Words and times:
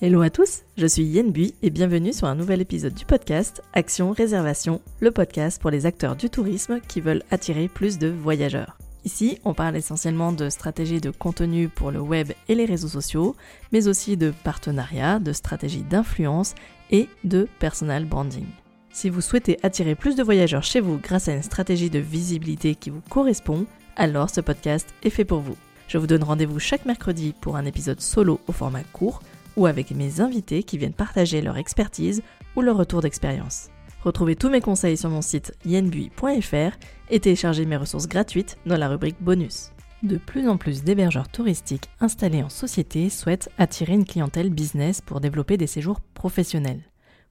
Hello 0.00 0.20
à 0.22 0.30
tous, 0.30 0.60
je 0.76 0.86
suis 0.86 1.02
Yen 1.02 1.32
Bui 1.32 1.56
et 1.60 1.70
bienvenue 1.70 2.12
sur 2.12 2.28
un 2.28 2.36
nouvel 2.36 2.60
épisode 2.60 2.94
du 2.94 3.04
podcast 3.04 3.64
Action 3.72 4.12
Réservation, 4.12 4.80
le 5.00 5.10
podcast 5.10 5.60
pour 5.60 5.72
les 5.72 5.86
acteurs 5.86 6.14
du 6.14 6.30
tourisme 6.30 6.78
qui 6.86 7.00
veulent 7.00 7.24
attirer 7.32 7.66
plus 7.66 7.98
de 7.98 8.06
voyageurs. 8.06 8.78
Ici, 9.04 9.40
on 9.44 9.54
parle 9.54 9.76
essentiellement 9.76 10.30
de 10.30 10.50
stratégies 10.50 11.00
de 11.00 11.10
contenu 11.10 11.68
pour 11.68 11.90
le 11.90 11.98
web 11.98 12.30
et 12.46 12.54
les 12.54 12.64
réseaux 12.64 12.86
sociaux, 12.86 13.34
mais 13.72 13.88
aussi 13.88 14.16
de 14.16 14.32
partenariats, 14.44 15.18
de 15.18 15.32
stratégies 15.32 15.82
d'influence 15.82 16.54
et 16.92 17.08
de 17.24 17.48
personal 17.58 18.04
branding. 18.04 18.46
Si 18.92 19.10
vous 19.10 19.20
souhaitez 19.20 19.58
attirer 19.64 19.96
plus 19.96 20.14
de 20.14 20.22
voyageurs 20.22 20.62
chez 20.62 20.78
vous 20.78 20.98
grâce 20.98 21.26
à 21.26 21.34
une 21.34 21.42
stratégie 21.42 21.90
de 21.90 21.98
visibilité 21.98 22.76
qui 22.76 22.90
vous 22.90 23.02
correspond, 23.10 23.66
alors 23.96 24.30
ce 24.30 24.42
podcast 24.42 24.94
est 25.02 25.10
fait 25.10 25.24
pour 25.24 25.40
vous. 25.40 25.56
Je 25.88 25.98
vous 25.98 26.06
donne 26.06 26.22
rendez-vous 26.22 26.60
chaque 26.60 26.84
mercredi 26.84 27.34
pour 27.40 27.56
un 27.56 27.64
épisode 27.64 28.00
solo 28.00 28.38
au 28.46 28.52
format 28.52 28.84
court 28.92 29.22
ou 29.58 29.66
avec 29.66 29.90
mes 29.90 30.20
invités 30.20 30.62
qui 30.62 30.78
viennent 30.78 30.94
partager 30.94 31.42
leur 31.42 31.58
expertise 31.58 32.22
ou 32.56 32.62
leur 32.62 32.76
retour 32.76 33.02
d'expérience. 33.02 33.68
Retrouvez 34.02 34.36
tous 34.36 34.48
mes 34.48 34.60
conseils 34.60 34.96
sur 34.96 35.10
mon 35.10 35.20
site 35.20 35.52
yenbui.fr 35.66 36.78
et 37.10 37.20
téléchargez 37.20 37.66
mes 37.66 37.76
ressources 37.76 38.06
gratuites 38.06 38.56
dans 38.64 38.78
la 38.78 38.88
rubrique 38.88 39.20
bonus. 39.20 39.72
De 40.04 40.16
plus 40.16 40.48
en 40.48 40.56
plus 40.56 40.84
d'hébergeurs 40.84 41.28
touristiques 41.28 41.90
installés 42.00 42.44
en 42.44 42.48
société 42.48 43.10
souhaitent 43.10 43.50
attirer 43.58 43.94
une 43.94 44.04
clientèle 44.04 44.50
business 44.50 45.00
pour 45.00 45.20
développer 45.20 45.56
des 45.56 45.66
séjours 45.66 46.00
professionnels. 46.00 46.84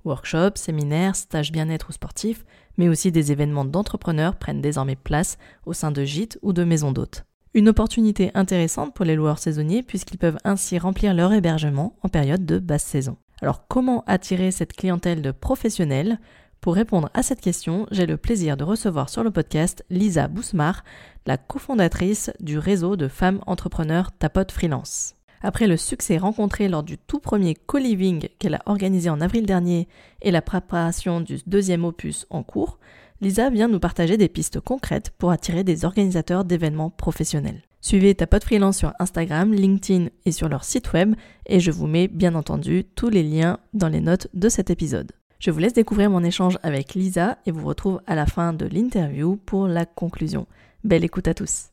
Workshops, 0.04 0.58
séminaires, 0.58 1.16
stages 1.16 1.54
bien-être 1.54 1.90
ou 1.90 1.94
sportifs, 1.94 2.46
mais 2.78 2.90
aussi 2.90 3.12
des 3.12 3.32
événements 3.32 3.66
d'entrepreneurs 3.66 4.36
prennent 4.36 4.62
désormais 4.62 4.98
place 4.98 5.38
au 5.66 5.72
sein 5.72 5.92
de 5.92 6.04
gîtes 6.04 6.38
ou 6.42 6.52
de 6.52 6.66
maisons 6.66 6.92
d'hôtes. 6.92 7.26
Une 7.58 7.70
opportunité 7.70 8.30
intéressante 8.36 8.94
pour 8.94 9.04
les 9.04 9.16
loueurs 9.16 9.40
saisonniers 9.40 9.82
puisqu'ils 9.82 10.20
peuvent 10.20 10.38
ainsi 10.44 10.78
remplir 10.78 11.16
leur 11.16 11.34
hébergement 11.34 11.96
en 12.04 12.08
période 12.08 12.46
de 12.46 12.60
basse 12.60 12.84
saison. 12.84 13.18
Alors 13.42 13.68
comment 13.68 14.04
attirer 14.06 14.52
cette 14.52 14.74
clientèle 14.74 15.24
de 15.24 15.32
professionnels? 15.32 16.20
Pour 16.62 16.76
répondre 16.76 17.10
à 17.16 17.24
cette 17.24 17.42
question, 17.42 17.88
j'ai 17.90 18.06
le 18.06 18.18
plaisir 18.18 18.58
de 18.58 18.64
recevoir 18.64 19.10
sur 19.10 19.24
le 19.24 19.32
podcast 19.32 19.84
Lisa 19.90 20.28
Bousmar, 20.28 20.84
la 21.26 21.38
cofondatrice 21.38 22.30
du 22.40 22.60
réseau 22.60 22.96
de 22.96 23.08
femmes 23.08 23.42
entrepreneurs 23.48 24.12
Tapote 24.12 24.52
Freelance. 24.52 25.16
Après 25.42 25.66
le 25.66 25.78
succès 25.78 26.20
rencontré 26.20 26.68
lors 26.68 26.84
du 26.84 27.00
tout 27.00 27.20
premier 27.20 27.56
co-living 27.56 28.28
qu'elle 28.38 28.54
a 28.54 28.62
organisé 28.68 29.10
en 29.10 29.20
avril 29.20 29.48
dernier 29.48 29.88
et 30.22 30.30
la 30.30 30.44
préparation 30.44 31.22
du 31.22 31.40
deuxième 31.48 31.86
opus 31.86 32.28
en 32.30 32.44
cours, 32.44 32.78
Lisa 33.20 33.50
vient 33.50 33.68
nous 33.68 33.80
partager 33.80 34.16
des 34.16 34.30
pistes 34.30 34.60
concrètes 34.60 35.12
pour 35.18 35.32
attirer 35.32 35.64
des 35.64 35.86
organisateurs 35.86 36.46
d'événements 36.46 36.92
professionnels. 36.92 37.64
Suivez 37.82 38.14
ta 38.14 38.28
pote 38.28 38.44
freelance 38.44 38.78
sur 38.78 38.94
Instagram, 39.00 39.54
LinkedIn 39.54 40.10
et 40.26 40.32
sur 40.32 40.50
leur 40.50 40.64
site 40.64 40.94
web 40.94 41.16
et 41.48 41.60
je 41.60 41.72
vous 41.72 41.88
mets 41.88 42.08
bien 42.08 42.36
entendu 42.36 42.84
tous 42.96 43.10
les 43.10 43.24
liens 43.24 43.60
dans 43.74 43.88
les 43.88 44.02
notes 44.02 44.28
de 44.34 44.50
cet 44.50 44.70
épisode. 44.70 45.14
Je 45.40 45.50
vous 45.50 45.60
laisse 45.60 45.74
découvrir 45.74 46.12
mon 46.12 46.24
échange 46.24 46.60
avec 46.62 46.94
Lisa 46.94 47.40
et 47.48 47.52
vous 47.52 47.66
retrouve 47.66 48.02
à 48.06 48.14
la 48.14 48.26
fin 48.28 48.54
de 48.54 48.66
l'interview 48.66 49.36
pour 49.36 49.68
la 49.68 49.86
conclusion. 49.86 50.46
Belle 50.84 51.04
écoute 51.04 51.28
à 51.28 51.34
tous. 51.34 51.70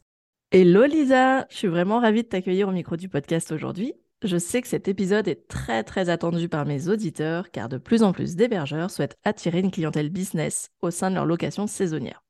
Hello 0.50 0.84
Lisa, 0.84 1.46
je 1.50 1.56
suis 1.56 1.68
vraiment 1.68 2.00
ravie 2.00 2.22
de 2.22 2.28
t'accueillir 2.28 2.68
au 2.68 2.72
micro 2.72 2.96
du 2.96 3.08
podcast 3.08 3.52
aujourd'hui. 3.52 3.94
Je 4.24 4.38
sais 4.38 4.62
que 4.62 4.68
cet 4.68 4.88
épisode 4.88 5.28
est 5.28 5.46
très 5.48 5.84
très 5.84 6.08
attendu 6.08 6.48
par 6.48 6.64
mes 6.64 6.88
auditeurs 6.88 7.50
car 7.50 7.68
de 7.68 7.76
plus 7.76 8.02
en 8.02 8.12
plus 8.12 8.36
d'hébergeurs 8.36 8.90
souhaitent 8.90 9.18
attirer 9.22 9.60
une 9.60 9.70
clientèle 9.70 10.08
business 10.08 10.70
au 10.80 10.90
sein 10.90 11.10
de 11.10 11.16
leur 11.16 11.26
location 11.26 11.66
saisonnière. 11.66 12.24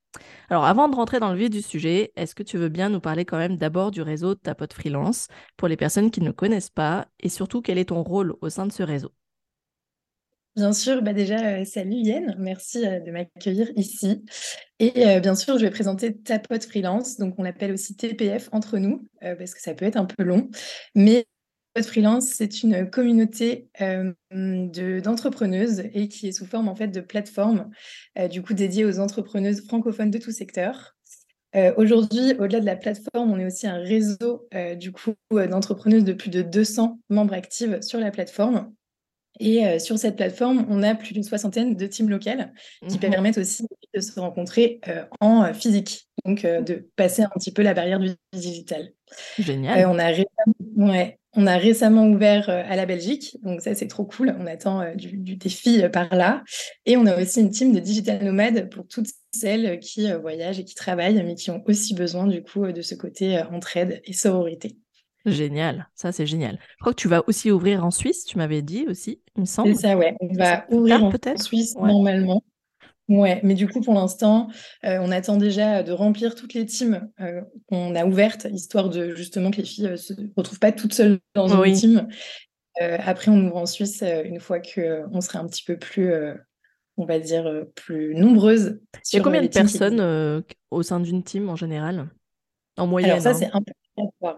Alors 0.49 0.65
avant 0.65 0.89
de 0.89 0.95
rentrer 0.95 1.21
dans 1.21 1.31
le 1.31 1.37
vif 1.37 1.49
du 1.49 1.61
sujet, 1.61 2.11
est-ce 2.17 2.35
que 2.35 2.43
tu 2.43 2.57
veux 2.57 2.67
bien 2.67 2.89
nous 2.89 2.99
parler 2.99 3.23
quand 3.23 3.37
même 3.37 3.55
d'abord 3.55 3.91
du 3.91 4.01
réseau 4.01 4.35
Ta 4.35 4.55
Pote 4.55 4.73
Freelance 4.73 5.29
pour 5.55 5.69
les 5.69 5.77
personnes 5.77 6.11
qui 6.11 6.19
ne 6.19 6.31
connaissent 6.31 6.69
pas 6.69 7.07
et 7.21 7.29
surtout 7.29 7.61
quel 7.61 7.77
est 7.77 7.85
ton 7.85 8.03
rôle 8.03 8.35
au 8.41 8.49
sein 8.49 8.65
de 8.65 8.73
ce 8.73 8.83
réseau? 8.83 9.13
Bien 10.57 10.73
sûr, 10.73 11.01
bah 11.01 11.13
déjà, 11.13 11.59
euh, 11.59 11.65
salut 11.65 11.95
Yen, 11.95 12.35
merci 12.39 12.85
euh, 12.85 13.01
de 13.01 13.11
m'accueillir 13.11 13.71
ici. 13.75 14.23
Et 14.79 15.05
euh, 15.05 15.19
bien 15.19 15.35
sûr, 15.35 15.57
je 15.57 15.65
vais 15.65 15.71
présenter 15.71 16.17
Ta 16.17 16.39
Pote 16.39 16.63
Freelance, 16.63 17.17
donc 17.17 17.35
on 17.37 17.43
l'appelle 17.43 17.73
aussi 17.73 17.95
TPF 17.95 18.47
entre 18.53 18.77
nous, 18.77 19.05
parce 19.21 19.53
que 19.53 19.61
ça 19.61 19.73
peut 19.73 19.83
être 19.83 19.97
un 19.97 20.05
peu 20.05 20.23
long. 20.23 20.49
Freelance, 21.83 22.27
c'est 22.27 22.63
une 22.63 22.89
communauté 22.89 23.69
euh, 23.81 24.13
d'entrepreneuses 24.31 25.83
et 25.93 26.07
qui 26.07 26.27
est 26.27 26.31
sous 26.31 26.45
forme 26.45 26.69
en 26.69 26.75
fait 26.75 26.87
de 26.87 27.01
plateforme, 27.01 27.69
euh, 28.17 28.27
du 28.27 28.41
coup 28.41 28.53
dédiée 28.53 28.85
aux 28.85 28.99
entrepreneuses 28.99 29.65
francophones 29.65 30.11
de 30.11 30.17
tout 30.17 30.31
secteur. 30.31 30.95
Euh, 31.55 31.73
aujourd'hui, 31.77 32.33
au-delà 32.39 32.59
de 32.61 32.65
la 32.65 32.75
plateforme, 32.75 33.31
on 33.31 33.39
est 33.39 33.45
aussi 33.45 33.67
un 33.67 33.77
réseau 33.77 34.47
du 34.77 34.91
coup 34.91 35.13
d'entrepreneuses 35.31 36.03
de 36.03 36.13
plus 36.13 36.29
de 36.29 36.41
200 36.41 36.99
membres 37.09 37.33
actifs 37.33 37.81
sur 37.81 37.99
la 37.99 38.11
plateforme. 38.11 38.73
Et 39.39 39.79
sur 39.79 39.97
cette 39.97 40.15
plateforme, 40.15 40.65
on 40.69 40.81
a 40.83 40.95
plus 40.95 41.13
d'une 41.13 41.23
soixantaine 41.23 41.75
de 41.75 41.87
teams 41.87 42.09
locales 42.09 42.53
qui 42.87 42.97
mmh 42.97 42.99
permettent 42.99 43.37
aussi 43.37 43.65
de 43.93 43.99
se 44.01 44.19
rencontrer 44.19 44.79
en 45.19 45.53
physique, 45.53 46.07
donc 46.23 46.43
de 46.43 46.89
passer 46.95 47.23
un 47.23 47.29
petit 47.35 47.51
peu 47.51 47.61
la 47.61 47.73
barrière 47.73 47.99
du 47.99 48.11
digital. 48.33 48.91
Génial. 49.37 49.87
on 49.87 49.99
a 49.99 50.11
ouais, 50.75 51.19
on 51.37 51.47
a 51.47 51.57
récemment 51.57 52.07
ouvert 52.07 52.49
euh, 52.49 52.63
à 52.65 52.75
la 52.77 52.85
Belgique, 52.85 53.37
donc 53.43 53.61
ça 53.61 53.75
c'est 53.75 53.87
trop 53.87 54.05
cool. 54.05 54.35
On 54.39 54.47
attend 54.47 54.81
euh, 54.81 54.95
du, 54.95 55.35
défi 55.35 55.83
euh, 55.83 55.89
par 55.89 56.15
là. 56.15 56.43
Et 56.85 56.95
on 56.95 57.05
a 57.05 57.21
aussi 57.21 57.41
une 57.41 57.49
team 57.49 57.73
de 57.73 57.79
digital 57.79 58.23
nomades 58.23 58.69
pour 58.69 58.87
toutes 58.87 59.09
celles 59.31 59.79
qui 59.79 60.09
voyagent 60.13 60.59
et 60.59 60.63
qui 60.63 60.75
travaillent, 60.75 61.21
mais 61.23 61.35
qui 61.35 61.51
ont 61.51 61.61
aussi 61.67 61.93
besoin 61.93 62.25
du 62.25 62.41
coup 62.41 62.71
de 62.71 62.81
ce 62.81 62.95
côté 62.95 63.41
entraide 63.51 64.01
et 64.05 64.13
sororité. 64.13 64.77
Génial, 65.25 65.89
ça 65.95 66.11
c'est 66.11 66.25
génial. 66.25 66.59
Je 66.77 66.81
crois 66.81 66.93
que 66.93 67.01
tu 67.01 67.07
vas 67.07 67.23
aussi 67.27 67.51
ouvrir 67.51 67.83
en 67.83 67.91
Suisse, 67.91 68.25
tu 68.25 68.37
m'avais 68.37 68.61
dit 68.61 68.85
aussi, 68.87 69.21
il 69.35 69.41
me 69.41 69.45
semble. 69.45 69.75
C'est 69.75 69.81
ça, 69.81 69.97
ouais. 69.97 70.15
On 70.19 70.27
va 70.33 70.65
ouvrir 70.69 71.03
en 71.03 71.11
Suisse 71.37 71.75
normalement. 71.75 72.43
Ouais, 73.07 73.39
mais 73.43 73.53
du 73.53 73.67
coup, 73.67 73.81
pour 73.81 73.93
l'instant, 73.93 74.49
euh, 74.83 74.97
on 74.99 75.11
attend 75.11 75.37
déjà 75.37 75.83
de 75.83 75.91
remplir 75.91 76.33
toutes 76.33 76.55
les 76.55 76.65
teams 76.65 77.07
euh, 77.21 77.41
qu'on 77.69 77.93
a 77.93 78.03
ouvertes, 78.05 78.47
histoire 78.51 78.89
de 78.89 79.13
justement 79.13 79.51
que 79.51 79.57
les 79.57 79.63
filles 79.63 79.85
ne 79.85 79.91
euh, 79.91 79.97
se 79.97 80.13
retrouvent 80.35 80.59
pas 80.59 80.71
toutes 80.71 80.93
seules 80.93 81.19
dans 81.35 81.47
une 81.63 81.75
team. 81.75 82.07
après, 82.79 83.29
on 83.29 83.37
ouvre 83.45 83.57
en 83.57 83.65
Suisse 83.67 84.03
une 84.03 84.39
fois 84.39 84.59
qu'on 84.59 85.21
sera 85.21 85.39
un 85.39 85.47
petit 85.47 85.63
peu 85.63 85.77
plus, 85.77 86.11
on 86.97 87.05
va 87.05 87.19
dire, 87.19 87.65
plus 87.75 88.15
nombreuses. 88.15 88.79
Il 89.13 89.17
y 89.17 89.19
a 89.19 89.23
combien 89.23 89.43
de 89.43 89.47
personnes 89.47 90.43
au 90.71 90.81
sein 90.81 90.99
d'une 90.99 91.23
team 91.23 91.49
en 91.49 91.55
général? 91.55 92.09
En 92.77 92.87
moyenne 92.87 93.11
Alors 93.11 93.23
ça, 93.23 93.29
hein 93.29 93.33
c'est 93.35 93.51
un 93.53 93.61
peu 93.61 93.71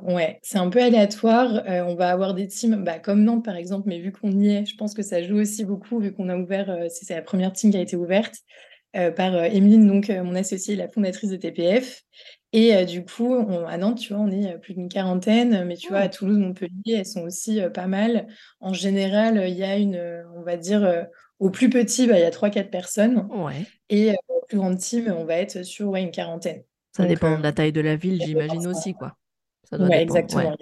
Ouais, 0.03 0.39
c'est 0.43 0.57
un 0.57 0.69
peu 0.69 0.81
aléatoire. 0.81 1.63
Euh, 1.67 1.83
on 1.83 1.95
va 1.95 2.09
avoir 2.09 2.33
des 2.33 2.47
teams, 2.47 2.83
bah, 2.83 2.99
comme 2.99 3.23
Nantes 3.23 3.43
par 3.43 3.55
exemple, 3.55 3.87
mais 3.87 3.99
vu 3.99 4.11
qu'on 4.11 4.31
y 4.31 4.49
est, 4.49 4.65
je 4.65 4.75
pense 4.75 4.93
que 4.93 5.01
ça 5.01 5.23
joue 5.23 5.37
aussi 5.37 5.65
beaucoup, 5.65 5.99
vu 5.99 6.13
qu'on 6.13 6.29
a 6.29 6.37
ouvert, 6.37 6.69
euh, 6.69 6.87
c'est 6.89 7.15
la 7.15 7.21
première 7.21 7.53
team 7.53 7.71
qui 7.71 7.77
a 7.77 7.81
été 7.81 7.95
ouverte 7.95 8.35
euh, 8.95 9.11
par 9.11 9.35
Emeline, 9.35 9.87
donc 9.87 10.09
mon 10.09 10.35
associée, 10.35 10.75
la 10.75 10.87
fondatrice 10.87 11.29
de 11.29 11.37
TPF. 11.37 12.03
Et 12.53 12.85
du 12.85 13.03
coup, 13.03 13.35
à 13.67 13.77
Nantes, 13.77 13.99
tu 13.99 14.13
vois, 14.13 14.23
on 14.23 14.31
est 14.31 14.57
plus 14.59 14.73
d'une 14.73 14.87
quarantaine, 14.87 15.65
mais 15.65 15.75
tu 15.75 15.89
vois, 15.89 15.99
à 15.99 16.05
oh. 16.05 16.09
Toulouse, 16.09 16.37
Montpellier, 16.37 16.95
elles 16.95 17.05
sont 17.05 17.23
aussi 17.23 17.59
pas 17.73 17.87
mal. 17.87 18.27
En 18.61 18.73
général, 18.73 19.43
il 19.49 19.55
y 19.55 19.63
a 19.63 19.75
une, 19.75 20.01
on 20.33 20.43
va 20.43 20.55
dire, 20.55 21.07
au 21.39 21.49
plus 21.49 21.69
petit, 21.69 22.07
bah, 22.07 22.17
il 22.17 22.21
y 22.21 22.25
a 22.25 22.31
3-4 22.31 22.69
personnes. 22.69 23.27
Ouais. 23.31 23.65
Et 23.89 24.13
au 24.29 24.45
plus 24.47 24.57
grande 24.57 24.77
team, 24.77 25.13
on 25.15 25.25
va 25.25 25.35
être 25.35 25.63
sur 25.63 25.89
ouais, 25.89 26.01
une 26.01 26.11
quarantaine. 26.11 26.63
Ça 26.93 27.05
dépend 27.05 27.37
de 27.37 27.43
la 27.43 27.51
taille 27.51 27.73
de 27.73 27.81
la 27.81 27.97
ville, 27.97 28.19
j'imagine 28.23 28.65
aussi, 28.65 28.93
quoi. 28.93 29.17
Oui, 29.71 29.93
exactement. 29.93 30.55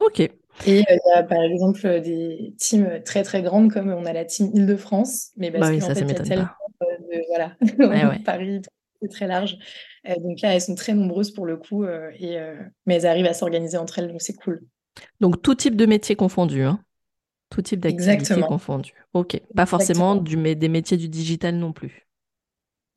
ok. 0.00 0.20
Et 0.66 0.80
euh, 0.80 0.82
il 0.88 1.00
y 1.14 1.18
a 1.18 1.22
par 1.22 1.42
exemple 1.42 2.00
des 2.00 2.54
teams 2.58 3.00
très 3.04 3.22
très 3.22 3.42
grandes 3.42 3.72
comme 3.72 3.90
on 3.90 4.04
a 4.04 4.12
la 4.12 4.24
team 4.24 4.50
Île-de-France, 4.54 5.30
mais 5.36 5.50
parce 5.50 5.60
bah 5.60 5.66
fait, 5.68 6.00
il 6.00 6.08
y 6.08 6.10
a 6.10 6.14
tellement 6.14 6.48
de, 6.80 7.22
voilà, 7.28 8.18
Paris, 8.24 8.62
c'est 9.00 9.08
très 9.08 9.26
large. 9.26 9.56
Euh, 10.08 10.14
donc 10.16 10.40
là, 10.40 10.54
elles 10.54 10.60
sont 10.60 10.74
très 10.74 10.94
nombreuses 10.94 11.30
pour 11.30 11.46
le 11.46 11.56
coup, 11.56 11.84
euh, 11.84 12.10
et, 12.18 12.38
mais 12.86 12.96
elles 12.96 13.06
arrivent 13.06 13.26
à 13.26 13.34
s'organiser 13.34 13.76
entre 13.76 13.98
elles, 13.98 14.08
donc 14.08 14.20
c'est 14.20 14.34
cool. 14.34 14.62
Donc 15.20 15.42
tout 15.42 15.54
type 15.54 15.76
de 15.76 15.86
métier 15.86 16.16
confondu, 16.16 16.62
hein 16.62 16.80
tout 17.50 17.62
type 17.62 17.80
d'activité 17.80 18.40
confondu. 18.42 18.92
Ok, 19.14 19.40
pas 19.54 19.66
forcément 19.66 20.16
du, 20.16 20.36
mais 20.36 20.54
des 20.54 20.68
métiers 20.68 20.96
du 20.96 21.08
digital 21.08 21.56
non 21.56 21.72
plus. 21.72 22.07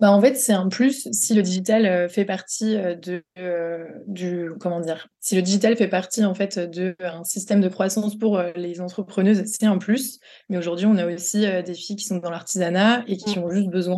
Bah, 0.02 0.12
en 0.12 0.20
fait, 0.20 0.34
c'est 0.34 0.52
un 0.52 0.68
plus 0.68 1.08
si 1.12 1.36
le 1.36 1.44
digital 1.44 1.86
euh, 1.86 2.10
fait 2.10 2.26
partie 2.26 2.76
euh, 2.76 2.96
de 2.96 3.24
euh, 3.38 3.86
du 4.08 4.50
comment 4.60 4.80
dire 4.80 5.08
si 5.20 5.36
le 5.36 5.44
digital 5.44 5.78
fait 5.78 5.88
partie 5.88 6.26
en 6.26 6.34
fait 6.34 6.58
de 6.58 6.96
un 7.02 7.24
système 7.24 7.62
de 7.62 7.70
croissance 7.70 8.18
pour 8.18 8.42
les 8.56 8.82
entrepreneuses, 8.82 9.44
c'est 9.46 9.68
un 9.68 9.78
plus. 9.78 10.20
Mais 10.50 10.58
aujourd'hui, 10.58 10.88
on 10.88 10.98
a 10.98 11.06
aussi 11.06 11.42
des 11.42 11.74
filles 11.76 11.98
qui 11.98 12.06
sont 12.06 12.18
dans 12.18 12.32
l'artisanat 12.32 13.04
et 13.08 13.16
qui 13.16 13.38
mmh. 13.38 13.44
ont 13.44 13.52
juste 13.52 13.70
besoin 13.70 13.98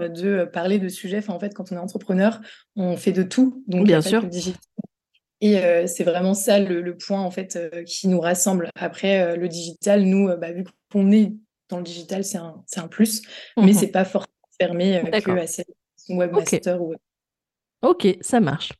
de 0.00 0.44
parler 0.44 0.80
de 0.80 0.88
sujets. 0.88 1.18
Enfin, 1.18 1.34
en 1.34 1.38
fait, 1.38 1.54
quand 1.54 1.70
on 1.70 1.76
est 1.76 1.78
entrepreneur, 1.78 2.40
on 2.74 2.96
fait 2.96 3.12
de 3.12 3.22
tout. 3.22 3.62
Donc, 3.68 3.86
bien 3.86 4.00
sûr. 4.00 4.28
Et 5.40 5.86
c'est 5.86 6.04
vraiment 6.04 6.34
ça 6.34 6.58
le, 6.58 6.96
point 6.96 7.20
en 7.20 7.30
fait 7.30 7.56
qui 7.86 8.08
nous 8.08 8.20
rassemble. 8.20 8.70
Après, 8.74 9.36
le 9.36 9.48
digital, 9.48 10.02
nous, 10.02 10.26
bah, 10.36 10.50
vu 10.50 10.64
qu'on 10.90 11.12
est 11.12 11.32
dans 11.68 11.76
le 11.76 11.84
digital, 11.84 12.24
c'est 12.24 12.38
un, 12.38 12.56
un 12.76 12.88
plus, 12.88 13.22
mais 13.56 13.70
mmh 13.70 13.74
c'est 13.74 13.88
pas 13.88 14.04
forcément 14.04 14.33
fermé 14.60 14.98
euh, 14.98 15.20
que 15.20 15.30
à 15.30 15.46
ces 15.46 15.64
webmasters. 16.08 16.78
Ok, 17.82 18.16
ça 18.20 18.40
marche. 18.40 18.72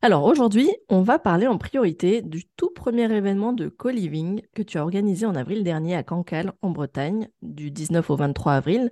Alors 0.00 0.24
aujourd'hui, 0.24 0.70
on 0.88 1.02
va 1.02 1.18
parler 1.18 1.48
en 1.48 1.58
priorité 1.58 2.22
du 2.22 2.44
tout 2.56 2.70
premier 2.70 3.12
événement 3.12 3.52
de 3.52 3.68
co-living 3.68 4.42
que 4.54 4.62
tu 4.62 4.78
as 4.78 4.82
organisé 4.82 5.26
en 5.26 5.34
avril 5.34 5.64
dernier 5.64 5.96
à 5.96 6.04
Cancale, 6.04 6.52
en 6.62 6.70
Bretagne, 6.70 7.28
du 7.42 7.72
19 7.72 8.08
au 8.08 8.16
23 8.16 8.52
avril, 8.52 8.90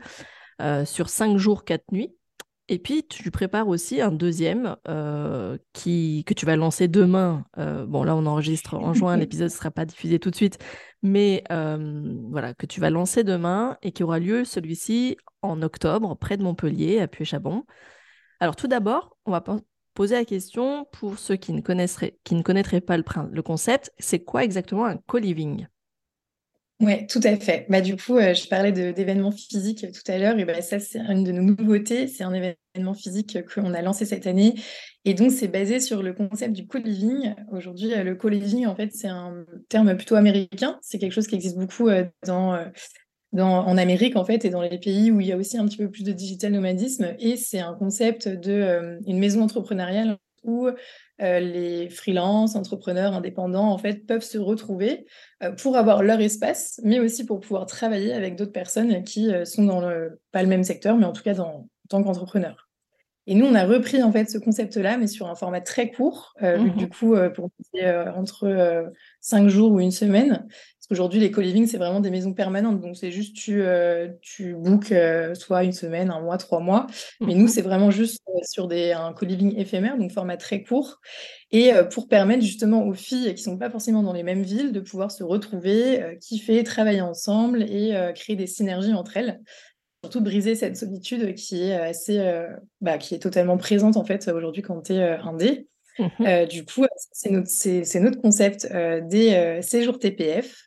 euh, 0.61 0.85
sur 0.85 1.09
5 1.09 1.37
jours, 1.37 1.65
4 1.65 1.93
nuits. 1.93 2.17
Et 2.69 2.81
puis, 2.81 3.07
tu 3.07 3.31
prépares 3.31 3.69
aussi 3.69 4.01
un 4.01 4.11
deuxième 4.11 4.77
euh, 4.89 5.57
qui, 5.73 6.25
que 6.27 6.35
tu 6.35 6.45
vas 6.45 6.57
lancer 6.57 6.89
demain. 6.89 7.45
Euh, 7.59 7.87
bon, 7.87 8.03
là, 8.03 8.17
on 8.17 8.27
enregistre 8.27 8.75
en 8.75 8.93
juin, 8.93 9.17
l'épisode 9.17 9.51
ne 9.51 9.57
sera 9.57 9.71
pas 9.71 9.85
diffusé 9.85 10.19
tout 10.19 10.31
de 10.31 10.37
suite, 10.37 10.59
mais 11.07 11.45
voilà, 11.49 12.55
que 12.55 12.67
tu 12.67 12.81
vas 12.81 12.91
lancer 12.91 13.25
demain 13.25 13.79
et 13.83 13.93
qui 13.93 14.03
aura 14.03 14.19
lieu 14.19 14.45
celui-ci 14.45 15.17
en 15.43 15.63
octobre, 15.63 16.15
près 16.17 16.37
de 16.37 16.43
Montpellier, 16.43 17.01
à 17.01 17.09
Puy-Chabon. 17.09 17.65
Alors, 18.41 18.57
tout 18.57 18.69
d'abord, 18.69 19.17
on 19.25 19.31
va 19.31 19.43
poser 19.95 20.15
la 20.17 20.25
question 20.25 20.87
pour 20.93 21.19
ceux 21.19 21.37
qui 21.37 21.53
ne 21.53 21.63
connaîtraient, 21.63 22.19
qui 22.25 22.35
ne 22.35 22.43
connaîtraient 22.43 22.83
pas 22.83 22.97
le, 22.99 23.05
le 23.31 23.43
concept, 23.43 23.93
c'est 23.99 24.25
quoi 24.25 24.45
exactement 24.45 24.85
un 24.85 24.97
co-living? 24.99 25.67
Oui, 26.79 27.07
tout 27.07 27.21
à 27.25 27.37
fait. 27.37 27.65
Bah, 27.71 27.81
du 27.81 27.97
coup, 27.97 28.19
euh, 28.19 28.35
je 28.35 28.47
parlais 28.49 28.71
d'événements 28.71 29.31
physiques 29.31 29.87
tout 29.93 30.13
à 30.13 30.19
l'heure, 30.19 30.39
et 30.39 30.45
bah, 30.45 30.61
ça, 30.61 30.79
c'est 30.79 30.99
une 30.99 31.25
de 31.25 31.33
nos 31.33 31.55
nouveautés. 31.55 32.07
C'est 32.07 32.23
un 32.23 32.35
événement 32.35 32.93
physique 32.93 33.39
qu'on 33.47 33.73
a 33.73 33.81
lancé 33.81 34.05
cette 34.05 34.27
année. 34.27 34.55
Et 35.07 35.15
donc, 35.15 35.31
c'est 35.31 35.49
basé 35.49 35.81
sur 35.81 36.03
le 36.03 36.13
concept 36.13 36.53
du 36.53 36.67
co-living. 36.67 37.35
Aujourd'hui, 37.51 37.95
euh, 37.95 38.05
le 38.05 38.15
co-living, 38.15 38.67
en 38.67 38.77
fait, 38.77 38.91
c'est 38.93 39.09
un 39.09 39.47
terme 39.71 39.97
plutôt 39.97 40.17
américain. 40.17 40.79
C'est 40.83 40.99
quelque 40.99 41.13
chose 41.13 41.27
qui 41.27 41.37
existe 41.37 41.57
beaucoup 41.57 41.89
euh, 41.89 42.05
dans, 42.27 42.59
en 43.33 43.79
Amérique, 43.79 44.17
en 44.17 44.27
fait, 44.27 44.45
et 44.45 44.51
dans 44.51 44.61
les 44.61 44.79
pays 44.79 45.11
où 45.11 45.23
il 45.23 45.29
y 45.29 45.33
a 45.33 45.39
aussi 45.39 45.57
un 45.57 45.65
petit 45.65 45.79
peu 45.79 45.91
plus 45.91 46.05
de 46.05 46.13
digital 46.13 46.53
nomadisme. 46.53 47.15
Et 47.19 47.39
c'est 47.39 47.61
un 47.61 47.73
concept 47.73 48.29
d'une 48.29 49.01
une 49.07 49.19
maison 49.19 49.41
entrepreneuriale 49.41 50.19
où 50.45 50.69
euh, 51.23 51.41
les 51.41 51.89
freelances, 51.89 52.57
entrepreneurs, 52.57 53.15
indépendants, 53.15 53.71
en 53.71 53.79
fait, 53.79 54.07
peuvent 54.07 54.23
se 54.23 54.37
retrouver 54.37 55.07
euh, 55.43 55.53
pour 55.53 55.77
avoir 55.77 56.03
leur 56.03 56.21
espace, 56.21 56.79
mais 56.85 57.01
aussi 57.01 57.25
pour 57.25 57.41
pouvoir 57.41 57.65
travailler 57.67 58.13
avec 58.13 58.37
d'autres 58.37 58.53
personnes 58.53 59.03
qui 59.03 59.33
euh, 59.33 59.47
sont 59.47 59.65
dans 59.65 59.81
le, 59.81 60.21
pas 60.33 60.43
le 60.43 60.49
même 60.49 60.65
secteur, 60.65 60.97
mais 60.97 61.07
en 61.07 61.13
tout 61.13 61.23
cas 61.23 61.33
dans, 61.33 61.47
en 61.47 61.69
tant 61.89 62.03
qu'entrepreneurs. 62.03 62.69
Et 63.27 63.35
nous, 63.35 63.47
on 63.47 63.55
a 63.55 63.65
repris 63.65 64.03
en 64.03 64.13
fait 64.13 64.31
ce 64.31 64.39
concept-là, 64.39 64.99
mais 64.99 65.09
sur 65.09 65.27
un 65.27 65.35
format 65.35 65.61
très 65.61 65.91
court, 65.91 66.33
mmh 66.41 66.77
du 66.77 66.89
coup, 66.89 67.17
pour 67.35 67.51
entre 68.15 68.93
cinq 69.21 69.49
jours 69.49 69.73
ou 69.73 69.81
une 69.81 69.91
semaine, 69.91 70.47
qu'aujourd'hui, 70.87 71.21
les 71.21 71.31
co-living, 71.31 71.67
c'est 71.67 71.79
vraiment 71.79 72.01
des 72.01 72.11
maisons 72.11 72.33
permanentes. 72.33 72.81
Donc, 72.81 72.97
c'est 72.97 73.11
juste, 73.11 73.37
tu, 73.37 73.63
euh, 73.63 74.09
tu 74.21 74.55
bookes 74.55 74.93
euh, 74.93 75.35
soit 75.35 75.65
une 75.65 75.73
semaine, 75.73 76.11
un 76.11 76.21
mois, 76.21 76.39
trois 76.39 76.61
mois. 76.61 76.87
Mais 77.21 77.35
nous, 77.35 77.43
mhm. 77.43 77.49
c'est 77.49 77.63
vraiment 77.63 77.91
juste 77.91 78.21
euh, 78.29 78.39
sur 78.43 78.69
des, 78.69 78.93
un 78.93 79.13
co-living 79.13 79.57
éphémère, 79.59 79.99
donc 79.99 80.13
format 80.13 80.37
très 80.37 80.63
court. 80.63 81.01
Et 81.53 81.71
pour 81.93 82.09
permettre 82.09 82.43
justement 82.43 82.85
aux 82.85 82.93
filles 82.93 83.33
qui 83.35 83.49
ne 83.49 83.53
sont 83.53 83.57
pas 83.57 83.71
forcément 83.71 84.03
dans 84.03 84.13
les 84.13 84.25
mêmes 84.25 84.43
villes 84.43 84.73
de 84.73 84.81
pouvoir 84.81 85.13
se 85.13 85.23
retrouver, 85.23 86.19
kiffer, 86.21 86.65
travailler 86.65 87.03
ensemble 87.03 87.63
et 87.63 87.95
créer 88.17 88.35
des 88.35 88.49
synergies 88.49 88.93
entre 88.93 89.17
elles. 89.17 89.41
Surtout 90.03 90.21
briser 90.21 90.57
cette 90.57 90.77
solitude 90.77 91.35
qui 91.35 91.63
est 91.63 91.75
assez, 91.75 92.19
bah, 92.81 92.99
qui 92.99 93.15
est 93.15 93.21
totalement 93.21 93.57
présente 93.59 93.97
en 93.97 94.05
fait 94.05 94.27
aujourd'hui 94.27 94.63
quand 94.63 94.83
tu 94.83 94.95
es 94.95 95.03
indé. 95.03 95.69
Mhm. 96.01 96.47
du 96.47 96.65
coup, 96.65 96.85
c'est 97.13 97.31
notre, 97.31 98.01
notre, 98.01 98.21
concept 98.21 98.67
des 99.09 99.61
séjours 99.63 100.01
TPF. 100.01 100.66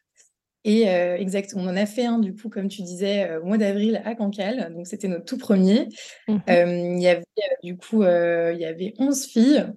Et 0.65 0.89
euh, 0.89 1.15
exact, 1.17 1.53
on 1.56 1.67
en 1.67 1.75
a 1.75 1.85
fait 1.85 2.06
un, 2.06 2.19
du 2.19 2.35
coup, 2.35 2.50
comme 2.50 2.67
tu 2.67 2.81
disais, 2.81 3.29
euh, 3.29 3.41
au 3.41 3.45
mois 3.45 3.57
d'avril 3.57 4.01
à 4.06 4.15
Cancale. 4.15 4.73
Donc, 4.75 4.88
c'était 4.88 5.07
notre 5.07 5.25
tout 5.25 5.38
premier. 5.38 5.88
Mmh 6.27 6.38
euh, 6.50 6.94
il 6.95 7.01
y 7.01 7.07
avait, 7.07 7.23
du 7.63 7.77
coup, 7.77 8.03
il 8.03 8.57
y 8.59 8.65
avait 8.65 8.94
11 9.00 9.25
filles. 9.25 9.67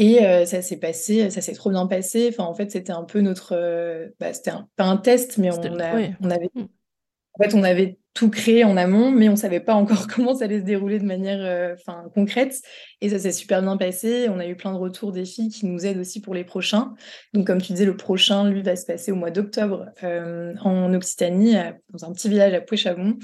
Et 0.00 0.20
ça 0.46 0.62
s'est 0.62 0.78
passé, 0.78 1.28
ça 1.28 1.40
s'est 1.40 1.54
trop 1.54 1.70
bien 1.70 1.86
passé. 1.86 2.28
Enfin, 2.32 2.44
en 2.44 2.54
fait, 2.54 2.70
c'était 2.70 2.92
un 2.92 3.02
peu 3.02 3.20
notre. 3.20 4.10
Bah, 4.20 4.32
c'était 4.32 4.52
pas 4.76 4.84
un 4.84 4.96
test, 4.96 5.38
mais 5.38 5.50
on, 5.50 5.80
a, 5.80 6.12
on 6.20 6.30
avait. 6.30 6.50
En 7.38 7.44
fait, 7.44 7.54
on 7.54 7.62
avait 7.62 7.98
tout 8.14 8.30
créé 8.30 8.64
en 8.64 8.76
amont, 8.76 9.12
mais 9.12 9.28
on 9.28 9.32
ne 9.32 9.36
savait 9.36 9.60
pas 9.60 9.74
encore 9.74 10.06
comment 10.14 10.34
ça 10.34 10.46
allait 10.46 10.60
se 10.60 10.64
dérouler 10.64 10.98
de 10.98 11.04
manière 11.04 11.38
euh, 11.40 11.76
concrète. 12.14 12.60
Et 13.00 13.10
ça 13.10 13.18
s'est 13.18 13.32
super 13.32 13.62
bien 13.62 13.76
passé. 13.76 14.28
On 14.28 14.40
a 14.40 14.46
eu 14.46 14.56
plein 14.56 14.72
de 14.72 14.78
retours 14.78 15.12
des 15.12 15.24
filles 15.24 15.50
qui 15.50 15.66
nous 15.66 15.86
aident 15.86 15.98
aussi 15.98 16.20
pour 16.20 16.34
les 16.34 16.44
prochains. 16.44 16.94
Donc, 17.32 17.46
comme 17.46 17.60
tu 17.60 17.72
disais, 17.72 17.84
le 17.84 17.96
prochain, 17.96 18.48
lui, 18.50 18.62
va 18.62 18.74
se 18.74 18.86
passer 18.86 19.12
au 19.12 19.16
mois 19.16 19.30
d'octobre 19.30 19.86
euh, 20.02 20.54
en 20.62 20.92
Occitanie, 20.94 21.54
dans 21.90 22.04
un 22.04 22.12
petit 22.12 22.28
village 22.28 22.54
à 22.54 22.60
Pouéchavon 22.60 23.18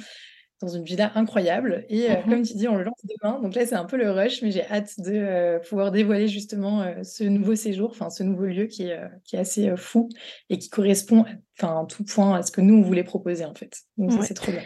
dans 0.64 0.72
une 0.72 0.84
villa 0.84 1.12
incroyable. 1.14 1.84
Et 1.88 2.10
euh, 2.10 2.14
mmh 2.14 2.30
comme 2.30 2.42
tu 2.42 2.54
dis, 2.54 2.68
on 2.68 2.76
le 2.76 2.84
lance 2.84 3.04
demain. 3.04 3.40
Donc 3.40 3.54
là, 3.54 3.66
c'est 3.66 3.74
un 3.74 3.84
peu 3.84 3.96
le 3.96 4.10
rush, 4.10 4.42
mais 4.42 4.50
j'ai 4.50 4.66
hâte 4.66 4.98
de 4.98 5.12
euh, 5.14 5.58
pouvoir 5.58 5.90
dévoiler 5.90 6.28
justement 6.28 6.82
euh, 6.82 7.02
ce 7.02 7.24
nouveau 7.24 7.54
séjour, 7.54 7.90
enfin 7.90 8.10
ce 8.10 8.22
nouveau 8.22 8.44
lieu 8.44 8.66
qui 8.66 8.84
est, 8.84 9.00
qui 9.24 9.36
est 9.36 9.38
assez 9.38 9.76
fou 9.76 10.08
et 10.50 10.58
qui 10.58 10.70
correspond 10.70 11.24
enfin, 11.58 11.74
en 11.74 11.86
tout 11.86 12.04
point 12.04 12.36
à 12.36 12.42
ce 12.42 12.50
que 12.50 12.60
nous, 12.60 12.74
on 12.74 12.82
voulait 12.82 13.04
proposer 13.04 13.44
en 13.44 13.54
fait. 13.54 13.82
Donc 13.96 14.12
ça, 14.12 14.22
c'est 14.22 14.34
trop 14.34 14.52
bien 14.52 14.62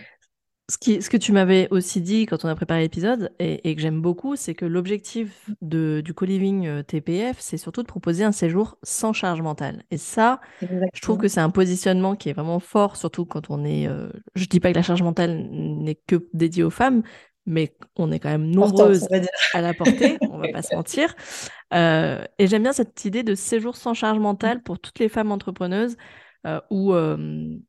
ce, 0.70 0.76
qui, 0.76 1.00
ce 1.00 1.08
que 1.08 1.16
tu 1.16 1.32
m'avais 1.32 1.66
aussi 1.70 2.02
dit 2.02 2.26
quand 2.26 2.44
on 2.44 2.48
a 2.48 2.54
préparé 2.54 2.82
l'épisode, 2.82 3.32
et, 3.38 3.74
que 3.74 3.80
j'aime 3.80 4.02
beaucoup, 4.02 4.36
c'est 4.36 4.54
que 4.54 4.66
l'objectif 4.66 5.50
du 5.62 6.12
co-living 6.14 6.82
TPF, 6.84 7.38
c'est 7.40 7.56
surtout 7.56 7.82
de 7.82 7.86
proposer 7.86 8.22
un 8.24 8.32
séjour 8.32 8.76
sans 8.82 9.14
charge 9.14 9.40
mentale. 9.40 9.84
Et 9.90 9.96
ça, 9.96 10.40
je 10.60 11.00
trouve 11.00 11.16
que 11.16 11.28
c'est 11.28 11.40
un 11.40 11.48
positionnement 11.48 12.16
qui 12.16 12.28
est 12.28 12.34
vraiment 12.34 12.60
fort, 12.60 12.96
surtout 12.96 13.24
quand 13.24 13.48
on 13.50 13.64
est... 13.64 13.88
Euh, 13.88 14.10
je 14.34 14.44
dis 14.44 14.60
pas 14.60 14.70
que 14.70 14.76
la 14.76 14.82
charge 14.82 15.02
mentale 15.02 15.46
n'est 15.78 16.00
que 16.06 16.28
dédiée 16.32 16.62
aux 16.62 16.70
femmes, 16.70 17.02
mais 17.46 17.74
on 17.96 18.12
est 18.12 18.18
quand 18.18 18.28
même 18.28 18.50
nombreuses 18.50 19.08
à 19.54 19.60
la 19.60 19.72
porter, 19.74 20.18
on 20.30 20.38
va 20.38 20.48
pas 20.48 20.62
se 20.62 20.74
mentir. 20.74 21.14
Euh, 21.72 22.22
et 22.38 22.46
j'aime 22.46 22.62
bien 22.62 22.72
cette 22.72 23.04
idée 23.04 23.22
de 23.22 23.34
séjour 23.34 23.76
sans 23.76 23.94
charge 23.94 24.18
mentale 24.18 24.62
pour 24.62 24.78
toutes 24.78 24.98
les 24.98 25.08
femmes 25.08 25.32
entrepreneuses, 25.32 25.96
où 26.70 26.92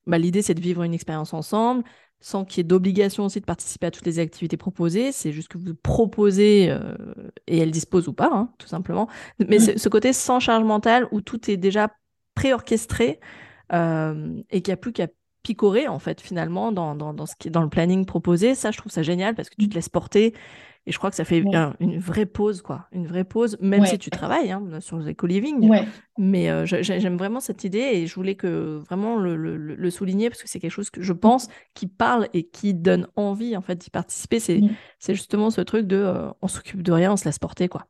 bah, 0.05 0.17
l'idée 0.17 0.41
c'est 0.41 0.53
de 0.53 0.61
vivre 0.61 0.83
une 0.83 0.93
expérience 0.93 1.33
ensemble, 1.33 1.83
sans 2.21 2.43
qu'il 2.45 2.57
y 2.57 2.61
ait 2.61 2.63
d'obligation 2.65 3.25
aussi 3.25 3.39
de 3.39 3.45
participer 3.45 3.87
à 3.87 3.91
toutes 3.91 4.05
les 4.05 4.19
activités 4.19 4.57
proposées. 4.57 5.11
C'est 5.11 5.31
juste 5.31 5.47
que 5.47 5.57
vous 5.57 5.73
proposez 5.75 6.69
euh, 6.69 6.95
et 7.47 7.59
elle 7.59 7.71
dispose 7.71 8.07
ou 8.07 8.13
pas, 8.13 8.29
hein, 8.31 8.53
tout 8.57 8.67
simplement. 8.67 9.07
Mais 9.39 9.57
mmh. 9.57 9.77
ce 9.77 9.89
côté 9.89 10.13
sans 10.13 10.39
charge 10.39 10.63
mentale 10.63 11.07
où 11.11 11.21
tout 11.21 11.49
est 11.49 11.57
déjà 11.57 11.89
préorchestré 12.35 13.19
euh, 13.71 14.41
et 14.49 14.61
qu'il 14.61 14.71
n'y 14.71 14.73
a 14.73 14.77
plus 14.77 14.91
qu'à 14.91 15.07
picorer, 15.43 15.87
en 15.87 15.99
fait, 15.99 16.21
finalement, 16.21 16.71
dans, 16.71 16.95
dans, 16.95 17.13
dans, 17.13 17.25
ce 17.25 17.35
qui 17.37 17.47
est 17.47 17.51
dans 17.51 17.61
le 17.61 17.69
planning 17.69 18.05
proposé. 18.05 18.55
Ça, 18.55 18.71
je 18.71 18.77
trouve 18.77 18.91
ça 18.91 19.03
génial 19.03 19.35
parce 19.35 19.49
que 19.49 19.55
tu 19.57 19.69
te 19.69 19.75
laisses 19.75 19.89
porter 19.89 20.33
et 20.85 20.91
je 20.91 20.97
crois 20.97 21.11
que 21.11 21.15
ça 21.15 21.23
fait 21.23 21.43
une 21.79 21.99
vraie 21.99 22.25
pause, 22.25 22.63
quoi. 22.63 22.87
Une 22.91 23.05
vraie 23.05 23.23
pause, 23.23 23.57
même 23.61 23.85
si 23.85 23.99
tu 23.99 24.09
travailles 24.09 24.51
hein, 24.51 24.79
sur 24.79 24.97
le 24.97 25.13
co-living. 25.13 25.69
Mais 26.17 26.49
euh, 26.49 26.65
j'aime 26.65 27.17
vraiment 27.17 27.39
cette 27.39 27.63
idée 27.63 27.77
et 27.79 28.07
je 28.07 28.15
voulais 28.15 28.33
que 28.33 28.77
vraiment 28.77 29.17
le, 29.17 29.35
le, 29.35 29.89
souligner 29.91 30.29
parce 30.29 30.41
que 30.41 30.49
c'est 30.49 30.59
quelque 30.59 30.71
chose 30.71 30.89
que 30.89 31.03
je 31.03 31.13
pense 31.13 31.47
qui 31.75 31.85
parle 31.85 32.27
et 32.33 32.43
qui 32.43 32.73
donne 32.73 33.07
envie, 33.15 33.55
en 33.55 33.61
fait, 33.61 33.75
d'y 33.75 33.91
participer. 33.91 34.39
C'est 34.39 34.61
c'est 34.97 35.13
justement 35.13 35.51
ce 35.51 35.61
truc 35.61 35.85
de 35.85 35.97
euh, 35.97 36.31
on 36.41 36.47
s'occupe 36.47 36.81
de 36.81 36.91
rien, 36.91 37.13
on 37.13 37.17
se 37.17 37.25
laisse 37.25 37.39
porter, 37.39 37.67
quoi. 37.67 37.85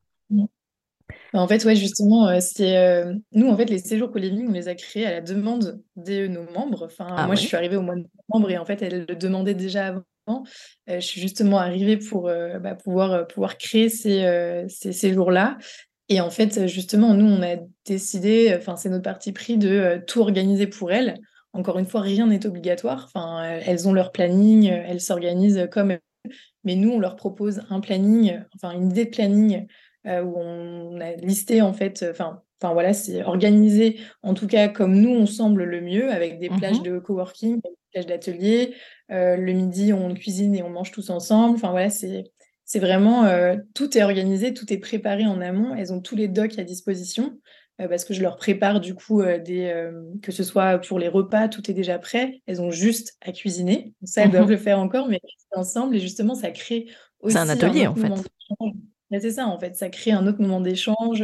En 1.34 1.48
fait, 1.48 1.64
ouais, 1.66 1.76
justement, 1.76 2.28
euh, 2.28 2.40
c'est 2.40 3.04
nous, 3.32 3.50
en 3.50 3.58
fait, 3.58 3.66
les 3.66 3.80
séjours 3.80 4.12
co-living, 4.12 4.48
on 4.50 4.54
les 4.54 4.68
a 4.68 4.76
créés 4.76 5.06
à 5.06 5.12
la 5.12 5.22
demande 5.22 5.82
de 5.96 6.28
nos 6.28 6.44
membres. 6.52 6.86
Enfin, 6.86 7.08
ah 7.10 7.26
moi, 7.26 7.36
je 7.36 7.42
suis 7.42 7.56
arrivée 7.56 7.78
au 7.78 7.82
mois 7.82 7.96
de 7.96 8.06
novembre 8.30 8.52
et 8.52 8.58
en 8.58 8.66
fait, 8.66 8.82
elles 8.82 9.06
le 9.08 9.16
demandaient 9.16 9.54
déjà 9.54 9.88
avant. 9.88 10.04
Euh, 10.90 11.00
je 11.00 11.00
suis 11.00 11.22
justement 11.22 11.58
arrivée 11.58 11.98
pour 11.98 12.28
euh, 12.28 12.60
bah, 12.60 12.76
pouvoir, 12.76 13.12
euh, 13.12 13.24
pouvoir 13.24 13.58
créer 13.58 13.90
ces, 13.90 14.66
ces, 14.70 15.14
jours-là. 15.14 15.58
Et 16.08 16.22
en 16.22 16.30
fait, 16.30 16.68
justement, 16.68 17.14
nous, 17.14 17.26
on 17.26 17.42
a 17.44 17.58
décidé, 17.86 18.56
enfin, 18.58 18.76
c'est 18.76 18.90
notre 18.90 19.04
parti 19.04 19.32
pris 19.32 19.58
de 19.58 20.02
tout 20.08 20.22
organiser 20.22 20.68
pour 20.68 20.92
elles. 20.92 21.16
Encore 21.54 21.80
une 21.80 21.86
fois, 21.86 22.02
rien 22.02 22.28
n'est 22.28 22.46
obligatoire. 22.46 23.06
Enfin, 23.08 23.44
elles 23.44 23.88
ont 23.88 23.94
leur 23.94 24.12
planning, 24.12 24.66
elles 24.68 25.02
s'organisent 25.02 25.68
comme 25.72 25.92
elles. 25.92 26.02
Mais 26.64 26.76
nous, 26.76 26.92
on 26.92 27.00
leur 27.00 27.16
propose 27.16 27.62
un 27.70 27.80
planning, 27.80 28.40
enfin, 28.56 28.74
une 28.74 28.90
idée 28.90 29.06
de 29.06 29.10
planning 29.10 29.68
où 30.06 30.34
on 30.38 31.00
a 31.02 31.14
listé, 31.14 31.62
en 31.62 31.74
fait, 31.74 32.06
enfin, 32.10 32.42
Enfin 32.62 32.74
voilà, 32.74 32.94
c'est 32.94 33.24
organisé 33.24 34.00
en 34.22 34.34
tout 34.34 34.48
cas 34.48 34.68
comme 34.68 35.00
nous 35.00 35.12
on 35.12 35.26
semble 35.26 35.64
le 35.64 35.82
mieux, 35.82 36.12
avec 36.12 36.40
des 36.40 36.50
plages 36.50 36.80
mmh 36.82 36.84
de 36.84 37.00
coworking, 37.00 37.62
des 37.62 37.70
plages 37.94 38.06
d'atelier. 38.06 38.76
Euh, 39.12 39.38
le 39.38 39.54
midi, 39.54 39.94
on 39.94 40.14
cuisine 40.14 40.56
et 40.56 40.64
on 40.64 40.70
mange 40.70 40.92
tous 40.92 41.10
ensemble. 41.10 41.56
Enfin 41.56 41.72
voilà, 41.72 41.90
c'est 41.90 42.26
c'est 42.66 42.80
vraiment 42.80 43.26
euh, 43.26 43.56
tout 43.74 43.98
est 43.98 44.04
organisé, 44.04 44.54
tout 44.54 44.72
est 44.74 44.78
préparé 44.78 45.26
en 45.26 45.40
amont. 45.40 45.74
Elles 45.74 45.94
ont 45.94 46.02
tous 46.02 46.16
les 46.18 46.28
docs 46.28 46.60
à 46.60 46.64
disposition 46.64 47.40
euh, 47.80 47.88
parce 47.88 48.04
que 48.04 48.14
je 48.14 48.22
leur 48.22 48.36
prépare 48.36 48.82
du 48.82 48.94
coup 48.94 49.24
des 49.24 49.90
que 50.22 50.34
ce 50.34 50.44
soit 50.44 50.80
pour 50.80 51.00
les 51.00 51.08
repas, 51.08 51.48
tout 51.48 51.72
est 51.72 51.74
déjà 51.74 51.98
prêt. 51.98 52.42
Elles 52.46 52.62
ont 52.62 52.72
juste 52.72 53.18
à 53.22 53.32
cuisiner. 53.32 53.94
Ça, 54.04 54.22
elles 54.22 54.28
mmh 54.28 54.32
doivent 54.32 54.50
le 54.50 54.58
faire 54.58 54.80
encore, 54.80 55.08
mais 55.08 55.22
ensemble 55.54 55.96
et 55.96 56.00
justement 56.00 56.36
ça 56.36 56.52
crée 56.52 56.88
aussi 57.22 57.38
un 57.38 57.48
atelier 57.48 57.88
en 57.88 57.96
fait. 57.96 58.12
C'est 59.12 59.32
ça, 59.32 59.48
en 59.48 59.60
fait, 59.60 59.76
ça 59.76 59.90
crée 59.90 60.12
un 60.12 60.28
autre 60.28 60.42
moment 60.42 60.62
d'échange 60.62 61.24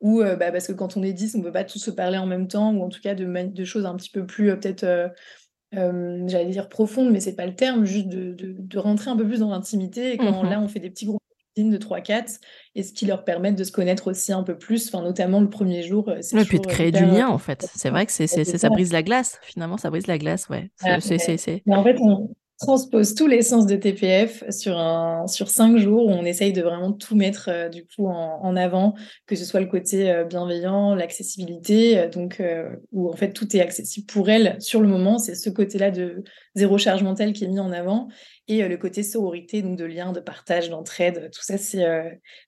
ou 0.00 0.22
bah, 0.22 0.50
parce 0.50 0.66
que 0.66 0.72
quand 0.72 0.96
on 0.96 1.02
est 1.02 1.12
10, 1.12 1.36
on 1.36 1.38
ne 1.38 1.44
peut 1.44 1.52
pas 1.52 1.64
tous 1.64 1.78
se 1.78 1.90
parler 1.90 2.18
en 2.18 2.26
même 2.26 2.48
temps, 2.48 2.74
ou 2.74 2.82
en 2.82 2.88
tout 2.88 3.00
cas 3.00 3.14
de, 3.14 3.24
de 3.24 3.64
choses 3.64 3.86
un 3.86 3.94
petit 3.94 4.10
peu 4.10 4.26
plus 4.26 4.48
peut-être, 4.58 4.84
j'allais 5.72 6.50
dire 6.50 6.68
profondes, 6.68 7.10
mais 7.12 7.20
c'est 7.20 7.36
pas 7.36 7.46
le 7.46 7.54
terme, 7.54 7.84
juste 7.84 8.08
de, 8.08 8.34
de, 8.36 8.78
rentrer 8.78 9.10
un 9.10 9.16
peu 9.16 9.26
plus 9.26 9.38
dans 9.38 9.50
l'intimité. 9.50 10.14
Et 10.14 10.16
quand 10.16 10.42
mmh 10.42 10.50
là, 10.50 10.60
on 10.60 10.66
fait 10.66 10.80
des 10.80 10.90
petits 10.90 11.06
groupes 11.06 11.22
de 11.56 11.76
3-4 11.76 12.38
et 12.74 12.82
ce 12.82 12.92
qui 12.92 13.04
leur 13.04 13.24
permet 13.24 13.52
de 13.52 13.64
se 13.64 13.72
connaître 13.72 14.10
aussi 14.10 14.32
un 14.32 14.42
peu 14.42 14.56
plus, 14.56 14.88
enfin, 14.88 15.02
notamment 15.04 15.40
le 15.40 15.50
premier 15.50 15.82
jour. 15.82 16.10
Et 16.10 16.44
puis 16.44 16.60
de 16.60 16.66
créer 16.66 16.90
du 16.90 17.04
lien, 17.04 17.28
en 17.28 17.38
fait. 17.38 17.66
C'est 17.74 17.90
vrai 17.90 18.06
que 18.06 18.12
c'est, 18.12 18.26
ça 18.26 18.68
brise 18.70 18.92
la 18.92 19.02
glace, 19.02 19.38
finalement, 19.42 19.76
ça 19.76 19.90
brise 19.90 20.06
la 20.06 20.18
glace, 20.18 20.48
ouais. 20.48 20.70
c'est, 21.00 21.62
Mais 21.66 21.76
en 21.76 21.84
fait, 21.84 21.96
on, 22.00 22.34
transpose 22.58 23.14
tous 23.14 23.26
les 23.26 23.42
sens 23.42 23.66
de 23.66 23.74
TPF 23.76 24.44
sur, 24.50 24.78
un, 24.78 25.26
sur 25.26 25.48
cinq 25.48 25.78
jours 25.78 26.06
où 26.06 26.10
on 26.10 26.24
essaye 26.24 26.52
de 26.52 26.62
vraiment 26.62 26.92
tout 26.92 27.16
mettre 27.16 27.48
euh, 27.48 27.68
du 27.68 27.84
coup 27.84 28.06
en, 28.06 28.56
avant, 28.56 28.94
que 29.26 29.34
ce 29.34 29.44
soit 29.44 29.60
le 29.60 29.66
côté 29.66 30.10
euh, 30.10 30.24
bienveillant, 30.24 30.94
l'accessibilité, 30.94 31.98
euh, 31.98 32.68
où 32.92 33.10
en 33.10 33.16
fait 33.16 33.32
tout 33.32 33.56
est 33.56 33.60
accessible 33.60 34.06
pour 34.06 34.30
elle 34.30 34.56
sur 34.60 34.80
le 34.80 34.88
moment. 34.88 35.18
C'est 35.18 35.34
ce 35.34 35.50
côté-là 35.50 35.90
de 35.90 36.22
zéro 36.54 36.78
charge 36.78 37.02
mentale 37.02 37.32
qui 37.32 37.44
est 37.44 37.48
mis 37.48 37.60
en 37.60 37.72
avant 37.72 38.08
et 38.48 38.66
le 38.66 38.76
côté 38.76 39.02
sororité, 39.02 39.62
donc 39.62 39.76
de 39.76 39.84
lien, 39.84 40.12
de 40.12 40.20
partage, 40.20 40.68
d'entraide. 40.68 41.30
Tout 41.32 41.42
ça, 41.42 41.58
c'est 41.58 41.84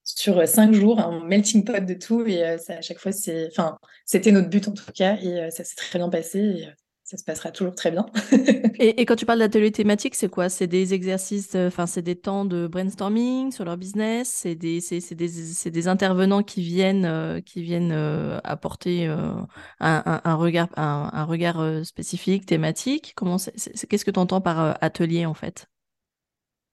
sur 0.02 0.46
cinq 0.46 0.75
jours 0.75 1.00
un 1.00 1.25
melting 1.25 1.64
pot 1.64 1.84
de 1.84 1.94
tout 1.94 2.25
et 2.26 2.58
ça 2.58 2.75
à 2.75 2.80
chaque 2.80 2.99
fois 2.99 3.12
c'est, 3.12 3.49
enfin 3.50 3.78
c'était 4.04 4.32
notre 4.32 4.49
but 4.49 4.66
en 4.68 4.73
tout 4.73 4.90
cas 4.92 5.16
et 5.23 5.50
ça 5.50 5.64
s'est 5.64 5.76
très 5.76 5.99
bien 5.99 6.08
passé 6.08 6.66
ça 7.04 7.18
se 7.18 7.25
passera 7.25 7.50
toujours 7.50 7.75
très 7.75 7.90
bien. 7.90 8.06
et, 8.78 9.04
quand 9.04 9.14
tu 9.14 9.26
parles 9.26 9.38
d'atelier 9.38 9.70
thématique, 9.70 10.14
c'est 10.14 10.30
quoi? 10.30 10.49
C'est 10.49 10.66
des 10.66 10.94
exercices, 10.94 11.54
euh, 11.54 11.68
enfin, 11.68 11.87
c'est 11.87 12.00
des 12.00 12.16
temps 12.16 12.46
de 12.46 12.66
brainstorming 12.66 13.52
sur 13.52 13.66
leur 13.66 13.76
business, 13.76 14.28
c'est 14.28 14.54
des, 14.54 14.80
c'est, 14.80 15.14
des, 15.14 15.70
des, 15.70 15.88
intervenants 15.88 16.42
qui 16.42 16.62
viennent, 16.62 17.04
euh, 17.04 17.42
qui 17.42 17.62
viennent 17.62 17.92
euh, 17.92 18.40
apporter 18.42 19.06
un, 19.06 19.46
un, 19.80 20.34
regard, 20.34 20.68
un, 20.76 21.25
regard 21.25 21.84
spécifique, 21.84 22.46
thématique? 22.46 23.12
Comment 23.16 23.37
qu'est-ce 23.37 24.04
que 24.04 24.11
tu 24.11 24.18
entends 24.18 24.40
par 24.40 24.78
atelier 24.80 25.26
en 25.26 25.34
fait? 25.34 25.68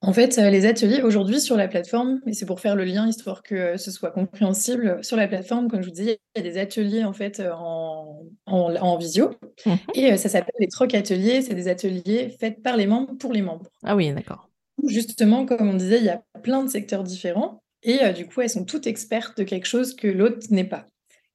En 0.04 0.14
fait, 0.14 0.40
euh, 0.40 0.50
les 0.50 0.66
ateliers 0.66 1.04
aujourd'hui 1.04 1.40
sur 1.40 1.56
la 1.56 1.68
plateforme, 1.68 2.22
et 2.26 2.34
c'est 2.34 2.48
pour 2.48 2.60
faire 2.60 2.76
le 2.76 2.86
lien 2.86 3.08
histoire 3.08 3.44
que 3.44 3.54
euh, 3.54 3.78
ce 3.78 3.92
soit 3.92 4.10
compréhensible, 4.10 5.04
sur 5.04 5.16
la 5.16 5.28
plateforme, 5.28 5.68
comme 5.70 5.82
je 5.82 5.90
vous 5.90 5.94
disais, 5.94 6.20
il 6.36 6.44
y 6.44 6.48
a 6.48 6.52
des 6.52 6.58
ateliers 6.58 7.04
en 7.04 7.14
fait 7.14 7.40
euh, 7.40 7.52
en, 7.54 8.26
en, 8.48 8.98
visio, 8.98 9.30
mmh 9.66 9.74
et 9.94 10.18
ça 10.18 10.28
s'appelle 10.30 10.56
les 10.60 10.68
troc 10.68 10.96
ateliers. 10.96 11.44
C'est 11.44 11.54
des 11.54 11.68
ateliers 11.68 12.36
faits 12.40 12.64
par 12.64 12.78
les 12.78 12.88
membres 12.88 13.16
pour 13.20 13.32
les 13.32 13.44
membres. 13.44 13.68
Ah 13.84 13.96
oui, 13.96 14.12
d'accord. 14.12 14.50
Justement, 14.88 15.46
comme 15.46 15.70
on 15.70 15.76
disait, 15.76 16.00
il 16.00 16.06
y 16.06 16.10
a 16.10 16.24
plein 16.42 16.64
de 16.64 16.70
secteurs 16.70 17.04
différents, 17.04 17.62
et 17.84 18.00
du 18.14 18.26
coup, 18.26 18.42
elles 18.42 18.50
sont 18.50 18.66
toutes 18.66 18.88
expertes 18.88 19.38
de 19.38 19.44
quelque 19.44 19.68
chose 19.68 19.96
que 19.96 20.08
l'autre 20.08 20.48
n'est 20.50 20.64
pas. 20.64 20.88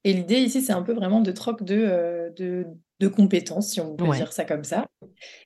Et 0.02 0.12
l'idée 0.12 0.38
ici, 0.38 0.60
c'est 0.60 0.72
un 0.72 0.82
peu 0.82 0.92
vraiment 0.92 1.20
de 1.20 1.30
troc 1.30 1.62
de, 1.62 2.32
de, 2.36 2.66
de 3.00 3.08
compétences, 3.08 3.70
si 3.72 3.80
on 3.80 3.94
peut 3.94 4.10
dire 4.14 4.32
ça 4.32 4.44
comme 4.44 4.64
ça. 4.64 4.86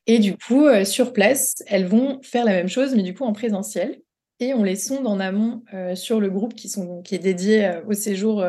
Et 0.07 0.19
du 0.19 0.37
coup, 0.37 0.67
euh, 0.67 0.85
sur 0.85 1.13
place, 1.13 1.55
elles 1.67 1.87
vont 1.87 2.21
faire 2.23 2.45
la 2.45 2.53
même 2.53 2.69
chose, 2.69 2.95
mais 2.95 3.03
du 3.03 3.15
coup 3.15 3.25
en 3.25 3.33
présentiel. 3.33 4.01
Et 4.43 4.55
on 4.55 4.63
les 4.63 4.77
sonde 4.77 5.07
en 5.07 5.21
amont 5.21 5.63
euh, 5.75 5.95
sur 5.95 6.19
le 6.19 6.31
groupe 6.31 6.55
qui, 6.55 6.71
sont, 6.71 7.03
qui 7.03 7.15
est 7.15 7.19
dédié 7.19 7.67
euh, 7.67 7.83
au 7.87 7.93
séjour. 7.93 8.43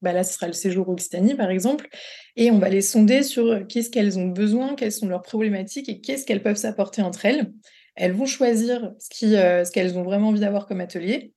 bah 0.00 0.12
là, 0.12 0.22
ce 0.22 0.34
sera 0.34 0.46
le 0.46 0.52
séjour 0.52 0.88
Occitanie, 0.88 1.34
par 1.34 1.50
exemple. 1.50 1.88
Et 2.36 2.52
on 2.52 2.58
va 2.58 2.68
les 2.68 2.82
sonder 2.82 3.24
sur 3.24 3.66
qu'est-ce 3.66 3.90
qu'elles 3.90 4.18
ont 4.18 4.28
besoin, 4.28 4.76
quelles 4.76 4.92
sont 4.92 5.08
leurs 5.08 5.22
problématiques 5.22 5.88
et 5.88 6.00
qu'est-ce 6.00 6.24
qu'elles 6.24 6.42
peuvent 6.42 6.56
s'apporter 6.56 7.02
entre 7.02 7.24
elles. 7.24 7.52
Elles 7.96 8.12
vont 8.12 8.26
choisir 8.26 8.92
ce 8.98 9.08
qu'elles 9.08 9.66
ce 9.66 9.72
qu'elles 9.72 9.98
ont 9.98 10.02
vraiment 10.02 10.28
envie 10.28 10.40
d'avoir 10.40 10.66
comme 10.66 10.80
atelier. 10.80 11.32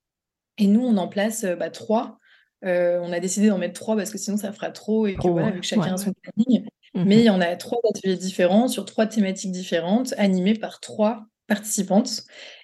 Et 0.60 0.68
nous, 0.68 0.86
on 0.86 0.98
en 0.98 1.08
place 1.08 1.46
bah, 1.58 1.72
trois. 1.72 2.20
on 2.64 3.12
a 3.12 3.20
décidé 3.20 3.48
d'en 3.48 3.58
mettre 3.58 3.80
trois 3.80 3.96
parce 3.96 4.12
que 4.12 4.18
sinon 4.20 4.38
ça 4.38 4.52
fera 4.52 4.70
trop 4.70 5.08
et 5.08 5.16
que 5.16 5.28
voilà, 5.28 5.52
vu 5.52 5.62
que 5.62 5.66
chacun 5.66 5.94
a 5.94 5.98
son 5.98 6.14
planning. 6.14 6.68
Mais 7.06 7.18
il 7.18 7.26
y 7.26 7.30
en 7.30 7.42
a 7.42 7.56
trois 7.56 7.80
ateliers 7.90 8.18
différents 8.18 8.68
sur 8.68 8.86
trois 8.86 9.06
thématiques 9.06 9.52
différentes, 9.52 10.14
animés 10.18 10.56
par 10.56 10.80
trois 10.80 11.26
participantes 11.48 12.24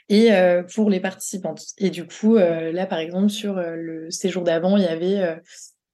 et 0.09 0.33
euh, 0.33 0.63
pour 0.63 0.89
les 0.89 0.99
participantes. 0.99 1.65
Et 1.77 1.89
du 1.89 2.05
coup, 2.05 2.35
euh, 2.35 2.71
là, 2.71 2.85
par 2.85 2.99
exemple, 2.99 3.29
sur 3.29 3.57
euh, 3.57 3.75
le 3.75 4.11
séjour 4.11 4.43
d'avant, 4.43 4.77
il 4.77 4.83
y 4.83 4.87
avait 4.87 5.39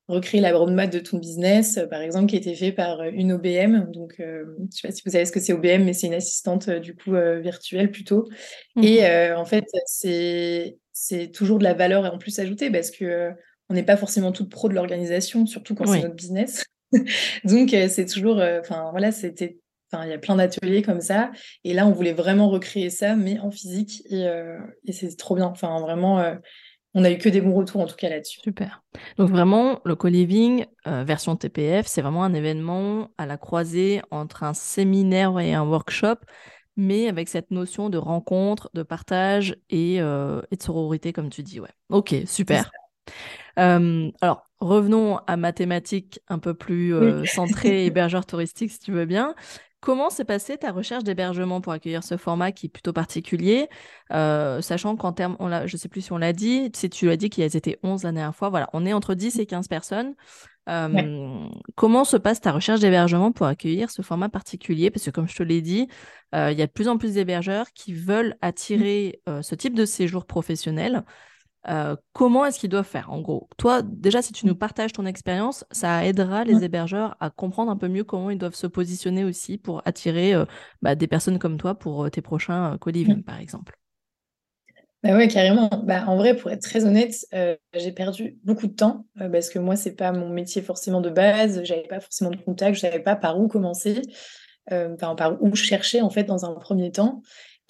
recréer 0.07 0.41
la 0.41 0.57
roadmap 0.57 0.89
de 0.89 0.99
ton 0.99 1.19
business, 1.19 1.79
par 1.91 2.01
exemple, 2.01 2.25
qui 2.25 2.35
a 2.35 2.39
été 2.39 2.55
fait 2.55 2.71
par 2.71 3.03
une 3.03 3.31
OBM. 3.33 3.91
Donc, 3.91 4.15
je 4.17 4.23
ne 4.23 4.71
sais 4.71 4.87
pas 4.87 4.91
si 4.91 5.03
vous 5.05 5.11
savez 5.11 5.25
ce 5.25 5.31
que 5.31 5.39
c'est 5.39 5.53
OBM, 5.53 5.83
mais 5.83 5.93
c'est 5.93 6.07
une 6.07 6.15
assistante 6.15 6.67
du 6.69 6.95
coup 6.95 7.11
virtuelle 7.11 7.91
plutôt. 7.91 8.27
Et 8.81 9.01
mmh. 9.01 9.37
en 9.37 9.45
fait, 9.45 9.65
c'est 9.85 10.79
c'est 10.91 11.31
toujours 11.31 11.59
de 11.59 11.63
la 11.63 11.75
valeur 11.75 12.11
en 12.11 12.17
plus 12.17 12.39
ajoutée 12.39 12.71
parce 12.71 12.89
que 12.89 13.29
on 13.69 13.75
n'est 13.75 13.83
pas 13.83 13.97
forcément 13.97 14.31
toute 14.31 14.49
pro 14.49 14.67
de 14.67 14.73
l'organisation, 14.73 15.45
surtout 15.45 15.75
quand 15.75 15.85
c'est 15.85 16.01
notre 16.01 16.15
business. 16.15 16.65
Donc, 17.43 17.73
euh, 17.73 17.87
c'est 17.89 18.05
toujours, 18.05 18.39
euh, 18.39 18.59
enfin, 18.61 18.89
voilà, 18.91 19.11
c'était, 19.11 19.57
enfin, 19.91 20.05
il 20.05 20.09
y 20.09 20.13
a 20.13 20.17
plein 20.17 20.35
d'ateliers 20.35 20.81
comme 20.81 21.01
ça. 21.01 21.31
Et 21.63 21.73
là, 21.73 21.85
on 21.87 21.91
voulait 21.91 22.13
vraiment 22.13 22.49
recréer 22.49 22.89
ça, 22.89 23.15
mais 23.15 23.39
en 23.39 23.51
physique. 23.51 24.03
Et, 24.09 24.27
euh, 24.27 24.57
c'est 24.91 25.15
trop 25.17 25.35
bien. 25.35 25.47
Enfin, 25.47 25.79
vraiment, 25.81 26.23
on 26.93 27.03
a 27.03 27.11
eu 27.11 27.17
que 27.17 27.29
des 27.29 27.41
bons 27.41 27.53
retours, 27.53 27.81
en 27.81 27.87
tout 27.87 27.95
cas, 27.95 28.09
là-dessus. 28.09 28.39
Super. 28.41 28.83
Donc, 29.17 29.29
vraiment, 29.29 29.81
le 29.85 29.95
co-living, 29.95 30.65
version 30.85 31.35
TPF, 31.35 31.87
c'est 31.87 32.01
vraiment 32.01 32.23
un 32.23 32.33
événement 32.33 33.09
à 33.17 33.25
la 33.25 33.37
croisée 33.37 34.01
entre 34.11 34.43
un 34.43 34.53
séminaire 34.53 35.39
et 35.39 35.53
un 35.53 35.63
workshop 35.63 36.17
mais 36.81 37.09
avec 37.09 37.27
cette 37.27 37.51
notion 37.51 37.89
de 37.89 37.97
rencontre, 37.97 38.69
de 38.73 38.83
partage 38.83 39.57
et, 39.69 39.95
et 39.95 39.99
de 39.99 40.63
sororité, 40.63 41.11
comme 41.11 41.29
tu 41.29 41.43
dis. 41.43 41.59
Ouais. 41.59 41.67
Ok, 41.89 42.15
super. 42.25 42.71
alors, 43.57 44.48
revenons 44.59 45.17
à 45.27 45.37
mathématiques 45.37 46.19
un 46.27 46.39
peu 46.39 46.53
plus 46.53 46.93
euh, 46.93 47.25
centrées 47.25 47.85
hébergeurs 47.85 48.25
touristiques, 48.25 48.71
si 48.71 48.79
tu 48.79 48.91
veux 48.91 49.05
bien. 49.05 49.35
Comment 49.81 50.09
s'est 50.09 50.25
passée 50.25 50.57
ta 50.57 50.73
recherche 50.73 51.05
d'hébergement 51.05 51.61
pour 51.61 51.71
accueillir 51.71 52.03
ce 52.03 52.17
format 52.17 52.51
qui 52.51 52.65
est 52.65 52.69
plutôt 52.69 52.91
particulier, 52.91 53.69
euh, 54.11 54.59
sachant 54.59 54.97
qu'en 54.97 55.13
termes, 55.13 55.37
je 55.39 55.73
ne 55.73 55.77
sais 55.77 55.87
plus 55.87 56.01
si 56.01 56.11
on 56.11 56.17
l'a 56.17 56.33
dit, 56.33 56.69
si 56.75 56.89
tu 56.89 57.09
as 57.09 57.15
dit 57.15 57.29
qu'ils 57.29 57.55
étaient 57.55 57.79
11 57.81 58.03
la 58.03 58.11
dernière 58.11 58.35
fois, 58.35 58.49
voilà, 58.49 58.69
on 58.73 58.85
est 58.85 58.91
entre 58.91 59.13
10 59.13 59.39
et 59.39 59.45
15 59.45 59.69
personnes. 59.69 60.15
Comment 61.75 62.03
se 62.03 62.17
passe 62.17 62.41
ta 62.41 62.51
recherche 62.51 62.81
d'hébergement 62.81 63.31
pour 63.31 63.45
accueillir 63.45 63.89
ce 63.89 64.01
format 64.01 64.27
particulier? 64.27 64.91
Parce 64.91 65.05
que 65.05 65.11
comme 65.11 65.29
je 65.29 65.35
te 65.35 65.43
l'ai 65.43 65.61
dit, 65.61 65.87
euh, 66.35 66.51
il 66.51 66.59
y 66.59 66.61
a 66.61 66.67
de 66.67 66.71
plus 66.71 66.89
en 66.89 66.97
plus 66.97 67.13
d'hébergeurs 67.13 67.71
qui 67.73 67.93
veulent 67.93 68.35
attirer 68.41 69.21
ce 69.41 69.55
type 69.55 69.75
de 69.75 69.85
séjour 69.85 70.25
professionnel. 70.25 71.05
Euh, 71.67 71.95
comment 72.13 72.45
est-ce 72.45 72.59
qu'ils 72.59 72.69
doivent 72.69 72.87
faire 72.87 73.11
en 73.11 73.19
gros? 73.19 73.49
Toi, 73.57 73.81
déjà, 73.83 74.21
si 74.21 74.31
tu 74.31 74.45
nous 74.45 74.55
partages 74.55 74.93
ton 74.93 75.05
expérience, 75.05 75.65
ça 75.71 76.05
aidera 76.05 76.45
les 76.45 76.63
hébergeurs 76.63 77.17
à 77.19 77.29
comprendre 77.29 77.69
un 77.69 77.75
peu 77.75 77.89
mieux 77.89 78.05
comment 78.05 78.29
ils 78.29 78.37
doivent 78.37 78.55
se 78.55 78.67
positionner 78.67 79.25
aussi 79.25 79.57
pour 79.57 79.81
attirer 79.85 80.33
euh, 80.33 80.45
bah, 80.81 80.95
des 80.95 81.07
personnes 81.07 81.37
comme 81.37 81.57
toi 81.57 81.75
pour 81.75 82.05
euh, 82.05 82.09
tes 82.09 82.21
prochains 82.21 82.77
co-living, 82.79 83.23
par 83.23 83.39
exemple. 83.39 83.77
Bah 85.03 85.15
ouais, 85.15 85.27
carrément. 85.27 85.69
Bah, 85.83 86.05
en 86.07 86.15
vrai, 86.17 86.35
pour 86.35 86.51
être 86.51 86.61
très 86.61 86.85
honnête, 86.85 87.15
j'ai 87.73 87.91
perdu 87.93 88.37
beaucoup 88.43 88.67
de 88.67 88.73
temps 88.73 89.05
parce 89.17 89.49
que 89.49 89.57
moi, 89.59 89.77
c'est 89.77 89.95
pas 89.95 90.11
mon 90.11 90.29
métier 90.29 90.61
forcément 90.61 90.99
de 90.99 91.09
base. 91.09 91.63
J'avais 91.63 91.87
pas 91.87 92.01
forcément 92.01 92.31
de 92.31 92.37
contact, 92.37 92.75
je 92.75 92.81
savais 92.81 92.99
pas 92.99 93.15
par 93.15 93.39
où 93.39 93.47
commencer, 93.47 94.01
enfin, 94.69 95.15
par 95.15 95.41
où 95.41 95.55
chercher 95.55 96.01
en 96.01 96.09
fait 96.09 96.25
dans 96.25 96.43
un 96.43 96.53
premier 96.53 96.91
temps. 96.91 97.21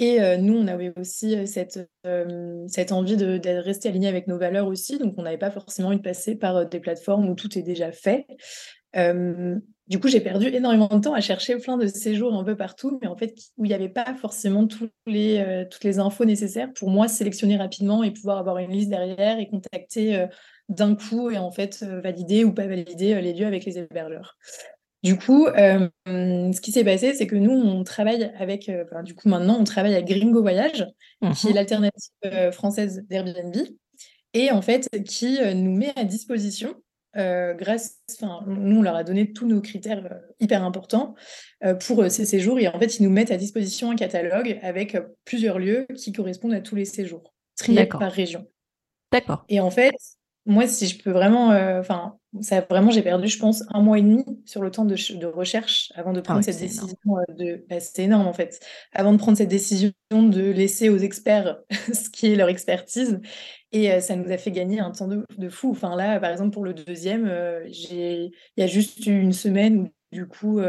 Et 0.02 0.22
euh, 0.22 0.38
nous, 0.38 0.58
on 0.58 0.68
avait 0.68 0.94
aussi 0.98 1.36
euh, 1.36 1.46
cette, 1.46 1.90
euh, 2.06 2.64
cette 2.68 2.94
envie 2.94 3.18
de, 3.18 3.38
rester 3.60 3.90
aligné 3.90 4.08
avec 4.08 4.28
nos 4.28 4.38
valeurs 4.38 4.68
aussi. 4.68 4.98
Donc, 4.98 5.16
on 5.18 5.24
n'avait 5.24 5.38
pas 5.38 5.52
forcément 5.52 5.90
envie 5.90 5.98
de 5.98 6.02
passer 6.02 6.36
par 6.36 6.66
des 6.66 6.80
plateformes 6.80 7.30
où 7.30 7.36
tout 7.36 7.60
est 7.60 7.64
déjà 7.64 7.92
fait. 7.92 8.26
du 8.96 10.00
coup, 10.00 10.08
j'ai 10.08 10.22
perdu 10.22 10.48
énormément 10.48 10.88
de 10.88 11.02
temps 11.02 11.14
à 11.14 11.20
chercher 11.20 11.58
plein 11.58 11.76
de 11.76 11.86
séjours 11.88 12.34
un 12.34 12.46
peu 12.46 12.56
partout, 12.56 12.98
mais 13.02 13.10
en 13.10 13.18
fait, 13.18 13.36
où 13.58 13.66
il 13.66 13.68
n'y 13.68 13.74
avait 13.74 13.90
pas 13.90 14.16
forcément 14.16 14.66
les, 15.06 15.66
toutes 15.70 15.84
les 15.84 16.00
infos 16.00 16.26
nécessaires 16.26 16.72
pour 16.74 16.90
moi 16.90 17.10
sélectionner 17.10 17.58
rapidement 17.58 18.02
et 18.02 18.12
pouvoir 18.12 18.38
avoir 18.38 18.58
une 18.60 18.72
liste 18.72 18.90
derrière 18.90 19.38
et 19.38 19.50
contacter 19.50 20.28
d'un 20.70 20.96
coup 20.96 21.30
et 21.30 21.38
en 21.38 21.52
fait 21.52 21.84
valider 21.84 22.46
ou 22.46 22.54
pas 22.54 22.68
valider 22.68 23.20
les 23.22 23.34
lieux 23.34 23.48
avec 23.48 23.66
les 23.66 23.80
hébergeurs. 23.80 24.38
Du 25.02 25.18
coup, 25.18 25.48
euh, 25.48 25.88
ce 26.06 26.60
qui 26.60 26.72
s'est 26.72 26.84
passé, 26.84 27.14
c'est 27.14 27.28
que 27.28 27.36
nous, 27.36 27.52
on 27.52 27.84
travaille 27.84 28.32
avec, 28.38 28.68
euh, 28.68 28.84
du 29.04 29.16
coup, 29.16 29.30
maintenant, 29.30 29.58
on 29.60 29.64
travaille 29.64 29.94
avec 29.94 30.08
Gringo 30.08 30.42
Voyage, 30.42 30.86
qui 31.36 31.48
est 31.48 31.52
mmh 31.52 31.54
l'alternative 31.54 32.12
euh, 32.26 32.52
française 32.52 33.06
d'Airbnb, 33.10 33.56
et 34.34 34.52
en 34.52 34.62
fait, 34.62 34.90
qui 35.06 35.40
nous 35.56 35.76
met 35.76 35.94
à 35.96 36.04
disposition, 36.04 36.76
grâce, 37.16 38.00
enfin, 38.14 38.44
nous, 38.46 38.80
on 38.80 38.82
leur 38.82 38.96
a 38.96 39.04
donné 39.04 39.32
tous 39.32 39.48
nos 39.48 39.62
critères 39.62 40.22
hyper 40.40 40.64
importants 40.64 41.16
pour 41.80 42.06
ces 42.10 42.26
séjours, 42.26 42.60
et 42.60 42.68
en 42.68 42.78
fait, 42.78 43.00
ils 43.00 43.04
nous 43.04 43.10
mettent 43.10 43.32
à 43.32 43.38
disposition 43.38 43.92
un 43.92 43.96
catalogue 43.96 44.60
avec 44.62 44.98
plusieurs 45.26 45.60
lieux 45.60 45.88
qui 45.96 46.12
correspondent 46.12 46.54
à 46.54 46.62
tous 46.62 46.76
les 46.76 46.86
séjours, 46.86 47.34
triés 47.56 47.88
par 47.88 48.12
région. 48.12 48.46
D'accord. 49.12 49.46
Et 49.50 49.60
en 49.60 49.72
fait, 49.72 49.96
moi, 50.50 50.68
si 50.68 50.88
je 50.88 51.02
peux 51.02 51.12
vraiment, 51.12 51.52
euh, 51.52 51.80
enfin, 51.80 52.18
ça 52.42 52.62
vraiment, 52.62 52.90
j'ai 52.90 53.04
perdu, 53.04 53.28
je 53.28 53.38
pense, 53.38 53.64
un 53.72 53.82
mois 53.82 54.00
et 54.00 54.02
demi 54.02 54.26
sur 54.46 54.64
le 54.64 54.72
temps 54.72 54.84
de, 54.84 54.96
de 55.16 55.26
recherche 55.28 55.92
avant 55.96 56.12
de 56.12 56.20
ah 56.20 56.24
prendre 56.24 56.44
cette 56.44 56.60
décision. 56.60 56.98
Euh, 57.08 57.34
de, 57.36 57.66
bah, 57.70 57.80
c'est 57.80 58.04
énorme 58.04 58.28
en 58.28 58.34
fait. 58.34 58.60
Avant 58.92 59.14
de 59.14 59.20
prendre 59.20 59.38
cette 59.38 59.50
décision 59.50 59.94
de 60.12 60.50
laisser 60.50 60.90
aux 60.90 60.98
experts 60.98 61.60
ce 61.94 62.10
qui 62.10 62.28
est 62.28 62.36
leur 62.36 62.50
expertise, 62.50 63.20
et 63.72 63.92
euh, 63.92 64.00
ça 64.00 64.16
nous 64.16 64.32
a 64.32 64.38
fait 64.38 64.52
gagner 64.52 64.80
un 64.80 64.90
temps 64.90 65.08
de, 65.08 65.24
de, 65.38 65.50
fou. 65.50 65.70
Enfin 65.70 65.96
là, 65.96 66.20
par 66.20 66.32
exemple, 66.32 66.52
pour 66.52 66.66
le 66.66 66.74
deuxième, 66.74 67.32
j'ai, 67.68 68.32
il 68.58 68.62
y 68.62 68.64
a 68.64 68.68
juste 68.68 69.06
eu 69.06 69.22
une 69.22 69.34
semaine 69.34 69.78
où 69.78 69.90
du 70.12 70.28
coup 70.28 70.60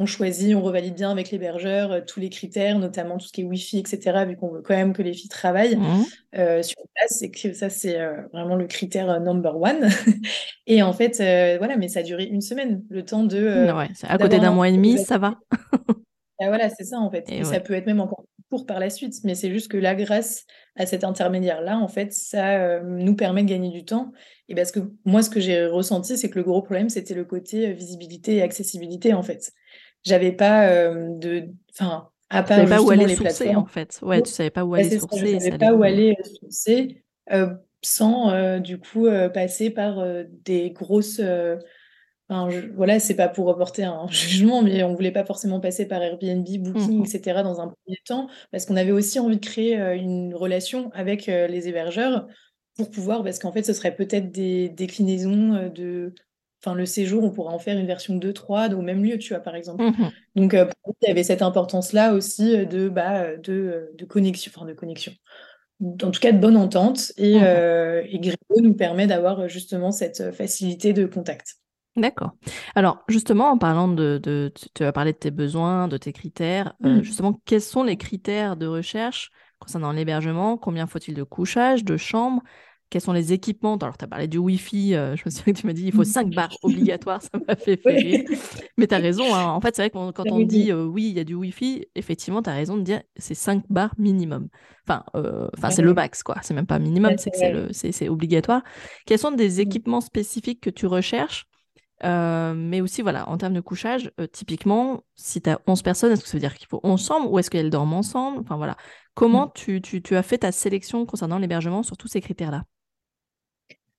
on 0.00 0.06
choisit, 0.06 0.54
on 0.56 0.62
revalide 0.62 0.94
bien 0.94 1.10
avec 1.10 1.30
l'hébergeur 1.30 2.04
tous 2.06 2.18
les 2.18 2.30
critères, 2.30 2.78
notamment 2.78 3.18
tout 3.18 3.26
ce 3.26 3.32
qui 3.32 3.42
est 3.42 3.44
Wi-Fi, 3.44 3.78
etc., 3.78 4.24
vu 4.26 4.36
qu'on 4.36 4.50
veut 4.50 4.62
quand 4.62 4.74
même 4.74 4.92
que 4.92 5.02
les 5.02 5.12
filles 5.12 5.28
travaillent 5.28 5.76
Mmh. 5.76 6.62
sur 6.62 6.76
place. 6.94 7.18
C'est 7.18 7.30
que 7.30 7.52
ça, 7.52 7.70
c'est 7.70 7.98
vraiment 8.32 8.56
le 8.56 8.66
critère 8.66 9.20
number 9.20 9.60
one. 9.60 9.88
et 10.66 10.82
en 10.82 10.92
fait, 10.92 11.16
voilà, 11.58 11.76
mais 11.76 11.88
ça 11.88 12.00
a 12.00 12.02
duré 12.02 12.24
une 12.24 12.40
semaine, 12.40 12.82
le 12.88 13.04
temps 13.04 13.24
de. 13.24 13.72
ouais, 13.72 13.88
à 14.08 14.18
côté 14.18 14.38
d'un 14.38 14.52
mois 14.52 14.68
et 14.68 14.72
demi, 14.72 14.98
ça 14.98 15.18
va. 15.18 15.38
Ah, 16.42 16.48
voilà, 16.48 16.70
c'est 16.70 16.84
ça 16.84 16.98
en 16.98 17.10
fait. 17.10 17.30
Et, 17.30 17.44
ça 17.44 17.60
peut 17.60 17.74
être 17.74 17.84
même 17.84 18.00
encore 18.00 18.24
court 18.50 18.64
par 18.66 18.80
la 18.80 18.88
suite, 18.90 19.14
mais 19.24 19.34
c'est 19.34 19.50
juste 19.50 19.70
que 19.70 19.76
là, 19.76 19.94
grâce 19.94 20.46
à 20.74 20.86
cet 20.86 21.04
intermédiaire-là, 21.04 21.78
en 21.78 21.86
fait, 21.86 22.12
ça 22.12 22.80
nous 22.80 23.14
permet 23.14 23.42
de 23.42 23.48
gagner 23.48 23.68
du 23.68 23.84
temps. 23.84 24.12
Et 24.48 24.54
parce 24.54 24.72
que 24.72 24.80
moi, 25.04 25.22
ce 25.22 25.30
que 25.30 25.38
j'ai 25.38 25.66
ressenti, 25.66 26.16
c'est 26.16 26.30
que 26.30 26.38
le 26.38 26.44
gros 26.44 26.62
problème, 26.62 26.88
c'était 26.88 27.14
le 27.14 27.24
côté 27.24 27.72
visibilité 27.72 28.36
et 28.36 28.42
accessibilité, 28.42 29.12
en 29.12 29.22
fait. 29.22 29.52
J'avais 30.04 30.32
pas 30.32 30.68
de. 30.92 31.48
Enfin, 31.72 32.08
à 32.28 32.42
part. 32.42 32.60
Tu 32.60 32.66
savais 32.66 32.76
pas 32.76 32.82
où 32.82 32.90
aller 32.90 33.06
les 33.06 33.16
sourcer, 33.16 33.54
en 33.54 33.66
fait. 33.66 33.98
Ouais, 34.02 34.22
tu 34.22 34.30
savais 34.30 34.50
pas 34.50 34.64
où 34.64 34.74
aller 34.74 34.98
sourcer. 34.98 35.34
Je 35.34 35.38
savais 35.38 35.58
pas 35.58 35.74
où 35.74 35.82
aller 35.82 36.16
sourcer 36.40 37.02
sans, 37.82 38.60
du 38.60 38.78
coup, 38.78 39.08
passer 39.32 39.70
par 39.70 40.04
des 40.44 40.70
grosses 40.70 41.20
voilà, 42.74 43.00
c'est 43.00 43.16
pas 43.16 43.28
pour 43.28 43.46
reporter 43.46 43.84
un 43.84 44.06
jugement, 44.10 44.62
mais 44.62 44.82
on 44.82 44.94
voulait 44.94 45.10
pas 45.10 45.24
forcément 45.24 45.60
passer 45.60 45.86
par 45.86 46.02
Airbnb, 46.02 46.46
Booking, 46.58 47.00
mmh 47.00 47.04
etc. 47.04 47.42
dans 47.42 47.60
un 47.60 47.68
premier 47.68 47.98
temps, 48.06 48.28
parce 48.52 48.66
qu'on 48.66 48.76
avait 48.76 48.92
aussi 48.92 49.18
envie 49.18 49.36
de 49.36 49.44
créer 49.44 49.76
une 49.96 50.34
relation 50.34 50.90
avec 50.94 51.26
les 51.26 51.68
hébergeurs 51.68 52.26
pour 52.76 52.90
pouvoir, 52.90 53.24
parce 53.24 53.38
qu'en 53.38 53.52
fait, 53.52 53.64
ce 53.64 53.72
serait 53.72 53.94
peut-être 53.94 54.30
des 54.30 54.68
déclinaisons 54.68 55.70
de, 55.74 56.14
enfin, 56.62 56.74
le 56.74 56.86
séjour, 56.86 57.24
on 57.24 57.30
pourrait 57.30 57.54
en 57.54 57.58
faire 57.58 57.78
une 57.78 57.86
version 57.86 58.14
2, 58.14 58.32
3 58.32 58.68
au 58.70 58.82
même 58.82 59.04
lieu, 59.04 59.18
tu 59.18 59.34
vois, 59.34 59.42
par 59.42 59.54
exemple. 59.54 59.84
Mmh 59.84 60.10
Donc, 60.36 60.52
il 60.54 61.08
y 61.08 61.10
avait 61.10 61.24
cette 61.24 61.42
importance-là 61.42 62.14
aussi 62.14 62.66
de, 62.66 62.88
bah, 62.88 63.36
de, 63.36 63.90
de 63.96 64.04
connexion, 64.04 64.52
enfin, 64.54 64.66
de 64.66 64.74
connexion. 64.74 65.12
En 65.82 66.10
tout 66.10 66.20
cas, 66.20 66.32
de 66.32 66.38
bonne 66.38 66.56
entente. 66.56 67.12
Et, 67.16 67.36
et 67.36 68.18
Gripo 68.18 68.60
nous 68.60 68.74
permet 68.74 69.06
d'avoir 69.06 69.48
justement 69.48 69.92
cette 69.92 70.32
facilité 70.32 70.92
de 70.92 71.06
contact. 71.06 71.56
D'accord. 71.96 72.32
Alors, 72.74 73.02
justement, 73.08 73.50
en 73.50 73.58
parlant 73.58 73.88
de, 73.88 74.52
tu 74.74 74.84
as 74.84 74.92
parlé 74.92 75.12
de 75.12 75.18
tes 75.18 75.30
besoins, 75.30 75.88
de 75.88 75.96
tes 75.96 76.12
critères. 76.12 76.74
Euh, 76.84 76.96
mmh. 76.96 77.02
justement, 77.02 77.40
quels 77.44 77.60
sont 77.60 77.82
les 77.82 77.96
critères 77.96 78.56
de 78.56 78.66
recherche 78.66 79.30
concernant 79.58 79.92
l'hébergement? 79.92 80.56
Combien 80.56 80.86
faut-il 80.86 81.14
de 81.14 81.22
couchage, 81.22 81.84
de 81.84 81.96
chambres? 81.96 82.42
Quels 82.90 83.00
sont 83.00 83.12
les 83.12 83.32
équipements 83.32 83.76
Alors, 83.76 83.96
tu 83.96 84.04
as 84.04 84.08
parlé 84.08 84.28
du 84.28 84.38
Wi-Fi. 84.38 84.94
Euh, 84.94 85.16
je 85.16 85.22
me 85.24 85.30
souviens 85.30 85.52
que 85.52 85.60
tu 85.60 85.66
m'as 85.66 85.72
dit 85.72 85.84
il 85.86 85.92
faut 85.92 86.04
5 86.04 86.30
barres 86.34 86.56
obligatoires. 86.62 87.22
Ça 87.22 87.38
m'a 87.46 87.56
fait 87.56 87.80
rire. 87.84 88.24
Mais 88.76 88.86
tu 88.86 88.94
as 88.94 88.98
raison. 88.98 89.34
Hein. 89.34 89.44
En 89.46 89.60
fait, 89.60 89.76
c'est 89.76 89.82
vrai 89.82 89.90
que 89.90 90.10
quand 90.10 90.30
on 90.30 90.40
dit 90.40 90.72
euh, 90.72 90.84
oui, 90.84 91.08
il 91.08 91.16
y 91.16 91.20
a 91.20 91.24
du 91.24 91.34
Wi-Fi, 91.34 91.86
effectivement, 91.94 92.42
tu 92.42 92.50
as 92.50 92.54
raison 92.54 92.76
de 92.76 92.82
dire 92.82 93.00
c'est 93.16 93.34
5 93.34 93.64
barres 93.70 93.94
minimum. 93.96 94.48
Enfin, 94.86 95.04
enfin 95.14 95.70
c'est 95.70 95.82
le 95.82 95.94
max, 95.94 96.22
quoi. 96.22 96.36
C'est 96.42 96.54
même 96.54 96.66
pas 96.66 96.78
minimum, 96.78 97.12
c'est 97.16 97.30
que 97.30 97.72
c'est 97.72 98.08
obligatoire. 98.08 98.62
Quels 99.06 99.18
sont 99.18 99.30
des 99.30 99.58
mmh. 99.58 99.60
équipements 99.60 100.00
spécifiques 100.00 100.60
que 100.60 100.70
tu 100.70 100.86
recherches? 100.86 101.46
Euh, 102.04 102.54
mais 102.56 102.80
aussi, 102.80 103.02
voilà, 103.02 103.28
en 103.28 103.36
termes 103.36 103.52
de 103.52 103.60
couchage, 103.60 104.10
euh, 104.20 104.26
typiquement, 104.26 105.04
si 105.16 105.42
tu 105.42 105.50
as 105.50 105.60
11 105.66 105.82
personnes, 105.82 106.12
est-ce 106.12 106.22
que 106.22 106.28
ça 106.28 106.36
veut 106.36 106.40
dire 106.40 106.54
qu'il 106.54 106.66
faut 106.66 106.80
11 106.82 107.04
chambres 107.04 107.30
ou 107.30 107.38
est-ce 107.38 107.50
qu'elles 107.50 107.70
dorment 107.70 107.94
ensemble? 107.94 108.38
Enfin 108.40 108.56
voilà. 108.56 108.76
Comment 109.14 109.46
mmh. 109.46 109.52
tu, 109.54 109.82
tu, 109.82 110.02
tu, 110.02 110.16
as 110.16 110.22
fait 110.22 110.38
ta 110.38 110.52
sélection 110.52 111.04
concernant 111.04 111.38
l'hébergement 111.38 111.82
sur 111.82 111.96
tous 111.96 112.08
ces 112.08 112.20
critères-là? 112.20 112.64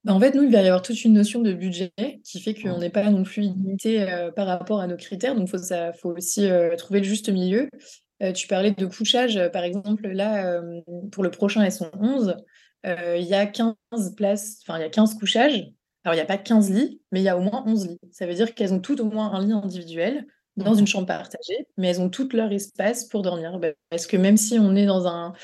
En 0.08 0.18
fait, 0.18 0.34
nous, 0.34 0.42
il 0.42 0.50
va 0.50 0.62
y 0.62 0.66
avoir 0.66 0.82
toute 0.82 1.04
une 1.04 1.12
notion 1.12 1.40
de 1.42 1.52
budget 1.52 1.92
qui 2.24 2.40
fait 2.40 2.54
qu'on 2.54 2.78
n'est 2.78 2.90
pas 2.90 3.08
non 3.08 3.22
plus 3.22 3.42
limité 3.42 4.02
euh, 4.02 4.32
par 4.32 4.46
rapport 4.46 4.80
à 4.80 4.86
nos 4.86 4.96
critères. 4.96 5.36
Donc, 5.36 5.48
il 5.48 5.58
faut, 5.58 5.92
faut 6.00 6.16
aussi 6.16 6.48
trouver 6.76 7.00
le 7.00 7.06
juste 7.06 7.28
milieu. 7.28 7.68
tu 8.34 8.48
parlais 8.48 8.72
de 8.72 8.86
couchage, 8.86 9.40
par 9.52 9.62
exemple, 9.64 10.08
là, 10.08 10.60
pour 11.12 11.22
le 11.22 11.30
prochain, 11.30 11.62
elles 11.62 11.72
sont 11.72 11.90
11. 12.00 12.36
Il 12.84 13.24
y 13.24 13.34
a 13.34 13.46
15 13.46 13.74
places, 14.16 14.58
enfin, 14.62 14.78
il 14.78 14.82
y 14.82 14.84
a 14.84 14.90
15 14.90 15.14
couchages. 15.14 15.64
Alors, 16.04 16.14
il 16.14 16.16
n'y 16.16 16.22
a 16.22 16.26
pas 16.26 16.38
15 16.38 16.70
lits, 16.70 17.00
mais 17.12 17.20
il 17.20 17.24
y 17.24 17.28
a 17.28 17.36
au 17.36 17.40
moins 17.40 17.62
11 17.66 17.86
lits. 17.86 18.00
Ça 18.10 18.26
veut 18.26 18.34
dire 18.34 18.54
qu'elles 18.54 18.74
ont 18.74 18.80
toutes 18.80 19.00
au 19.00 19.04
moins 19.04 19.32
un 19.32 19.44
lit 19.44 19.52
individuel 19.52 20.26
dans 20.56 20.74
une 20.74 20.86
chambre 20.86 21.06
partagée, 21.06 21.66
mais 21.76 21.88
elles 21.88 22.00
ont 22.00 22.10
toutes 22.10 22.32
leur 22.32 22.50
espace 22.52 23.04
pour 23.06 23.22
dormir. 23.22 23.58
Bah, 23.58 23.68
parce 23.90 24.06
que 24.06 24.16
même 24.16 24.36
si 24.36 24.58
on 24.58 24.74
est 24.74 24.86
dans 24.86 25.06
un 25.06 25.28
euh, 25.28 25.36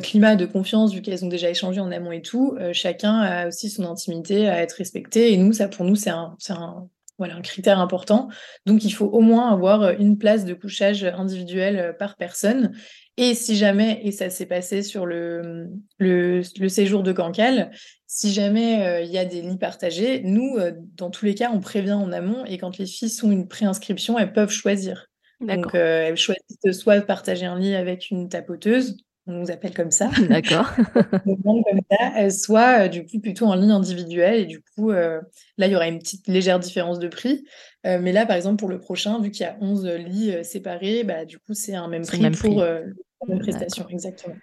climat 0.00 0.36
de 0.36 0.46
confiance, 0.46 0.92
vu 0.92 1.02
qu'elles 1.02 1.24
ont 1.24 1.28
déjà 1.28 1.50
échangé 1.50 1.80
en 1.80 1.90
amont 1.90 2.12
et 2.12 2.22
tout, 2.22 2.56
euh, 2.60 2.72
chacun 2.72 3.20
a 3.20 3.48
aussi 3.48 3.68
son 3.68 3.84
intimité 3.84 4.48
à 4.48 4.62
être 4.62 4.74
respecté. 4.74 5.32
Et 5.32 5.36
nous, 5.36 5.52
ça, 5.52 5.68
pour 5.68 5.84
nous, 5.84 5.96
c'est 5.96 6.10
un, 6.10 6.36
un, 6.50 6.88
voilà, 7.18 7.36
un 7.36 7.40
critère 7.42 7.80
important. 7.80 8.28
Donc, 8.66 8.84
il 8.84 8.90
faut 8.90 9.06
au 9.06 9.20
moins 9.20 9.52
avoir 9.52 9.90
une 9.90 10.18
place 10.18 10.44
de 10.44 10.54
couchage 10.54 11.04
individuel 11.04 11.96
par 11.98 12.16
personne. 12.16 12.72
Et 13.18 13.34
si 13.34 13.56
jamais, 13.56 14.00
et 14.04 14.10
ça 14.10 14.30
s'est 14.30 14.46
passé 14.46 14.82
sur 14.82 15.04
le, 15.04 15.68
le, 15.98 16.42
séjour 16.42 17.02
de 17.02 17.12
Cancale, 17.12 17.70
si 18.06 18.32
jamais 18.32 18.86
euh, 18.86 19.00
il 19.02 19.10
y 19.10 19.18
a 19.18 19.24
des 19.24 19.42
lits 19.42 19.58
partagés, 19.58 20.22
nous, 20.22 20.56
euh, 20.58 20.72
dans 20.96 21.10
tous 21.10 21.26
les 21.26 21.34
cas, 21.34 21.50
on 21.52 21.60
prévient 21.60 21.92
en 21.92 22.10
amont 22.10 22.44
et 22.46 22.56
quand 22.56 22.78
les 22.78 22.86
filles 22.86 23.10
sont 23.10 23.30
une 23.30 23.48
préinscription, 23.48 24.18
elles 24.18 24.32
peuvent 24.32 24.50
choisir. 24.50 25.08
Donc, 25.40 25.74
euh, 25.74 26.06
elles 26.06 26.16
choisissent 26.16 26.78
soit 26.78 27.00
partager 27.02 27.46
un 27.46 27.58
lit 27.58 27.74
avec 27.74 28.10
une 28.10 28.28
tapoteuse, 28.28 28.96
on 29.26 29.32
nous 29.32 29.50
appelle 29.50 29.74
comme 29.74 29.90
ça. 29.90 30.10
D'accord. 30.28 30.70
comme 31.24 31.80
ça, 31.90 32.30
soit 32.30 32.88
du 32.88 33.06
coup 33.06 33.20
plutôt 33.20 33.46
en 33.46 33.54
ligne 33.54 33.70
individuelle. 33.70 34.40
Et 34.40 34.46
du 34.46 34.62
coup, 34.62 34.90
là, 34.90 35.20
il 35.58 35.70
y 35.70 35.76
aura 35.76 35.88
une 35.88 35.98
petite 35.98 36.26
légère 36.28 36.58
différence 36.58 36.98
de 36.98 37.08
prix. 37.08 37.44
mais 37.84 38.12
là, 38.12 38.26
par 38.26 38.36
exemple, 38.36 38.56
pour 38.56 38.68
le 38.68 38.78
prochain, 38.78 39.20
vu 39.20 39.30
qu'il 39.30 39.44
y 39.44 39.48
a 39.48 39.56
11 39.60 39.86
lits 39.86 40.44
séparés, 40.44 41.04
bah, 41.04 41.24
du 41.24 41.38
coup, 41.38 41.54
c'est 41.54 41.74
un 41.74 41.88
même 41.88 42.06
prix 42.06 42.30
pour 42.30 42.62
la 42.62 42.82
même 43.28 43.38
prestation. 43.38 43.86
Exactement. 43.88 44.34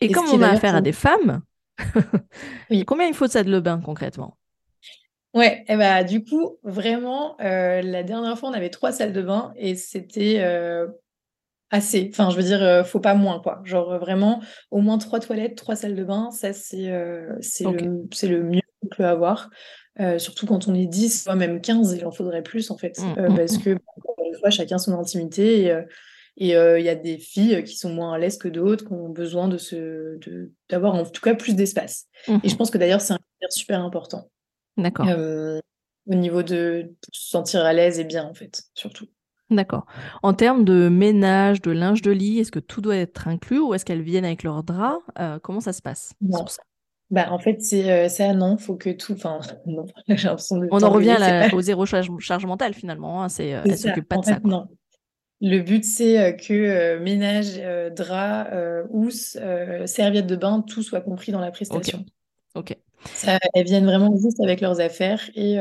Et, 0.00 0.10
comme 0.12 0.26
on 0.28 0.42
a 0.42 0.48
affaire 0.48 0.74
à 0.74 0.80
des 0.80 0.92
femmes, 0.92 1.42
combien 2.86 3.06
il 3.06 3.14
faut 3.14 3.26
de 3.26 3.32
salle 3.32 3.46
de 3.46 3.60
bain 3.60 3.80
concrètement? 3.84 4.36
Ouais, 5.34 5.64
et 5.68 5.76
bah, 5.76 6.04
du 6.04 6.24
coup, 6.24 6.58
vraiment, 6.62 7.36
la 7.40 8.02
dernière 8.02 8.38
fois, 8.38 8.50
on 8.50 8.52
avait 8.52 8.70
trois 8.70 8.92
salles 8.92 9.12
de 9.12 9.22
bain 9.22 9.52
et 9.56 9.74
c'était 9.74 10.38
assez. 11.70 12.10
Enfin, 12.12 12.30
je 12.30 12.36
veux 12.36 12.42
dire, 12.42 12.62
euh, 12.62 12.84
faut 12.84 13.00
pas 13.00 13.14
moins, 13.14 13.40
quoi. 13.40 13.60
Genre, 13.64 13.92
euh, 13.92 13.98
vraiment, 13.98 14.42
au 14.70 14.80
moins 14.80 14.98
trois 14.98 15.20
toilettes, 15.20 15.56
trois 15.56 15.76
salles 15.76 15.94
de 15.94 16.04
bain, 16.04 16.30
ça, 16.30 16.52
c'est 16.52 16.90
euh, 16.90 17.34
c'est 17.40 17.64
le, 17.64 18.06
le, 18.28 18.42
mieux 18.42 18.60
qu'on 18.80 18.88
peut 18.88 19.04
avoir. 19.04 19.50
surtout 20.18 20.46
quand 20.46 20.68
on 20.68 20.74
est 20.74 20.86
10, 20.86 21.24
soit 21.24 21.34
même 21.34 21.60
15, 21.60 21.96
il 21.98 22.06
en 22.06 22.10
faudrait 22.10 22.42
plus, 22.42 22.70
en 22.70 22.78
fait. 22.78 22.98
Mmh, 22.98 23.20
mmh, 23.20 23.36
parce 23.36 23.58
mmh. 23.58 23.62
que, 23.62 23.70
une 23.70 24.38
fois, 24.38 24.50
chacun 24.50 24.78
son 24.78 24.98
intimité. 24.98 25.74
Et 26.40 26.50
il 26.50 26.84
y 26.84 26.88
a 26.88 26.94
des 26.94 27.18
filles 27.18 27.64
qui 27.64 27.76
sont 27.76 27.92
moins 27.92 28.14
à 28.14 28.18
l'aise 28.18 28.38
que 28.38 28.48
d'autres, 28.48 28.86
qui 28.86 28.92
ont 28.92 29.08
besoin 29.08 29.48
de 29.48 29.58
se, 29.58 30.18
d'avoir 30.70 30.94
en 30.94 31.04
tout 31.04 31.20
cas 31.20 31.34
plus 31.34 31.54
d'espace. 31.54 32.06
Et 32.44 32.48
je 32.48 32.56
pense 32.56 32.70
que 32.70 32.78
d'ailleurs, 32.78 33.00
c'est 33.00 33.14
un 33.14 33.18
critère 33.18 33.52
super 33.52 33.84
important. 33.84 34.30
D'accord. 34.76 35.08
au 36.06 36.14
niveau 36.14 36.44
de 36.44 36.94
se 37.12 37.30
sentir 37.30 37.64
à 37.64 37.72
l'aise 37.72 37.98
et 37.98 38.04
bien, 38.04 38.24
en 38.24 38.34
fait, 38.34 38.62
surtout. 38.74 39.08
D'accord. 39.50 39.86
En 40.22 40.34
termes 40.34 40.64
de 40.64 40.88
ménage, 40.88 41.62
de 41.62 41.70
linge 41.70 42.02
de 42.02 42.10
lit, 42.10 42.40
est-ce 42.40 42.52
que 42.52 42.58
tout 42.58 42.80
doit 42.80 42.96
être 42.96 43.28
inclus 43.28 43.60
ou 43.60 43.74
est-ce 43.74 43.84
qu'elles 43.84 44.02
viennent 44.02 44.24
avec 44.24 44.42
leur 44.42 44.62
drap 44.62 44.98
euh, 45.18 45.38
Comment 45.42 45.60
ça 45.60 45.72
se 45.72 45.80
passe 45.80 46.12
Bah, 47.10 47.28
en 47.30 47.38
fait, 47.38 47.62
c'est 47.62 47.90
euh, 47.90 48.08
ça, 48.08 48.34
non, 48.34 48.58
faut 48.58 48.76
que 48.76 48.90
tout. 48.90 49.14
Enfin, 49.14 49.40
non, 49.66 49.86
j'ai 50.08 50.28
l'impression 50.28 50.58
de. 50.58 50.68
On 50.70 50.82
en 50.82 50.90
revient 50.90 51.16
au 51.52 51.60
zéro 51.62 51.86
charge, 51.86 52.10
mentale 52.46 52.74
finalement. 52.74 53.22
Hein, 53.22 53.28
c'est, 53.28 53.54
euh, 53.54 53.62
elle 53.64 53.78
s'occupe 53.78 54.08
pas 54.08 54.18
de 54.18 54.24
ça. 54.24 54.40
Non. 54.44 54.68
Le 55.40 55.60
but, 55.60 55.84
c'est 55.84 56.36
que 56.36 56.98
ménage, 56.98 57.60
drap, 57.94 58.50
housse, 58.90 59.38
serviette 59.86 60.26
de 60.26 60.34
bain, 60.34 60.64
tout 60.66 60.82
soit 60.82 61.00
compris 61.00 61.30
dans 61.30 61.40
la 61.40 61.52
prestation. 61.52 62.04
Ok. 62.56 62.76
Ça, 63.04 63.38
elles 63.54 63.64
viennent 63.64 63.86
vraiment 63.86 64.16
juste 64.16 64.40
avec 64.40 64.60
leurs 64.60 64.80
affaires 64.80 65.30
et, 65.34 65.58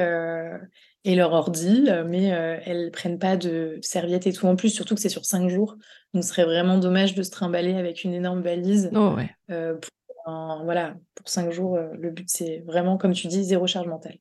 et 1.05 1.15
leur 1.15 1.31
ordi, 1.31 1.89
mais 2.05 2.33
euh, 2.33 2.57
elles 2.65 2.91
prennent 2.91 3.19
pas 3.19 3.37
de 3.37 3.79
serviettes 3.81 4.27
et 4.27 4.33
tout 4.33 4.45
en 4.45 4.55
plus, 4.55 4.69
surtout 4.69 4.95
que 4.95 5.01
c'est 5.01 5.09
sur 5.09 5.25
cinq 5.25 5.47
jours. 5.47 5.77
Donc, 6.13 6.23
ce 6.23 6.29
serait 6.29 6.43
vraiment 6.43 6.77
dommage 6.77 7.15
de 7.15 7.23
se 7.23 7.31
trimballer 7.31 7.75
avec 7.75 8.03
une 8.03 8.13
énorme 8.13 8.41
valise. 8.41 8.91
Oh, 8.93 9.13
ouais. 9.15 9.29
Euh, 9.51 9.75
pour, 9.75 10.63
voilà, 10.65 10.95
pour 11.15 11.29
cinq 11.29 11.51
jours, 11.51 11.77
euh, 11.77 11.87
le 11.97 12.11
but, 12.11 12.27
c'est 12.27 12.61
vraiment, 12.67 12.97
comme 12.97 13.13
tu 13.13 13.27
dis, 13.27 13.43
zéro 13.45 13.67
charge 13.67 13.87
mentale. 13.87 14.17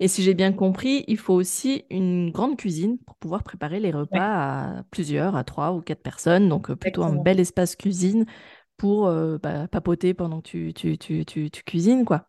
Et 0.00 0.08
si 0.08 0.24
j'ai 0.24 0.34
bien 0.34 0.52
compris, 0.52 1.04
il 1.06 1.18
faut 1.18 1.34
aussi 1.34 1.84
une 1.90 2.32
grande 2.32 2.56
cuisine 2.56 2.98
pour 2.98 3.14
pouvoir 3.16 3.44
préparer 3.44 3.78
les 3.78 3.92
repas 3.92 4.18
à 4.18 4.82
plusieurs, 4.90 5.36
à 5.36 5.44
trois 5.44 5.72
ou 5.72 5.80
quatre 5.82 6.02
personnes. 6.02 6.48
Donc, 6.48 6.72
plutôt 6.74 7.04
un 7.04 7.14
bel 7.14 7.38
espace 7.38 7.76
cuisine 7.76 8.24
pour 8.76 9.08
bah, 9.40 9.68
papoter 9.68 10.14
pendant 10.14 10.40
que 10.40 10.48
tu, 10.48 10.74
tu, 10.74 10.98
tu, 10.98 11.24
tu, 11.24 11.48
tu 11.48 11.62
cuisines, 11.62 12.04
quoi. 12.04 12.26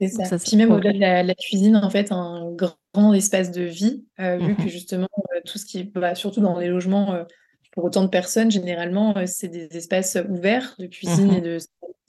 C'est 0.00 0.08
ça. 0.08 0.24
ça 0.24 0.38
Puis 0.38 0.56
même 0.56 0.72
au-delà 0.72 1.22
de 1.22 1.26
la, 1.26 1.34
cuisine, 1.34 1.76
en 1.76 1.90
fait, 1.90 2.10
un 2.10 2.50
grand 2.52 3.12
espace 3.14 3.50
de 3.50 3.62
vie, 3.62 4.04
euh, 4.20 4.38
vu 4.38 4.56
que 4.56 4.62
mmh 4.62 4.68
justement, 4.68 5.08
euh, 5.34 5.40
tout 5.44 5.58
ce 5.58 5.66
qui 5.66 5.84
bah, 5.84 6.14
surtout 6.14 6.40
dans 6.40 6.58
les 6.58 6.68
logements 6.68 7.14
euh, 7.14 7.24
pour 7.72 7.84
autant 7.84 8.02
de 8.02 8.08
personnes, 8.08 8.50
généralement, 8.50 9.14
c'est 9.26 9.48
des 9.48 9.68
espaces 9.76 10.18
ouverts 10.28 10.74
de 10.78 10.86
cuisine 10.86 11.32
mmh 11.32 11.36
et 11.36 11.40
de 11.40 11.58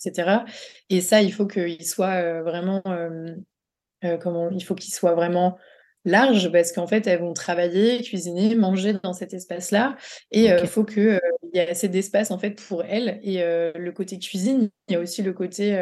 etc. 0.04 0.40
Et 0.90 1.02
ça, 1.02 1.22
il 1.22 1.32
faut 1.32 1.48
qu'il 1.48 1.86
soit 1.86 2.42
vraiment, 2.42 2.84
comment, 4.22 4.50
il 4.52 4.64
faut 4.64 4.76
qu'il 4.76 4.94
soit 4.94 5.16
vraiment 5.16 5.58
large 6.04 6.52
parce 6.52 6.72
qu'en 6.72 6.86
fait, 6.86 7.08
elles 7.08 7.22
vont 7.22 7.34
travailler, 7.34 8.04
cuisiner, 8.04 8.54
manger 8.54 8.94
dans 9.02 9.14
cet 9.14 9.34
espace-là. 9.34 9.96
Et 10.32 10.48
il 10.48 10.68
faut 10.68 10.84
qu'il 10.84 11.20
y 11.54 11.58
ait 11.58 11.70
assez 11.70 11.88
d'espace 11.88 12.30
en 12.30 12.38
fait 12.38 12.52
pour 12.52 12.84
elles. 12.84 13.20
Et 13.24 13.38
le 13.40 13.92
côté 13.92 14.20
cuisine, 14.20 14.70
il 14.90 14.94
y 14.94 14.96
a 14.98 15.00
aussi 15.00 15.24
le 15.24 15.34
côté 15.34 15.76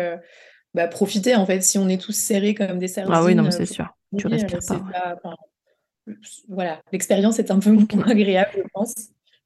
bah, 0.74 0.88
profiter 0.88 1.36
en 1.36 1.46
fait. 1.46 1.62
Si 1.62 1.78
on 1.78 1.88
est 1.90 2.02
tous 2.02 2.14
serrés 2.14 2.56
comme 2.56 2.80
des 2.80 2.88
sardines. 2.88 3.14
Ah 3.16 3.24
oui, 3.24 3.36
non, 3.36 3.50
c'est 3.52 3.66
sûr. 3.66 3.88
Tu 4.18 4.28
respires 4.28 4.60
pas. 5.24 5.36
voilà, 6.48 6.82
l'expérience 6.92 7.40
est 7.40 7.52
un 7.52 7.60
peu 7.60 7.72
moins 7.96 8.08
agréable, 8.08 8.52
je 8.56 8.62
pense. 8.74 8.94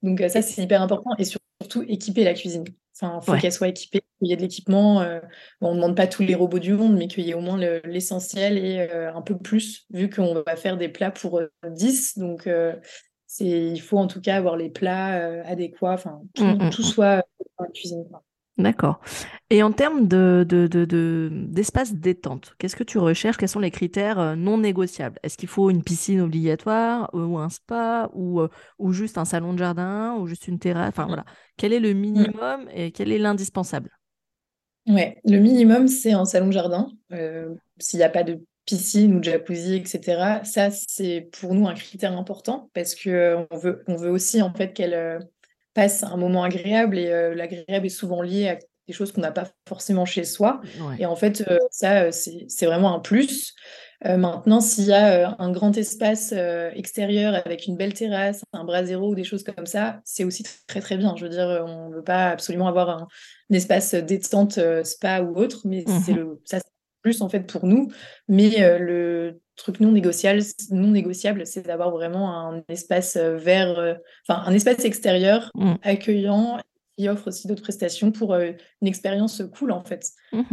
Donc 0.03 0.19
ça, 0.27 0.41
c'est 0.41 0.61
hyper 0.61 0.81
important. 0.81 1.11
Et 1.17 1.23
surtout, 1.23 1.83
équiper 1.87 2.23
la 2.23 2.33
cuisine. 2.33 2.65
Enfin, 2.99 3.19
il 3.21 3.25
faut 3.25 3.37
qu'elle 3.39 3.51
soit 3.51 3.67
équipée, 3.67 4.01
qu'il 4.17 4.27
y 4.27 4.33
ait 4.33 4.35
de 4.35 4.41
l'équipement. 4.41 5.01
Euh, 5.01 5.19
on 5.61 5.71
ne 5.71 5.75
demande 5.75 5.95
pas 5.95 6.07
tous 6.07 6.23
les 6.23 6.35
robots 6.35 6.59
du 6.59 6.73
monde, 6.73 6.97
mais 6.97 7.07
qu'il 7.07 7.25
y 7.25 7.31
ait 7.31 7.35
au 7.35 7.41
moins 7.41 7.57
l'essentiel 7.83 8.57
et 8.57 8.79
euh, 8.91 9.13
un 9.13 9.21
peu 9.21 9.37
plus, 9.37 9.85
vu 9.91 10.09
qu'on 10.09 10.41
va 10.41 10.55
faire 10.55 10.77
des 10.77 10.89
plats 10.89 11.11
pour 11.11 11.41
10. 11.63 12.15
Euh, 12.17 12.21
donc, 12.21 12.49
il 13.39 13.81
faut 13.81 13.97
en 13.97 14.07
tout 14.07 14.21
cas 14.21 14.37
avoir 14.37 14.57
les 14.57 14.69
plats 14.69 15.41
adéquats, 15.45 15.93
enfin, 15.93 16.21
tout, 16.33 16.43
mmh, 16.43 16.57
mmh, 16.57 16.67
mmh. 16.67 16.71
soit 16.71 17.23
dans 17.57 17.65
la 17.65 17.71
cuisine. 17.71 18.05
D'accord. 18.57 18.99
Et 19.51 19.61
en 19.61 19.71
termes 19.71 20.07
de, 20.07 20.43
d'espace 21.29 21.93
détente, 21.93 22.55
qu'est-ce 22.57 22.75
que 22.75 22.83
tu 22.83 22.97
recherches? 22.97 23.37
Quels 23.37 23.49
sont 23.49 23.59
les 23.59 23.69
critères 23.69 24.19
euh, 24.19 24.35
non 24.35 24.57
négociables? 24.57 25.19
Est-ce 25.21 25.37
qu'il 25.37 25.47
faut 25.47 25.69
une 25.69 25.83
piscine 25.83 26.21
obligatoire 26.21 27.09
euh, 27.13 27.23
ou 27.23 27.37
un 27.37 27.49
spa 27.49 28.09
ou, 28.13 28.41
euh, 28.41 28.49
ou 28.79 28.93
juste 28.93 29.19
un 29.19 29.25
salon 29.25 29.53
de 29.53 29.59
jardin 29.59 30.15
ou 30.15 30.25
juste 30.25 30.47
une 30.47 30.57
terrasse? 30.57 30.89
Enfin 30.89 31.05
voilà. 31.05 31.23
Quel 31.55 31.71
est 31.71 31.79
le 31.79 31.93
minimum 31.93 32.67
et 32.73 32.91
quel 32.91 33.11
est 33.11 33.19
l'indispensable? 33.19 33.91
Ouais, 34.87 35.17
le 35.23 35.37
minimum, 35.37 35.87
c'est 35.87 36.13
un 36.13 36.25
salon 36.25 36.47
de 36.47 36.53
jardin. 36.53 36.87
s'il 37.77 37.99
n'y 37.99 38.03
a 38.03 38.09
pas 38.09 38.23
de 38.23 38.41
piscine 38.65 39.15
ou 39.15 39.19
de 39.19 39.25
jacuzzi, 39.25 39.75
etc., 39.75 40.43
ça, 40.43 40.69
c'est 40.71 41.29
pour 41.39 41.53
nous 41.53 41.67
un 41.67 41.75
critère 41.75 42.17
important 42.17 42.69
parce 42.73 42.95
que 42.95 43.45
on 43.51 43.57
veut, 43.57 43.83
on 43.87 43.95
veut 43.95 44.09
aussi 44.09 44.41
en 44.41 44.53
fait 44.53 44.73
qu'elle 44.73 45.19
passe 45.77 46.01
un 46.01 46.17
moment 46.17 46.43
agréable 46.43 46.97
et 46.97 47.11
euh, 47.11 47.35
l'agréable 47.35 47.85
est 47.85 47.89
souvent 47.89 48.23
lié 48.23 48.49
à 48.49 48.57
des 48.87 48.93
choses 48.93 49.11
qu'on 49.11 49.21
n'a 49.21 49.31
pas 49.31 49.47
forcément 49.69 50.05
chez 50.05 50.23
soi. 50.23 50.59
Et 50.97 51.05
en 51.05 51.15
fait, 51.15 51.43
euh, 51.47 51.59
ça, 51.69 52.05
euh, 52.05 52.11
c'est 52.11 52.65
vraiment 52.65 52.95
un 52.95 52.99
plus. 52.99 53.53
maintenant, 54.03 54.59
s'il 54.59 54.85
y 54.85 54.93
a 54.93 55.35
un 55.37 55.51
grand 55.51 55.77
espace 55.77 56.33
extérieur 56.73 57.35
avec 57.45 57.67
une 57.67 57.77
belle 57.77 57.93
terrasse, 57.93 58.43
un 58.53 58.63
bras 58.63 58.83
zéro 58.83 59.11
ou 59.11 59.15
des 59.15 59.23
choses 59.23 59.43
comme 59.43 59.67
ça, 59.67 60.01
c'est 60.03 60.23
aussi 60.23 60.43
très 60.65 60.81
très 60.81 60.97
bien. 60.97 61.15
Je 61.15 61.25
veux 61.25 61.29
dire, 61.29 61.63
on 61.67 61.89
ne 61.89 61.95
veut 61.95 62.03
pas 62.03 62.29
absolument 62.29 62.67
avoir 62.67 62.89
un, 62.89 63.07
espace 63.51 63.93
détente 63.93 64.59
spa 64.83 65.21
ou 65.21 65.35
autre, 65.35 65.61
mais 65.65 65.83
c'est 66.05 66.13
mmh 66.13 66.15
le 66.15 66.41
ça 66.43 66.59
plus 67.03 67.21
en 67.21 67.29
fait 67.29 67.41
pour 67.41 67.67
nous. 67.67 67.89
Mais 68.27 68.77
le 68.79 69.39
truc 69.57 69.79
non 69.79 69.91
négociable, 69.91 70.41
non 70.71 70.89
négociable, 70.89 71.45
c'est 71.45 71.65
d'avoir 71.65 71.91
vraiment 71.91 72.47
un 72.47 72.63
espace 72.69 73.17
euh, 73.17 73.35
vert, 73.35 73.77
euh, 73.79 73.95
enfin 74.27 74.43
un 74.45 74.53
espace 74.53 74.85
extérieur 74.85 75.51
mmh. 75.55 75.73
accueillant 75.81 76.59
qui 76.97 77.09
offre 77.09 77.27
aussi 77.27 77.47
d'autres 77.47 77.63
prestations 77.63 78.11
pour 78.11 78.33
euh, 78.33 78.51
une 78.81 78.87
expérience 78.87 79.41
cool 79.57 79.71
en 79.71 79.83
fait. 79.83 80.07
Mmh 80.31 80.43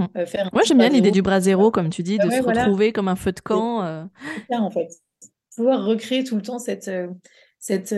Moi 0.53 0.63
j'aime 0.65 0.79
bien 0.79 0.89
l'idée 0.89 1.11
du 1.11 1.23
bras 1.23 1.41
zéro 1.41 1.71
comme 1.71 1.91
tu 1.91 2.03
dis, 2.03 2.19
de 2.19 2.31
se 2.31 2.43
retrouver 2.43 2.93
comme 2.93 3.09
un 3.09 3.17
feu 3.17 3.33
de 3.33 3.41
camp. 3.41 4.09
C'est 4.51 4.57
en 4.57 4.71
fait. 4.71 4.89
Pouvoir 5.55 5.85
recréer 5.85 6.25
tout 6.25 6.35
le 6.35 6.43
temps 6.43 6.59
cette, 6.59 6.91
cette 7.61 7.95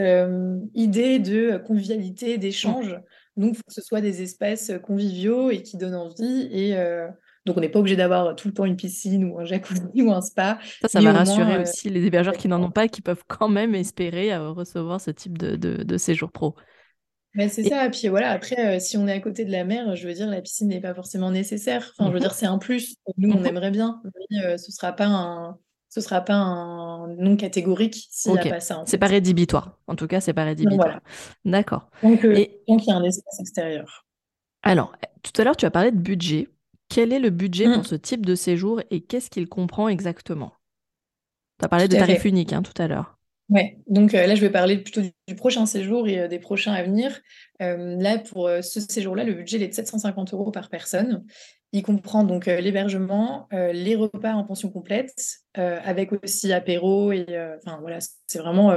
idée 0.74 1.18
de 1.18 1.56
convivialité, 1.66 2.36
d'échange. 2.36 2.92
Mmh. 2.92 3.40
Donc, 3.40 3.50
il 3.52 3.56
faut 3.56 3.62
que 3.66 3.72
ce 3.72 3.82
soit 3.82 4.02
des 4.02 4.20
espaces 4.22 4.72
conviviaux 4.82 5.50
et 5.50 5.62
qui 5.62 5.78
donnent 5.78 5.94
envie. 5.94 6.48
Et, 6.52 6.76
donc, 7.46 7.56
on 7.56 7.60
n'est 7.60 7.68
pas 7.68 7.78
obligé 7.78 7.94
d'avoir 7.94 8.34
tout 8.34 8.48
le 8.48 8.54
temps 8.54 8.64
une 8.64 8.74
piscine 8.74 9.24
ou 9.24 9.38
un 9.38 9.44
jacuzzi 9.44 9.80
ou 10.02 10.12
un 10.12 10.20
spa. 10.20 10.58
Ça, 10.82 10.88
ça 10.88 11.00
va 11.00 11.12
rassurer 11.12 11.54
euh, 11.54 11.62
aussi 11.62 11.88
les 11.88 12.04
hébergeurs 12.04 12.36
qui 12.36 12.48
n'en 12.48 12.60
ont 12.60 12.72
pas, 12.72 12.88
qui 12.88 13.02
peuvent 13.02 13.22
quand 13.28 13.48
même 13.48 13.74
espérer 13.76 14.34
euh, 14.34 14.50
recevoir 14.50 15.00
ce 15.00 15.12
type 15.12 15.38
de, 15.38 15.54
de, 15.56 15.96
séjour 15.96 16.32
pro. 16.32 16.56
Mais 17.34 17.48
c'est 17.48 17.62
ça. 17.62 17.86
Et 17.86 17.90
puis 17.90 18.08
voilà, 18.08 18.30
après, 18.30 18.76
euh, 18.76 18.80
si 18.80 18.98
on 18.98 19.06
est 19.06 19.12
à 19.12 19.20
côté 19.20 19.44
de 19.44 19.52
la 19.52 19.64
mer, 19.64 19.94
je 19.94 20.08
veux 20.08 20.14
dire, 20.14 20.26
la 20.26 20.42
piscine 20.42 20.68
n'est 20.68 20.80
pas 20.80 20.92
forcément 20.92 21.30
nécessaire. 21.30 21.92
Enfin, 21.96 22.10
je 22.10 22.14
veux 22.14 22.20
dire, 22.20 22.34
c'est 22.34 22.46
un 22.46 22.58
plus. 22.58 22.96
Nous, 23.16 23.30
on 23.30 23.38
mhm. 23.38 23.46
aimerait 23.46 23.70
bien. 23.70 24.02
Mais 24.30 24.58
ce 24.58 24.68
ne 24.68 24.72
sera 24.72 24.92
pas 24.92 25.06
un. 25.06 25.56
Ce 25.88 26.00
sera 26.00 26.20
pas 26.20 26.34
un 26.34 27.06
non 27.14 27.36
catégorique 27.36 28.08
s'il 28.10 28.32
n'y 28.32 28.40
a 28.40 28.50
pas 28.50 28.60
ça. 28.60 28.82
C'est 28.86 28.98
pas 28.98 29.06
rédhibitoire. 29.06 29.78
En 29.86 29.94
tout 29.94 30.08
cas, 30.08 30.20
c'est 30.20 30.34
pas 30.34 30.44
rédhibitoire. 30.44 31.00
D'accord. 31.44 31.88
Donc, 32.02 32.24
Et... 32.24 32.60
donc, 32.66 32.84
il 32.84 32.88
y 32.88 32.92
a 32.92 32.96
un 32.96 33.04
espace 33.04 33.38
extérieur. 33.38 34.04
Alors, 34.62 34.92
tout 35.22 35.40
à 35.40 35.44
l'heure, 35.44 35.56
tu 35.56 35.64
as 35.64 35.70
parlé 35.70 35.92
de 35.92 35.96
budget. 35.96 36.48
Quel 36.88 37.12
est 37.12 37.18
le 37.18 37.30
budget 37.30 37.64
pour 37.64 37.82
mmh. 37.82 37.84
ce 37.84 37.94
type 37.94 38.24
de 38.24 38.34
séjour 38.34 38.80
et 38.90 39.00
qu'est-ce 39.00 39.30
qu'il 39.30 39.48
comprend 39.48 39.88
exactement? 39.88 40.52
Tu 41.58 41.64
as 41.64 41.68
parlé 41.68 41.88
de 41.88 41.96
tarif 41.96 42.24
unique 42.24 42.52
hein, 42.52 42.62
tout 42.62 42.80
à 42.80 42.86
l'heure. 42.86 43.16
Oui, 43.48 43.78
donc 43.86 44.12
euh, 44.14 44.26
là, 44.26 44.34
je 44.34 44.40
vais 44.40 44.50
parler 44.50 44.78
plutôt 44.78 45.02
du, 45.02 45.34
prochain 45.36 45.66
séjour 45.66 46.08
et 46.08 46.18
euh, 46.18 46.28
des 46.28 46.40
prochains 46.40 46.72
à 46.72 46.82
venir. 46.82 47.20
Euh, 47.62 47.96
là, 47.96 48.18
pour 48.18 48.50
ce 48.60 48.80
séjour-là, 48.80 49.22
le 49.24 49.34
budget 49.34 49.60
est 49.62 49.68
de 49.68 49.74
750 49.74 50.34
euros 50.34 50.50
par 50.50 50.68
personne. 50.68 51.24
Il 51.72 51.82
comprend 51.82 52.24
donc 52.24 52.46
l'hébergement, 52.46 53.48
les 53.50 53.96
repas 53.96 54.32
en 54.32 54.44
pension 54.44 54.70
complète, 54.70 55.12
avec 55.54 56.10
aussi 56.12 56.52
apéro 56.52 57.12
et 57.12 57.26
enfin 57.58 57.78
voilà, 57.80 57.98
c'est 58.28 58.38
vraiment 58.38 58.72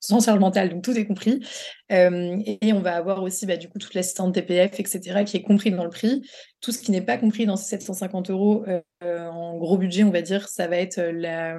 sans 0.00 0.20
charge 0.20 0.38
mentale, 0.38 0.70
donc 0.70 0.82
tout 0.82 0.96
est 0.96 1.06
compris. 1.06 1.44
Euh, 1.92 2.36
et, 2.44 2.72
on 2.72 2.80
va 2.80 2.96
avoir 2.96 3.22
aussi 3.22 3.46
bah, 3.46 3.56
du 3.56 3.68
coup 3.68 3.78
toute 3.78 3.94
l'assistante 3.94 4.34
TPF, 4.34 4.78
etc., 4.78 5.24
qui 5.24 5.36
est 5.36 5.42
compris 5.42 5.70
dans 5.70 5.84
le 5.84 5.90
prix. 5.90 6.22
Tout 6.60 6.72
ce 6.72 6.78
qui 6.78 6.90
n'est 6.90 7.02
pas 7.02 7.16
compris 7.16 7.46
dans 7.46 7.56
ces 7.56 7.76
750 7.76 8.30
euros 8.30 8.64
euh, 9.02 9.26
en 9.28 9.56
gros 9.56 9.78
budget, 9.78 10.04
on 10.04 10.10
va 10.10 10.22
dire, 10.22 10.48
ça 10.48 10.68
va 10.68 10.76
être 10.76 11.00
la, 11.00 11.58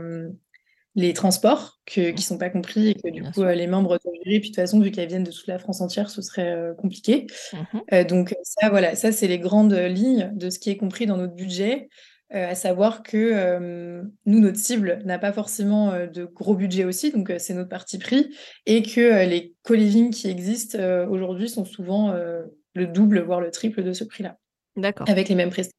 les 0.95 1.13
transports 1.13 1.79
qui 1.85 2.13
ne 2.13 2.17
sont 2.17 2.37
pas 2.37 2.49
compris 2.49 2.89
et 2.89 2.95
que 2.95 3.09
du 3.09 3.23
coup 3.23 3.43
les 3.43 3.67
membres 3.67 3.97
doivent 4.03 4.15
gérer. 4.25 4.39
Puis 4.39 4.51
de 4.51 4.55
toute 4.55 4.63
façon, 4.63 4.79
vu 4.79 4.91
qu'elles 4.91 5.09
viennent 5.09 5.23
de 5.23 5.31
toute 5.31 5.47
la 5.47 5.59
France 5.59 5.81
entière, 5.81 6.09
ce 6.09 6.21
serait 6.21 6.51
euh, 6.51 6.73
compliqué. 6.73 7.27
Mmh 7.53 8.03
donc 8.07 8.35
ça, 8.43 8.69
voilà, 8.69 8.95
ça 8.95 9.11
c'est 9.11 9.27
les 9.27 9.39
grandes 9.39 9.73
lignes 9.73 10.31
de 10.33 10.49
ce 10.49 10.59
qui 10.59 10.69
est 10.69 10.77
compris 10.77 11.05
dans 11.05 11.17
notre 11.17 11.35
budget. 11.35 11.89
Euh, 12.35 12.51
à 12.51 12.53
savoir 12.53 13.01
que 13.01 13.17
euh, 13.17 14.03
nous, 14.27 14.39
notre 14.39 14.59
cible 14.59 15.01
n'a 15.03 15.17
pas 15.17 15.33
forcément 15.33 15.91
euh, 15.91 16.05
de 16.05 16.25
gros 16.25 16.53
budget 16.53 16.85
aussi, 16.85 17.11
donc 17.11 17.33
c'est 17.39 17.55
notre 17.55 17.69
parti 17.69 17.97
pris, 17.97 18.35
et 18.67 18.83
que 18.83 19.25
les 19.25 19.55
co-living 19.63 20.11
qui 20.11 20.29
existent 20.29 20.77
aujourd'hui 21.09 21.49
sont 21.49 21.65
souvent 21.65 22.13
le 22.13 22.85
double, 22.85 23.21
voire 23.21 23.41
le 23.41 23.49
triple 23.49 23.83
de 23.83 23.93
ce 23.93 24.03
prix-là. 24.03 24.37
D'accord. 24.75 25.09
Avec 25.09 25.27
les 25.27 25.35
mêmes 25.35 25.49
prestations. 25.49 25.73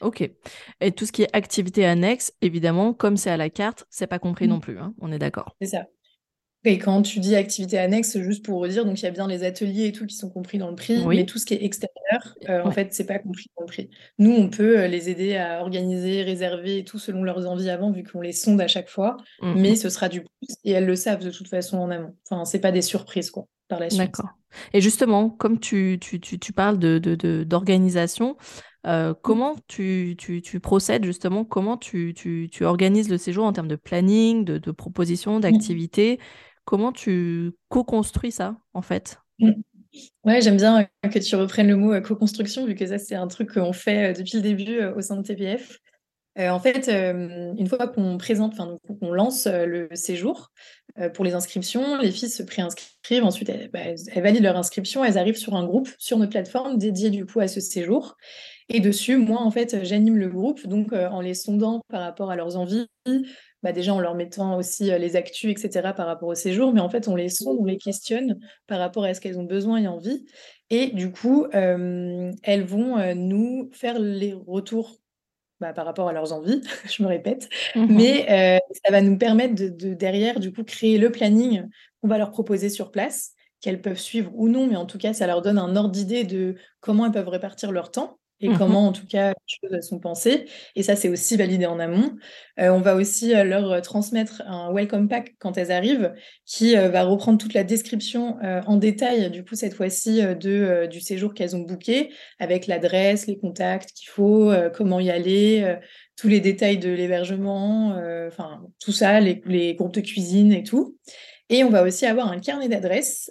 Ok. 0.00 0.28
Et 0.80 0.92
tout 0.92 1.06
ce 1.06 1.12
qui 1.12 1.22
est 1.22 1.36
activité 1.36 1.84
annexe, 1.84 2.32
évidemment, 2.40 2.92
comme 2.92 3.16
c'est 3.16 3.30
à 3.30 3.36
la 3.36 3.50
carte, 3.50 3.84
c'est 3.88 4.06
pas 4.06 4.18
compris 4.18 4.46
mmh. 4.46 4.50
non 4.50 4.60
plus, 4.60 4.78
hein, 4.78 4.94
on 5.00 5.12
est 5.12 5.18
d'accord. 5.18 5.56
C'est 5.60 5.68
ça. 5.68 5.86
Et 6.68 6.78
quand 6.78 7.00
tu 7.00 7.18
dis 7.18 7.34
activité 7.34 7.78
annexe, 7.78 8.18
juste 8.18 8.44
pour 8.44 8.60
redire, 8.60 8.84
donc 8.84 9.00
il 9.00 9.04
y 9.04 9.08
a 9.08 9.10
bien 9.10 9.26
les 9.26 9.42
ateliers 9.42 9.86
et 9.86 9.92
tout 9.92 10.06
qui 10.06 10.16
sont 10.16 10.28
compris 10.28 10.58
dans 10.58 10.68
le 10.68 10.76
prix, 10.76 11.04
mais 11.06 11.24
tout 11.24 11.38
ce 11.38 11.46
qui 11.46 11.54
est 11.54 11.64
extérieur, 11.64 12.36
euh, 12.48 12.62
en 12.62 12.70
fait, 12.70 12.92
c'est 12.92 13.06
pas 13.06 13.18
compris 13.18 13.46
dans 13.56 13.62
le 13.62 13.68
prix. 13.68 13.88
Nous, 14.18 14.32
on 14.32 14.50
peut 14.50 14.80
euh, 14.80 14.86
les 14.86 15.08
aider 15.08 15.36
à 15.36 15.62
organiser, 15.62 16.22
réserver 16.22 16.78
et 16.78 16.84
tout 16.84 16.98
selon 16.98 17.22
leurs 17.22 17.48
envies 17.48 17.70
avant, 17.70 17.90
vu 17.90 18.02
qu'on 18.04 18.20
les 18.20 18.32
sonde 18.32 18.60
à 18.60 18.68
chaque 18.68 18.90
fois, 18.90 19.16
mmh 19.40 19.54
mais 19.56 19.76
ce 19.76 19.88
sera 19.88 20.10
du 20.10 20.20
plus 20.20 20.56
et 20.64 20.72
elles 20.72 20.86
le 20.86 20.94
savent 20.94 21.24
de 21.24 21.30
toute 21.30 21.48
façon 21.48 21.78
en 21.78 21.90
amont. 21.90 22.14
Enfin, 22.30 22.44
c'est 22.44 22.60
pas 22.60 22.70
des 22.70 22.82
surprises 22.82 23.30
quoi 23.30 23.46
par 23.68 23.80
la 23.80 23.88
suite. 23.88 24.00
D'accord. 24.00 24.30
Et 24.72 24.80
justement, 24.80 25.30
comme 25.30 25.58
tu, 25.58 25.98
tu, 26.00 26.20
tu, 26.20 26.38
tu 26.38 26.52
parles 26.52 26.78
de, 26.78 26.98
d'organisation, 27.44 28.36
euh, 28.86 29.10
mmh. 29.10 29.14
comment 29.22 29.56
tu, 29.66 30.16
tu, 30.18 30.60
procèdes 30.60 31.04
justement 31.04 31.44
Comment 31.44 31.76
tu, 31.76 32.14
organises 32.60 33.08
le 33.08 33.18
séjour 33.18 33.44
en 33.44 33.52
termes 33.52 33.68
de 33.68 33.76
planning, 33.76 34.44
de, 34.44 34.58
de 34.58 34.70
propositions, 34.70 35.38
mmh. 35.38 35.40
d'activités? 35.40 36.18
Comment 36.68 36.92
tu 36.92 37.52
co-construis 37.70 38.30
ça, 38.30 38.54
en 38.74 38.82
fait? 38.82 39.18
Mmh. 39.38 39.52
Ouais, 40.24 40.42
j'aime 40.42 40.58
bien 40.58 40.82
euh, 40.82 41.08
que 41.08 41.18
tu 41.18 41.34
reprennes 41.34 41.68
le 41.68 41.76
mot 41.76 41.94
euh, 41.94 42.02
co-construction, 42.02 42.66
vu 42.66 42.74
que 42.74 42.86
ça, 42.86 42.98
c'est 42.98 43.14
un 43.14 43.26
truc 43.26 43.54
qu'on 43.54 43.72
fait 43.72 44.10
euh, 44.10 44.12
depuis 44.12 44.36
le 44.36 44.42
début 44.42 44.84
au 44.84 45.00
sein 45.00 45.16
de 45.16 45.22
TPF. 45.22 45.78
en 46.36 46.60
fait, 46.60 46.88
une 46.88 47.66
fois 47.68 47.88
qu'on 47.88 48.18
présente, 48.18 48.52
enfin, 48.52 48.76
qu'on 49.00 49.12
lance 49.12 49.46
le 49.46 49.88
séjour 49.94 50.52
pour 51.14 51.24
les 51.24 51.32
inscriptions, 51.32 51.96
les 52.02 52.10
filles 52.10 52.28
se 52.28 52.42
préinscrivent, 52.42 53.24
ensuite 53.24 53.50
bah, 53.72 53.80
elles, 53.80 54.22
valident 54.22 54.42
leur 54.42 54.58
inscription, 54.58 55.02
elles 55.02 55.16
arrivent 55.16 55.38
sur 55.38 55.56
un 55.56 55.64
groupe 55.64 55.88
sur 55.96 56.18
notre 56.18 56.32
plateforme 56.32 56.76
dédiée 56.76 57.08
du 57.08 57.24
coup 57.24 57.40
à 57.40 57.48
ce 57.48 57.60
séjour. 57.60 58.14
Et 58.68 58.80
dessus, 58.80 59.16
moi, 59.16 59.40
en 59.40 59.50
fait, 59.50 59.84
j'anime 59.84 60.18
le 60.18 60.28
groupe, 60.28 60.66
donc 60.66 60.92
en 60.92 61.22
les 61.22 61.32
sondant 61.32 61.80
par 61.88 62.02
rapport 62.02 62.30
à 62.30 62.36
leurs 62.36 62.56
envies, 62.56 62.86
bah 63.62 63.72
déjà 63.72 63.92
en 63.94 64.00
leur 64.00 64.14
mettant 64.14 64.56
aussi 64.56 64.84
les 64.84 65.16
actus, 65.16 65.50
etc., 65.50 65.92
par 65.96 66.06
rapport 66.06 66.28
au 66.28 66.34
séjour, 66.34 66.72
mais 66.72 66.80
en 66.80 66.88
fait, 66.88 67.08
on 67.08 67.16
les 67.16 67.28
sonde, 67.28 67.58
on 67.60 67.64
les 67.64 67.78
questionne 67.78 68.38
par 68.66 68.78
rapport 68.78 69.04
à 69.04 69.14
ce 69.14 69.20
qu'elles 69.20 69.38
ont 69.38 69.44
besoin 69.44 69.78
et 69.78 69.88
envie. 69.88 70.24
Et 70.70 70.88
du 70.88 71.10
coup, 71.10 71.46
elles 71.52 72.64
vont 72.64 73.14
nous 73.14 73.70
faire 73.72 73.98
les 73.98 74.32
retours 74.32 74.96
bah, 75.60 75.72
par 75.72 75.86
rapport 75.86 76.08
à 76.08 76.12
leurs 76.12 76.32
envies, 76.32 76.62
je 76.88 77.02
me 77.02 77.08
répète, 77.08 77.48
mmh 77.74 77.86
mais 77.88 78.60
ça 78.84 78.92
va 78.92 79.00
nous 79.00 79.18
permettre 79.18 79.54
de, 79.56 79.94
derrière, 79.94 80.38
du 80.38 80.52
coup, 80.52 80.62
créer 80.62 80.98
le 80.98 81.10
planning 81.10 81.68
qu'on 82.00 82.08
va 82.08 82.18
leur 82.18 82.30
proposer 82.30 82.68
sur 82.68 82.92
place, 82.92 83.32
qu'elles 83.60 83.80
peuvent 83.80 83.98
suivre 83.98 84.30
ou 84.34 84.48
non, 84.48 84.66
mais 84.66 84.76
en 84.76 84.86
tout 84.86 84.98
cas, 84.98 85.12
ça 85.12 85.26
leur 85.26 85.42
donne 85.42 85.58
un 85.58 85.74
ordre 85.74 85.90
d'idée 85.90 86.24
de 86.24 86.54
comment 86.80 87.06
elles 87.06 87.12
peuvent 87.12 87.28
répartir 87.28 87.72
leur 87.72 87.90
temps 87.90 88.18
et 88.40 88.48
Mmh 88.48 88.58
comment, 88.58 88.86
en 88.86 88.92
tout 88.92 89.06
cas, 89.06 89.30
les 89.30 89.68
choses 89.70 89.88
sont 89.88 89.98
pensées. 89.98 90.46
Et 90.76 90.82
ça, 90.82 90.94
c'est 90.96 91.08
aussi 91.08 91.36
validé 91.36 91.66
en 91.66 91.78
amont. 91.78 92.16
Euh, 92.60 92.70
on 92.70 92.80
va 92.80 92.94
aussi 92.94 93.34
euh, 93.34 93.44
leur 93.44 93.70
euh, 93.70 93.80
transmettre 93.80 94.42
un 94.46 94.72
welcome 94.72 95.08
pack 95.08 95.34
quand 95.38 95.58
elles 95.58 95.72
arrivent, 95.72 96.12
qui 96.44 96.76
euh, 96.76 96.88
va 96.88 97.02
reprendre 97.02 97.38
toute 97.38 97.54
la 97.54 97.64
description 97.64 98.38
euh, 98.44 98.60
en 98.66 98.76
détail, 98.76 99.30
du 99.30 99.44
coup, 99.44 99.56
cette 99.56 99.74
fois-ci, 99.74 100.22
de, 100.22 100.86
du 100.86 101.00
séjour 101.00 101.34
qu'elles 101.34 101.56
ont 101.56 101.60
booké, 101.60 102.12
avec 102.38 102.66
l'adresse, 102.66 103.26
les 103.26 103.38
contacts 103.38 103.92
qu'il 103.92 104.08
faut, 104.08 104.52
comment 104.74 105.00
y 105.00 105.10
aller, 105.10 105.76
tous 106.16 106.28
les 106.28 106.40
détails 106.40 106.78
de 106.78 106.90
l'hébergement, 106.90 107.96
enfin, 108.26 108.62
tout 108.80 108.92
ça, 108.92 109.20
les, 109.20 109.42
les 109.46 109.74
groupes 109.74 109.94
de 109.94 110.00
cuisine 110.00 110.52
et 110.52 110.62
tout. 110.62 110.96
Et 111.48 111.64
on 111.64 111.70
va 111.70 111.82
aussi 111.82 112.06
avoir 112.06 112.30
un 112.30 112.38
carnet 112.38 112.68
d'adresses 112.68 113.30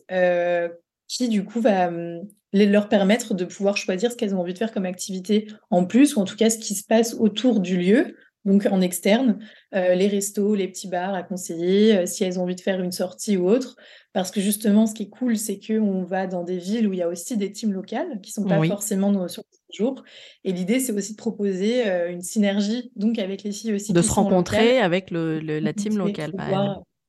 qui, 1.08 1.30
du 1.30 1.44
coup, 1.46 1.62
va 1.62 1.88
hum, 1.88 2.22
les- 2.54 2.66
leur 2.66 2.90
permettre 2.90 3.34
de 3.34 3.46
pouvoir 3.46 3.78
choisir 3.78 4.12
ce 4.12 4.16
qu'elles 4.16 4.36
ont 4.36 4.40
envie 4.40 4.54
de 4.54 4.58
faire 4.58 4.72
comme 4.72 4.86
activité 4.86 5.48
en 5.70 5.86
plus, 5.86 6.16
ou 6.16 6.20
en 6.22 6.26
tout 6.26 6.36
cas 6.36 6.50
ce 6.50 6.58
qui 6.58 6.76
se 6.76 6.84
passe 6.86 7.16
autour 7.20 7.60
du 7.60 7.78
lieu, 7.78 8.16
donc 8.46 8.66
en 8.72 8.80
externe, 8.80 9.40
euh, 9.76 9.94
les 9.96 10.08
restos, 10.08 10.56
les 10.56 10.70
petits 10.70 10.88
bars 10.88 11.14
à 11.14 11.22
conseiller, 11.24 11.98
euh, 11.98 12.06
si 12.06 12.24
elles 12.24 12.40
ont 12.40 12.44
envie 12.44 12.56
de 12.56 12.62
faire 12.62 12.80
une 12.82 12.94
sortie 12.94 13.36
ou 13.36 13.50
autre. 13.50 13.76
Parce 14.14 14.32
que 14.32 14.40
justement, 14.40 14.88
ce 14.88 14.94
qui 14.94 15.04
est 15.04 15.10
cool, 15.10 15.38
c'est 15.38 15.60
qu'on 15.60 16.04
va 16.04 16.26
dans 16.28 16.44
des 16.44 16.58
villes 16.58 16.88
où 16.88 16.94
il 16.94 17.00
y 17.00 17.02
a 17.02 17.10
aussi 17.10 17.36
des 17.36 17.52
teams 17.52 17.74
locales 17.74 18.22
qui 18.24 18.32
sont 18.32 18.46
pas 18.46 18.58
Oui. 18.58 18.70
forcément 18.70 19.12
nos- 19.12 19.28
sur 19.28 19.44
le 19.70 19.76
jour. 19.76 20.02
Et 20.46 20.54
l'idée, 20.54 20.80
c'est 20.80 20.94
aussi 20.94 21.12
de 21.12 21.18
proposer 21.18 21.86
euh, 21.88 22.10
une 22.10 22.22
synergie, 22.22 22.90
donc 22.96 23.20
avec 23.20 23.44
les 23.44 23.52
filles 23.52 23.74
aussi 23.74 23.92
De 23.92 24.02
se 24.02 24.08
locales, 24.08 24.24
rencontrer 24.24 24.80
avec 24.80 25.12
le, 25.12 25.40
le- 25.42 25.60
la 25.60 25.74
team 25.74 25.98
locale. 25.98 26.32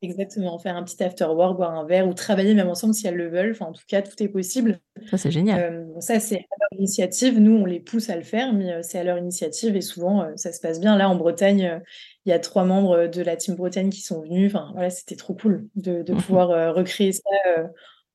Exactement, 0.02 0.58
faire 0.58 0.76
un 0.76 0.82
petit 0.84 1.02
after 1.02 1.24
work, 1.26 1.56
boire 1.56 1.72
un 1.72 1.84
verre 1.84 2.06
ou 2.08 2.14
travailler 2.14 2.54
même 2.54 2.68
ensemble 2.68 2.94
si 2.94 3.06
elles 3.06 3.16
le 3.16 3.28
veulent. 3.28 3.50
Enfin, 3.52 3.66
en 3.66 3.72
tout 3.72 3.82
cas, 3.86 4.02
tout 4.02 4.20
est 4.22 4.28
possible. 4.28 4.80
Ça, 5.10 5.16
c'est 5.18 5.30
génial. 5.30 5.60
Euh, 5.60 5.84
bon, 5.84 6.00
ça, 6.00 6.20
c'est 6.20 6.36
à 6.36 6.56
leur 6.60 6.78
initiative. 6.78 7.38
Nous, 7.38 7.56
on 7.56 7.64
les 7.64 7.80
pousse 7.80 8.10
à 8.10 8.16
le 8.16 8.22
faire, 8.22 8.52
mais 8.52 8.72
euh, 8.72 8.80
c'est 8.82 8.98
à 8.98 9.04
leur 9.04 9.18
initiative 9.18 9.76
et 9.76 9.80
souvent, 9.80 10.22
euh, 10.22 10.32
ça 10.36 10.52
se 10.52 10.60
passe 10.60 10.80
bien. 10.80 10.96
Là, 10.96 11.08
en 11.08 11.16
Bretagne, 11.16 11.80
il 12.26 12.30
y 12.30 12.32
a 12.32 12.38
trois 12.38 12.64
membres 12.64 13.06
de 13.06 13.22
la 13.22 13.36
team 13.36 13.54
Bretagne 13.56 13.90
qui 13.90 14.00
sont 14.02 14.20
venus. 14.22 14.54
Enfin, 14.54 14.70
voilà, 14.74 14.90
c'était 14.90 15.16
trop 15.16 15.34
cool 15.34 15.68
de, 15.76 16.02
de 16.02 16.12
Mhm. 16.12 16.20
pouvoir 16.22 16.74
recréer 16.74 17.12
ça 17.12 17.20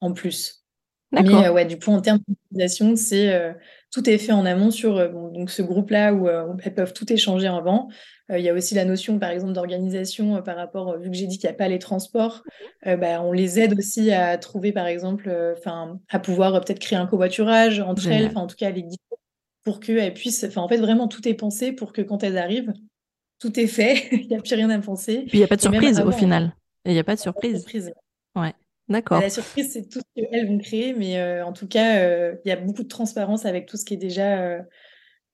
en 0.01 0.13
plus. 0.13 0.62
Mais 1.13 1.45
euh, 1.45 1.53
ouais, 1.53 1.65
du 1.65 1.77
coup, 1.77 1.91
en 1.91 2.01
termes 2.01 2.19
d'organisation, 2.27 2.95
c'est 2.95 3.33
euh, 3.33 3.53
tout 3.91 4.09
est 4.09 4.17
fait 4.17 4.31
en 4.31 4.45
amont 4.45 4.71
sur 4.71 4.97
euh, 4.97 5.07
bon, 5.07 5.31
donc 5.31 5.51
ce 5.51 5.61
groupe-là 5.61 6.13
où 6.13 6.27
elles 6.27 6.73
peuvent 6.73 6.93
tout 6.93 7.11
échanger 7.11 7.47
avant. 7.47 7.89
Il 8.29 8.39
y 8.39 8.49
a 8.49 8.53
aussi 8.53 8.73
la 8.73 8.85
notion, 8.85 9.19
par 9.19 9.29
exemple, 9.29 9.53
d'organisation 9.53 10.41
par 10.41 10.55
rapport, 10.55 10.97
vu 10.97 11.11
que 11.11 11.15
j'ai 11.15 11.27
dit 11.27 11.37
qu'il 11.37 11.47
n'y 11.47 11.53
a 11.53 11.57
pas 11.57 11.67
les 11.67 11.77
transports, 11.77 12.41
euh, 12.87 12.95
bah, 12.95 13.21
on 13.21 13.31
les 13.31 13.59
aide 13.59 13.77
aussi 13.77 14.11
à 14.11 14.37
trouver, 14.37 14.71
par 14.71 14.87
exemple, 14.87 15.29
enfin, 15.55 15.99
à 16.09 16.19
pouvoir 16.19 16.59
peut-être 16.61 16.79
créer 16.79 16.97
un 16.97 17.05
covoiturage 17.05 17.79
entre 17.81 18.07
elles, 18.07 18.27
enfin, 18.27 18.41
en 18.41 18.47
tout 18.47 18.55
cas, 18.55 18.71
les 18.71 18.81
guider 18.81 18.97
pour 19.63 19.79
qu'elles 19.79 20.13
puissent, 20.13 20.45
enfin, 20.45 20.61
en 20.61 20.67
fait, 20.67 20.77
vraiment, 20.77 21.07
tout 21.07 21.27
est 21.27 21.33
pensé 21.33 21.73
pour 21.73 21.93
que 21.93 22.01
quand 22.01 22.23
elles 22.23 22.37
arrivent, 22.37 22.73
tout 23.39 23.59
est 23.59 23.67
fait, 23.67 24.07
il 24.11 24.27
n'y 24.29 24.35
a 24.35 24.41
plus 24.41 24.55
rien 24.55 24.69
à 24.69 24.79
penser. 24.79 25.25
Puis, 25.27 25.33
il 25.33 25.39
n'y 25.39 25.43
a 25.43 25.47
pas 25.47 25.57
de 25.57 25.61
surprise 25.61 25.99
au 25.99 26.03
avant, 26.03 26.11
hein, 26.11 26.13
final. 26.13 26.55
Il 26.85 26.93
n'y 26.93 26.99
a 26.99 27.03
pas 27.03 27.15
de 27.15 27.19
a 27.19 27.23
pas 27.23 27.41
de 27.41 27.57
surprise. 27.57 27.57
surprise. 27.59 27.93
Ouais, 28.35 28.53
d'accord. 28.93 29.21
la 29.21 29.29
surprise, 29.29 29.71
c'est 29.73 29.87
tout 29.89 29.99
ce 29.99 30.21
qu'elles 30.23 30.47
vont 30.47 30.57
créer, 30.59 30.93
mais 30.93 31.17
euh, 31.19 31.45
en 31.45 31.53
tout 31.53 31.67
cas, 31.67 31.99
euh, 31.99 32.35
il 32.45 32.49
y 32.49 32.51
a 32.51 32.55
beaucoup 32.57 32.83
de 32.83 32.87
transparence 32.87 33.45
avec 33.45 33.67
tout 33.67 33.77
ce 33.77 33.85
qui 33.85 33.93
est 33.95 33.97
déjà, 33.97 34.41
euh, 34.41 34.59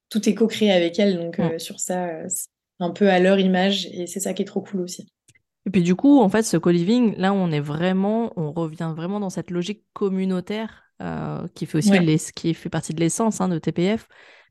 tout 0.10 0.28
est 0.30 0.36
co-créé 0.36 0.72
avec 0.72 1.00
elles, 1.00 1.18
donc 1.18 1.40
Mm. 1.40 1.44
euh, 1.44 1.60
sur 1.60 1.80
ça, 1.80 2.28
c'est 2.30 2.48
un 2.80 2.92
peu 2.92 3.10
à 3.10 3.20
leur 3.20 3.40
image, 3.40 3.88
et 3.88 4.08
c'est 4.08 4.20
ça 4.20 4.34
qui 4.34 4.42
est 4.44 4.46
trop 4.46 4.62
cool 4.62 4.82
aussi. 4.82 5.08
Et 5.66 5.70
puis 5.72 5.84
du 5.84 5.96
coup, 5.96 6.20
en 6.20 6.30
fait, 6.30 6.44
ce 6.44 6.58
co-living, 6.58 7.16
là, 7.18 7.34
on 7.34 7.52
est 7.52 7.60
vraiment, 7.60 8.32
on 8.38 8.52
revient 8.52 8.94
vraiment 8.96 9.20
dans 9.20 9.30
cette 9.30 9.52
logique 9.52 9.84
communautaire 9.94 10.84
qui 11.56 11.66
fait 11.66 11.78
aussi 11.78 11.92
Ouais. 11.92 12.02
les, 12.02 12.18
qui 12.36 12.54
fait 12.54 12.70
partie 12.70 12.94
de 12.94 13.00
l'essence 13.00 13.40
hein, 13.40 13.48
de 13.48 13.58
TPF. 13.60 14.08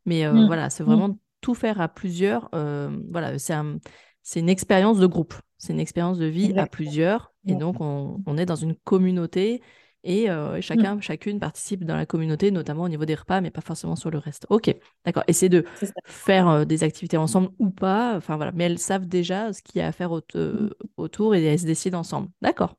Mais 0.07 0.25
euh, 0.25 0.33
Mm. 0.33 0.47
voilà, 0.47 0.71
c'est 0.71 0.83
Mm. 0.83 0.87
vraiment 0.87 1.19
tout 1.41 1.55
faire 1.55 1.81
à 1.81 1.89
plusieurs. 1.89 2.49
voilà, 2.53 3.39
c'est 3.39 3.53
un- 3.55 3.79
c'est 4.23 4.41
une 4.41 4.49
expérience 4.51 4.99
de 4.99 5.07
groupe, 5.07 5.35
c'est 5.57 5.73
une 5.73 5.81
expérience 5.81 6.19
de 6.19 6.27
vie 6.27 6.53
à 6.59 6.67
plusieurs. 6.67 7.33
Et 7.49 7.55
Ouais. 7.55 7.57
donc, 7.57 7.81
on, 7.81 8.23
on 8.27 8.39
est 8.39 8.47
dans 8.47 8.57
une 8.57 8.75
communauté 8.77 9.63
et 10.05 10.31
euh, 10.31 10.61
Mm. 10.75 10.89
chacun, 10.89 11.01
chacune 11.01 11.41
participe 11.41 11.85
dans 11.85 11.97
la 11.97 12.07
communauté, 12.07 12.51
notamment 12.51 12.85
au 12.85 12.89
niveau 12.89 13.05
des 13.05 13.15
repas, 13.17 13.41
mais 13.41 13.51
pas 13.51 13.61
forcément 13.63 13.97
sur 13.97 14.11
le 14.11 14.19
reste. 14.19 14.47
Ok, 14.51 14.75
d'accord. 15.05 15.25
Et 15.29 15.33
c'est 15.33 15.49
de 15.49 15.65
faire 16.05 16.49
euh, 16.49 16.65
des 16.65 16.85
activités 16.85 17.17
ensemble 17.17 17.51
ou 17.59 17.71
pas? 17.71 18.17
Enfin 18.17 18.37
voilà, 18.37 18.53
mais 18.53 18.65
elles 18.65 18.79
savent 18.79 19.07
déjà 19.07 19.53
ce 19.53 19.63
qu'il 19.63 19.81
y 19.81 19.83
a 19.83 19.89
à 19.89 19.93
faire 19.93 20.13
au- 20.13 20.21
euh, 20.37 20.71
autour 20.97 21.35
et 21.35 21.43
elles 21.45 21.59
se 21.61 21.67
décident 21.67 21.99
ensemble. 22.01 22.29
D'accord. 22.43 22.77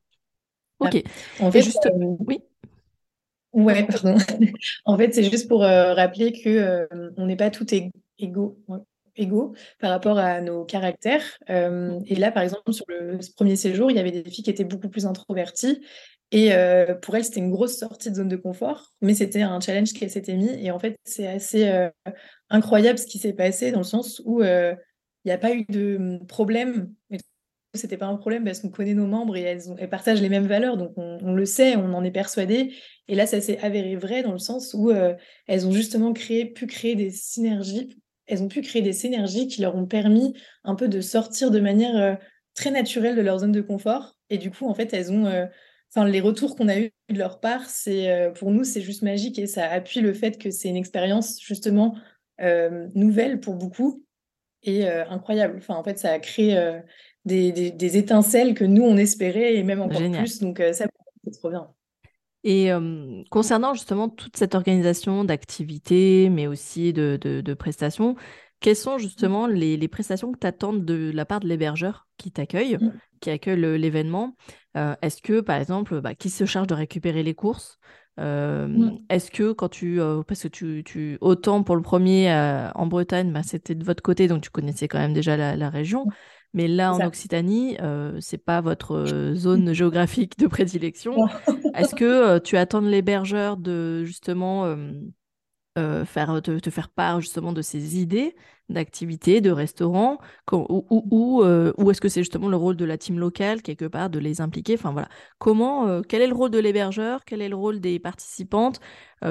Ok. 0.79 0.95
En 1.37 1.51
Et 1.53 1.61
fait, 1.61 1.61
juste, 1.61 1.89
oui, 2.19 2.43
ouais, 3.53 3.85
pardon. 3.87 4.17
En 4.85 4.97
fait, 4.97 5.13
c'est 5.13 5.29
juste 5.29 5.47
pour 5.47 5.61
rappeler 5.61 6.33
que 6.41 6.87
on 7.17 7.25
n'est 7.25 7.35
pas 7.35 7.49
tous 7.51 7.65
ég- 7.65 7.91
égaux, 8.17 8.59
ouais, 8.67 8.79
égaux 9.15 9.53
par 9.79 9.89
rapport 9.91 10.17
à 10.17 10.41
nos 10.41 10.65
caractères. 10.65 11.23
Euh, 11.49 11.99
et 12.05 12.15
là, 12.15 12.31
par 12.31 12.43
exemple, 12.43 12.73
sur 12.73 12.85
le 12.87 13.21
ce 13.21 13.31
premier 13.31 13.55
séjour, 13.55 13.91
il 13.91 13.97
y 13.97 13.99
avait 13.99 14.11
des 14.11 14.29
filles 14.29 14.43
qui 14.43 14.49
étaient 14.49 14.63
beaucoup 14.63 14.89
plus 14.89 15.05
introverties. 15.05 15.81
Et 16.31 16.53
euh, 16.53 16.93
pour 16.95 17.15
elles, 17.15 17.25
c'était 17.25 17.39
une 17.39 17.49
grosse 17.49 17.77
sortie 17.77 18.11
de 18.11 18.15
zone 18.15 18.27
de 18.27 18.35
confort, 18.35 18.93
mais 19.01 19.15
c'était 19.15 19.41
un 19.41 19.59
challenge 19.59 19.93
qu'elles 19.93 20.11
s'étaient 20.11 20.35
mis. 20.35 20.49
Et 20.63 20.69
en 20.71 20.77
fait, 20.79 20.95
c'est 21.03 21.27
assez 21.27 21.67
euh, 21.69 21.89
incroyable 22.49 22.99
ce 22.99 23.07
qui 23.07 23.17
s'est 23.17 23.33
passé 23.33 23.71
dans 23.71 23.79
le 23.79 23.83
sens 23.83 24.21
où 24.25 24.43
il 24.43 24.77
n'y 25.25 25.31
a 25.31 25.37
pas 25.37 25.53
eu 25.53 25.65
de 25.69 25.97
hum, 25.97 26.27
problème. 26.27 26.93
C'était 27.75 27.97
pas 27.97 28.07
un 28.07 28.15
problème 28.15 28.43
parce 28.43 28.59
qu'on 28.61 28.69
connaît 28.69 28.95
nos 28.95 29.05
membres 29.05 29.37
et 29.37 29.41
elles, 29.41 29.69
ont- 29.71 29.75
elles 29.77 29.89
partagent 29.89 30.21
les 30.21 30.29
mêmes 30.29 30.47
valeurs, 30.47 30.75
donc 30.77 30.91
on, 30.97 31.19
on 31.21 31.33
le 31.33 31.45
sait, 31.45 31.75
on 31.75 31.93
en 31.93 32.03
est 32.03 32.11
persuadé. 32.11 32.73
Et 33.07 33.15
là, 33.15 33.27
ça 33.27 33.41
s'est 33.41 33.59
avéré 33.59 33.95
vrai 33.95 34.23
dans 34.23 34.31
le 34.31 34.39
sens 34.39 34.75
où 34.77 34.91
elles 35.47 35.67
ont 35.67 35.71
justement 35.71 36.13
créé, 36.13 36.45
pu 36.45 36.65
créer 36.67 36.95
des 36.95 37.11
synergies. 37.11 37.95
Elles 38.29 38.41
ont 38.43 38.47
pu 38.47 38.61
créer 38.61 38.81
des 38.81 38.93
synergies 38.93 39.47
qui 39.47 39.61
leur 39.61 39.75
ont 39.75 39.85
permis 39.85 40.33
un 40.63 40.75
peu 40.75 40.87
de 40.87 41.01
sortir 41.01 41.51
de 41.51 41.59
manière 41.59 41.97
euh, 41.97 42.15
très 42.55 42.71
naturelle 42.71 43.15
de 43.15 43.21
leur 43.21 43.39
zone 43.39 43.51
de 43.51 43.61
confort. 43.61 44.17
Et 44.29 44.37
du 44.37 44.51
coup, 44.51 44.67
en 44.67 44.73
fait, 44.73 44.93
elles 44.93 45.11
ont, 45.11 45.25
euh, 45.25 45.45
enfin, 45.93 46.07
les 46.07 46.21
retours 46.21 46.55
qu'on 46.55 46.67
a 46.67 46.79
eu 46.79 46.91
de 47.09 47.17
leur 47.17 47.39
part, 47.39 47.69
c'est 47.69 48.09
euh, 48.11 48.31
pour 48.31 48.51
nous, 48.51 48.63
c'est 48.63 48.81
juste 48.81 49.01
magique 49.01 49.39
et 49.39 49.47
ça 49.47 49.67
appuie 49.69 49.99
le 50.01 50.13
fait 50.13 50.37
que 50.37 50.51
c'est 50.51 50.69
une 50.69 50.77
expérience 50.77 51.41
justement 51.41 51.95
nouvelle 52.95 53.41
pour 53.41 53.55
beaucoup 53.55 54.05
et 54.63 54.87
incroyable. 54.87 55.55
Enfin, 55.57 55.75
en 55.75 55.83
fait, 55.83 55.99
ça 55.99 56.11
a 56.13 56.19
créé 56.19 56.57
des, 57.25 57.51
des- 57.51 57.71
des 57.71 57.97
étincelles 57.97 58.53
que 58.53 58.63
nous, 58.63 58.83
on 58.83 58.95
espérait 58.95 59.55
et 59.55 59.63
même 59.63 59.81
encore 59.81 59.99
génial. 59.99 60.23
plus. 60.23 60.39
Donc, 60.39 60.59
ça, 60.71 60.85
c'est 61.25 61.31
trop 61.39 61.49
bien. 61.49 61.69
Et 62.43 62.71
euh, 62.71 63.21
concernant 63.29 63.73
justement 63.73 64.07
toute 64.07 64.37
cette 64.37 64.55
organisation 64.55 65.25
d'activités, 65.25 66.29
mais 66.29 66.47
aussi 66.47 66.93
de, 66.93 67.17
de- 67.19 67.41
de 67.41 67.53
prestations, 67.53 68.15
quelles 68.61 68.75
sont 68.77 68.97
justement 68.97 69.47
les, 69.47 69.77
les 69.77 69.87
prestations 69.87 70.31
que 70.31 70.39
tu 70.39 70.47
attends 70.47 70.73
de 70.73 71.11
la 71.13 71.25
part 71.25 71.39
de 71.41 71.47
l'hébergeur 71.47 72.07
qui 72.17 72.31
t'accueille, 72.31 72.77
Mm. 72.79 72.91
qui 73.19 73.29
accueille 73.29 73.59
le- 73.59 73.77
l'événement? 73.77 74.35
Euh, 74.77 74.95
est-ce 75.01 75.21
que, 75.21 75.41
par 75.41 75.57
exemple, 75.59 75.99
bah, 76.01 76.15
qui 76.15 76.29
se 76.29 76.45
charge 76.45 76.67
de 76.67 76.73
récupérer 76.73 77.23
les 77.23 77.35
courses? 77.35 77.77
Euh, 78.19 78.67
Mm. 78.67 78.97
est-ce 79.09 79.31
que 79.31 79.51
quand 79.51 79.69
tu... 79.69 79.99
parce 80.27 80.43
que 80.43 80.47
tu, 80.49 80.83
tu... 80.85 81.17
Autant 81.21 81.63
pour 81.63 81.75
le 81.75 81.81
premier 81.81 82.31
en 82.75 82.85
Bretagne, 82.87 83.31
bah, 83.31 83.43
c'était 83.43 83.75
de 83.75 83.83
votre 83.83 84.03
côté, 84.03 84.27
donc 84.27 84.41
tu 84.43 84.49
connaissais 84.49 84.87
quand 84.87 84.99
même 84.99 85.13
déjà 85.13 85.35
la, 85.37 85.55
la 85.55 85.69
région. 85.69 86.05
Mais 86.53 86.67
là, 86.67 86.93
en. 86.93 87.05
Occitanie, 87.05 87.77
euh, 87.79 88.17
c'est 88.19 88.37
pas 88.43 88.61
votre 88.61 88.95
euh, 88.95 89.35
zone 89.35 89.73
géographique 89.73 90.37
de 90.39 90.47
prédilection. 90.47 91.15
Est-ce 91.75 91.95
que 91.95 92.05
euh, 92.05 92.39
tu 92.39 92.57
attends 92.57 92.81
l'hébergeur 92.81 93.57
de 93.57 94.03
justement 94.03 94.75
euh, 95.77 96.03
faire, 96.05 96.41
te, 96.41 96.59
te 96.59 96.69
faire 96.69 96.89
part 96.89 97.21
justement 97.21 97.53
de 97.53 97.61
ses 97.61 97.97
idées 97.99 98.35
d'activités, 98.69 99.41
de 99.41 99.49
restaurants, 99.49 100.19
quand- 100.45 100.65
ou, 100.69 100.85
ou, 100.91 101.07
ou, 101.09 101.43
euh, 101.43 101.73
ou 101.77 101.89
est-ce 101.89 102.01
que 102.01 102.09
c'est 102.09 102.21
justement 102.21 102.49
le 102.49 102.55
rôle 102.55 102.75
de 102.75 102.85
la 102.85 102.97
team 102.99 103.17
locale, 103.17 103.61
quelque 103.63 103.85
part, 103.85 104.09
de 104.11 104.19
les 104.19 104.41
impliquer? 104.41 104.75
Enfin 104.75 104.91
voilà, 104.91 105.09
comment, 105.39 105.87
euh, 105.87 106.01
quel 106.07 106.21
est 106.21 106.27
le 106.27 106.35
rôle 106.35 106.51
de 106.51 106.59
l'hébergeur? 106.59 107.25
Quel 107.25 107.41
est 107.41 107.49
le 107.49 107.55
rôle 107.55 107.79
des 107.79 107.97
participantes? 107.99 108.79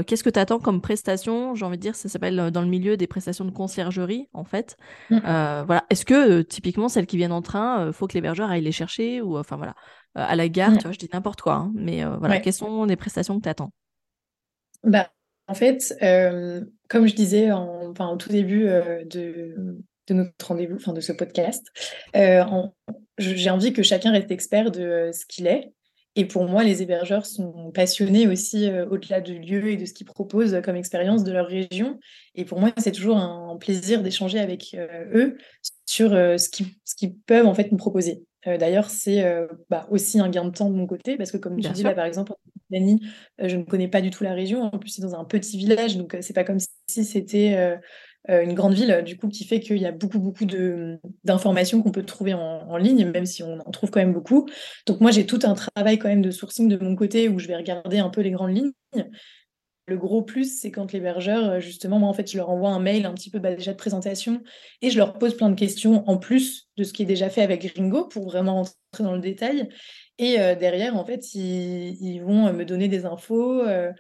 Qu'est-ce 0.07 0.23
que 0.23 0.29
tu 0.31 0.39
attends 0.39 0.59
comme 0.59 0.81
prestation? 0.83 1.55
J'ai 1.55 1.65
envie 1.65 1.79
de 1.79 1.83
dire, 1.83 1.95
ça 1.97 2.09
s'appelle 2.11 2.51
dans 2.51 2.61
le 2.61 2.67
milieu 2.69 2.97
des 2.99 3.07
prestations 3.07 3.45
de 3.47 3.51
conciergerie, 3.51 4.29
en 4.35 4.45
fait. 4.45 4.77
Mm. 5.11 5.19
Euh, 5.25 5.63
voilà. 5.67 5.85
Est-ce 5.89 6.05
que 6.05 6.43
typiquement 6.43 6.89
celles 6.89 7.07
qui 7.07 7.17
viennent 7.17 7.33
en 7.33 7.41
train, 7.43 7.91
faut 7.93 8.07
que 8.07 8.15
l'hébergeur 8.15 8.51
aille 8.51 8.61
les 8.63 8.73
chercher 8.73 9.23
ou 9.23 9.39
enfin 9.39 9.57
voilà, 9.57 9.75
à 10.15 10.37
la 10.37 10.49
gare, 10.49 10.73
Mm. 10.73 10.79
tu 10.79 10.83
vois, 10.83 10.93
je 10.93 10.99
dis 10.99 11.09
n'importe 11.13 11.41
quoi, 11.41 11.55
hein, 11.55 11.73
mais 11.75 12.05
voilà, 12.05 12.37
Ouais. 12.37 12.41
quelles 12.41 12.53
sont 12.53 12.85
les 12.85 12.97
prestations 12.97 13.39
que 13.39 13.43
tu 13.45 13.49
attends 13.49 13.71
Bah, 14.83 15.11
en 15.49 15.55
fait, 15.55 15.97
euh, 16.03 16.61
comme 16.89 17.07
je 17.07 17.15
disais 17.15 17.51
en, 17.51 17.91
enfin, 17.91 18.09
au 18.11 18.17
tout 18.17 18.29
début 18.29 18.69
euh, 18.69 19.05
de, 19.07 19.55
notre 20.11 20.33
rendez-vous, 20.47 20.77
enfin 20.77 20.93
de 20.93 21.01
ce 21.01 21.13
podcast, 21.13 21.67
euh, 22.17 22.43
en- 22.43 22.75
j'ai 23.19 23.51
envie 23.51 23.73
que 23.73 23.83
chacun 23.83 24.13
reste 24.13 24.31
expert 24.31 24.71
de 24.71 25.11
ce 25.13 25.27
qu'il 25.27 25.47
est. 25.47 25.73
Et 26.17 26.25
pour 26.25 26.47
moi, 26.47 26.65
les 26.65 26.83
hébergeurs 26.83 27.27
sont 27.27 27.71
passionnés 27.73 28.27
aussi 28.27 28.69
au-delà 28.91 29.21
du 29.21 29.39
lieu 29.39 29.69
et 29.69 29.77
de 29.77 29.85
ce 29.85 29.93
qu'ils 29.93 30.07
proposent 30.07 30.61
comme 30.65 30.75
expérience 30.75 31.23
de 31.23 31.31
leur 31.31 31.47
région. 31.47 32.01
Et 32.35 32.45
pour 32.45 32.59
moi, 32.59 32.73
c'est 32.79 32.91
toujours 32.93 33.19
un 33.19 33.57
plaisir 33.57 34.03
d'échanger 34.03 34.41
avec 34.41 34.77
eux 35.15 35.37
sur 35.87 36.11
ce 36.11 36.49
qu'ils 36.49 36.67
ce 36.85 36.97
qu'ils 36.97 37.15
peuvent 37.15 37.47
en 37.47 37.55
fait 37.55 37.71
nous 37.71 37.79
proposer. 37.79 38.25
Euh, 38.47 38.57
D'ailleurs, 38.57 38.91
c'est 38.91 39.25
euh, 39.25 39.47
bah, 39.69 39.87
aussi 39.91 40.21
un 40.21 40.29
gain 40.29 40.45
de 40.45 40.51
temps 40.51 40.71
de 40.71 40.75
mon 40.77 40.87
côté 40.87 41.17
parce 41.17 41.33
que 41.33 41.37
comme 41.37 41.57
Bien 41.57 41.71
tu 41.71 41.77
dis 41.77 41.83
là, 41.83 41.95
par 41.95 42.05
exemple, 42.05 42.33
Jordanie, 42.71 43.01
je 43.39 43.57
ne 43.57 43.65
connais 43.65 43.89
pas 43.89 44.01
du 44.01 44.11
tout 44.11 44.25
la 44.25 44.35
région. 44.35 44.63
En 44.63 44.79
plus, 44.79 44.91
c'est 44.91 45.03
dans 45.03 45.15
un 45.15 45.25
petit 45.25 45.57
village, 45.57 45.97
donc 45.97 46.17
c'est 46.21 46.35
pas 46.35 46.45
comme 46.45 46.59
si 46.61 47.05
c'était 47.05 47.79
une 48.29 48.53
grande 48.53 48.75
ville, 48.75 49.03
du 49.05 49.17
coup, 49.17 49.29
qui 49.29 49.45
fait 49.45 49.59
qu'il 49.59 49.79
y 49.79 49.87
a 49.87 49.93
beaucoup, 49.93 50.19
beaucoup 50.19 50.45
d'informations 51.25 51.83
qu'on 51.83 51.93
peut 51.93 52.05
trouver 52.05 52.35
en, 52.35 52.41
en, 52.41 52.77
ligne, 52.77 53.11
même 53.11 53.27
si 53.27 53.43
on 53.43 53.59
en 53.59 53.71
trouve 53.71 53.91
quand 53.91 54.01
même 54.01 54.13
beaucoup. 54.13 54.47
Donc 54.87 55.01
moi, 55.01 55.11
j'ai 55.11 55.25
tout 55.25 55.41
un 55.45 55.55
travail 55.55 55.99
quand 55.99 56.09
même 56.09 56.23
de 56.23 56.31
sourcing 56.31 56.69
de 56.69 56.77
mon 56.77 56.95
côté 56.95 57.29
où 57.29 57.39
je 57.39 57.49
vais 57.49 57.57
regarder 57.57 57.99
un 57.99 58.11
peu 58.11 58.21
les 58.21 58.31
grandes 58.31 58.55
lignes. 58.55 58.73
Le 59.89 59.97
gros 59.97 60.21
plus, 60.21 60.61
c'est 60.61 60.71
quand 60.71 60.93
l'hébergeur, 60.93 61.49
euh, 61.49 61.61
justement, 61.61 61.99
moi, 61.99 62.11
en 62.11 62.13
fait, 62.13 62.31
je 62.31 62.37
leur 62.37 62.51
envoie 62.51 62.69
un 62.69 62.79
mail 62.79 63.07
un 63.07 63.15
petit 63.15 63.31
peu 63.31 63.41
déjà 63.41 63.73
de 63.73 63.79
présentation 63.79 64.43
et 64.83 64.91
je 64.91 64.99
leur 64.99 65.15
pose 65.15 65.35
plein 65.35 65.49
de 65.49 65.55
questions 65.55 66.07
en 66.07 66.19
plus 66.19 66.69
de 66.77 66.85
ce 66.85 66.93
qui 66.93 67.05
est 67.05 67.07
déjà 67.07 67.31
fait 67.31 67.41
avec 67.41 67.65
Ringo 67.75 68.05
pour 68.07 68.27
vraiment 68.27 68.57
rentrer 68.57 69.03
dans 69.03 69.15
le 69.15 69.21
détail. 69.23 69.71
Et 70.19 70.41
euh, 70.41 70.55
derrière, 70.55 70.95
en 70.95 71.07
fait, 71.07 71.33
ils, 71.35 72.21
vont 72.21 72.53
me 72.53 72.67
donner 72.67 72.89
des 72.89 73.07
infos, 73.07 73.63
euh, 73.63 73.91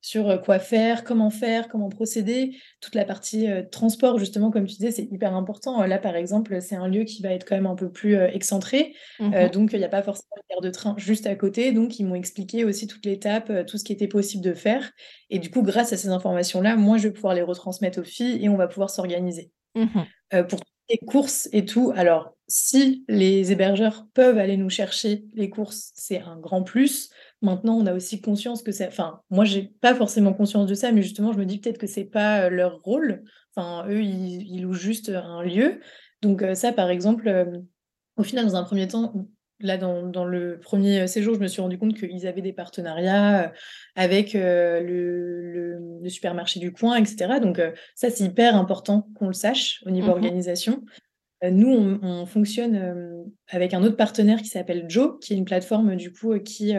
sur 0.00 0.28
euh, 0.28 0.38
quoi 0.38 0.58
faire, 0.58 1.04
comment 1.04 1.30
faire, 1.30 1.68
comment 1.68 1.88
procéder. 1.88 2.56
Toute 2.80 2.94
la 2.94 3.04
partie 3.04 3.50
euh, 3.50 3.62
transport, 3.62 4.18
justement, 4.18 4.50
comme 4.50 4.66
tu 4.66 4.74
disais, 4.76 4.90
c'est 4.90 5.08
hyper 5.10 5.34
important. 5.34 5.84
Là, 5.84 5.98
par 5.98 6.16
exemple, 6.16 6.60
c'est 6.60 6.76
un 6.76 6.88
lieu 6.88 7.04
qui 7.04 7.22
va 7.22 7.30
être 7.30 7.44
quand 7.44 7.56
même 7.56 7.66
un 7.66 7.74
peu 7.74 7.90
plus 7.90 8.16
euh, 8.16 8.28
excentré. 8.28 8.94
Mmh 9.18 9.48
donc, 9.52 9.72
il 9.72 9.78
n'y 9.78 9.84
a 9.84 9.88
pas 9.88 10.02
forcément 10.02 10.36
une 10.36 10.54
gare 10.54 10.60
de 10.60 10.70
train 10.70 10.94
juste 10.98 11.26
à 11.26 11.34
côté. 11.34 11.72
Donc, 11.72 11.98
ils 11.98 12.04
m'ont 12.04 12.14
expliqué 12.14 12.64
aussi 12.64 12.86
toute 12.86 13.04
l'étape, 13.06 13.52
tout 13.66 13.78
ce 13.78 13.84
qui 13.84 13.92
était 13.92 14.08
possible 14.08 14.44
de 14.44 14.52
faire. 14.52 14.90
Et 15.30 15.38
du 15.38 15.50
coup, 15.50 15.62
grâce 15.62 15.92
à 15.92 15.96
ces 15.96 16.08
informations-là, 16.08 16.76
moi, 16.76 16.98
je 16.98 17.04
vais 17.04 17.12
pouvoir 17.12 17.34
les 17.34 17.42
retransmettre 17.42 18.00
aux 18.00 18.04
filles 18.04 18.44
et 18.44 18.48
on 18.48 18.56
va 18.56 18.66
pouvoir 18.66 18.90
s'organiser. 18.90 19.50
Mmh 19.74 20.02
pour 20.48 20.60
les 20.90 20.98
courses 20.98 21.48
et 21.52 21.64
tout, 21.64 21.92
alors, 21.96 22.34
si 22.48 23.04
les 23.08 23.52
hébergeurs 23.52 24.06
peuvent 24.14 24.38
aller 24.38 24.56
nous 24.56 24.70
chercher 24.70 25.24
les 25.34 25.50
courses, 25.50 25.92
c'est 25.94 26.20
un 26.20 26.38
grand 26.38 26.62
plus. 26.62 27.10
Maintenant, 27.40 27.74
on 27.74 27.86
a 27.86 27.94
aussi 27.94 28.20
conscience 28.20 28.62
que 28.62 28.72
c'est. 28.72 28.88
Enfin, 28.88 29.20
moi, 29.30 29.44
j'ai 29.44 29.72
pas 29.80 29.94
forcément 29.94 30.32
conscience 30.32 30.66
de 30.66 30.74
ça, 30.74 30.90
mais 30.90 31.02
justement, 31.02 31.32
je 31.32 31.38
me 31.38 31.44
dis 31.44 31.58
peut-être 31.58 31.78
que 31.78 31.86
c'est 31.86 32.04
pas 32.04 32.42
euh, 32.42 32.50
leur 32.50 32.80
rôle. 32.80 33.22
Enfin, 33.54 33.86
eux, 33.88 34.02
ils, 34.02 34.62
louent 34.62 34.72
juste 34.72 35.08
un 35.10 35.42
lieu. 35.42 35.80
Donc, 36.20 36.42
euh, 36.42 36.54
ça, 36.54 36.72
par 36.72 36.90
exemple, 36.90 37.28
euh, 37.28 37.58
au 38.16 38.24
final, 38.24 38.44
dans 38.46 38.56
un 38.56 38.64
premier 38.64 38.88
temps, 38.88 39.14
là, 39.60 39.76
dans, 39.76 40.24
le 40.24 40.58
premier 40.58 41.06
séjour, 41.06 41.34
je 41.34 41.40
me 41.40 41.46
suis 41.46 41.62
rendu 41.62 41.78
compte 41.78 41.94
qu'ils 41.94 42.26
avaient 42.26 42.42
des 42.42 42.52
partenariats 42.52 43.52
avec 43.94 44.32
le, 44.34 45.78
supermarché 46.08 46.58
du 46.58 46.72
coin, 46.72 46.96
etc. 46.96 47.38
Donc, 47.40 47.60
ça, 47.94 48.10
c'est 48.10 48.24
hyper 48.24 48.56
important 48.56 49.08
qu'on 49.16 49.28
le 49.28 49.32
sache 49.32 49.82
au 49.86 49.90
niveau 49.90 50.08
mmh 50.08 50.14
organisation. 50.14 50.84
Nous, 51.42 51.98
on, 52.02 52.26
fonctionne 52.26 53.30
avec 53.48 53.72
un 53.74 53.82
autre 53.84 53.96
partenaire 53.96 54.42
qui 54.42 54.48
s'appelle 54.48 54.86
Joe, 54.88 55.18
qui 55.20 55.34
est 55.34 55.36
une 55.36 55.44
plateforme 55.44 55.94
du 55.96 56.12
coup 56.12 56.36
qui 56.40 56.74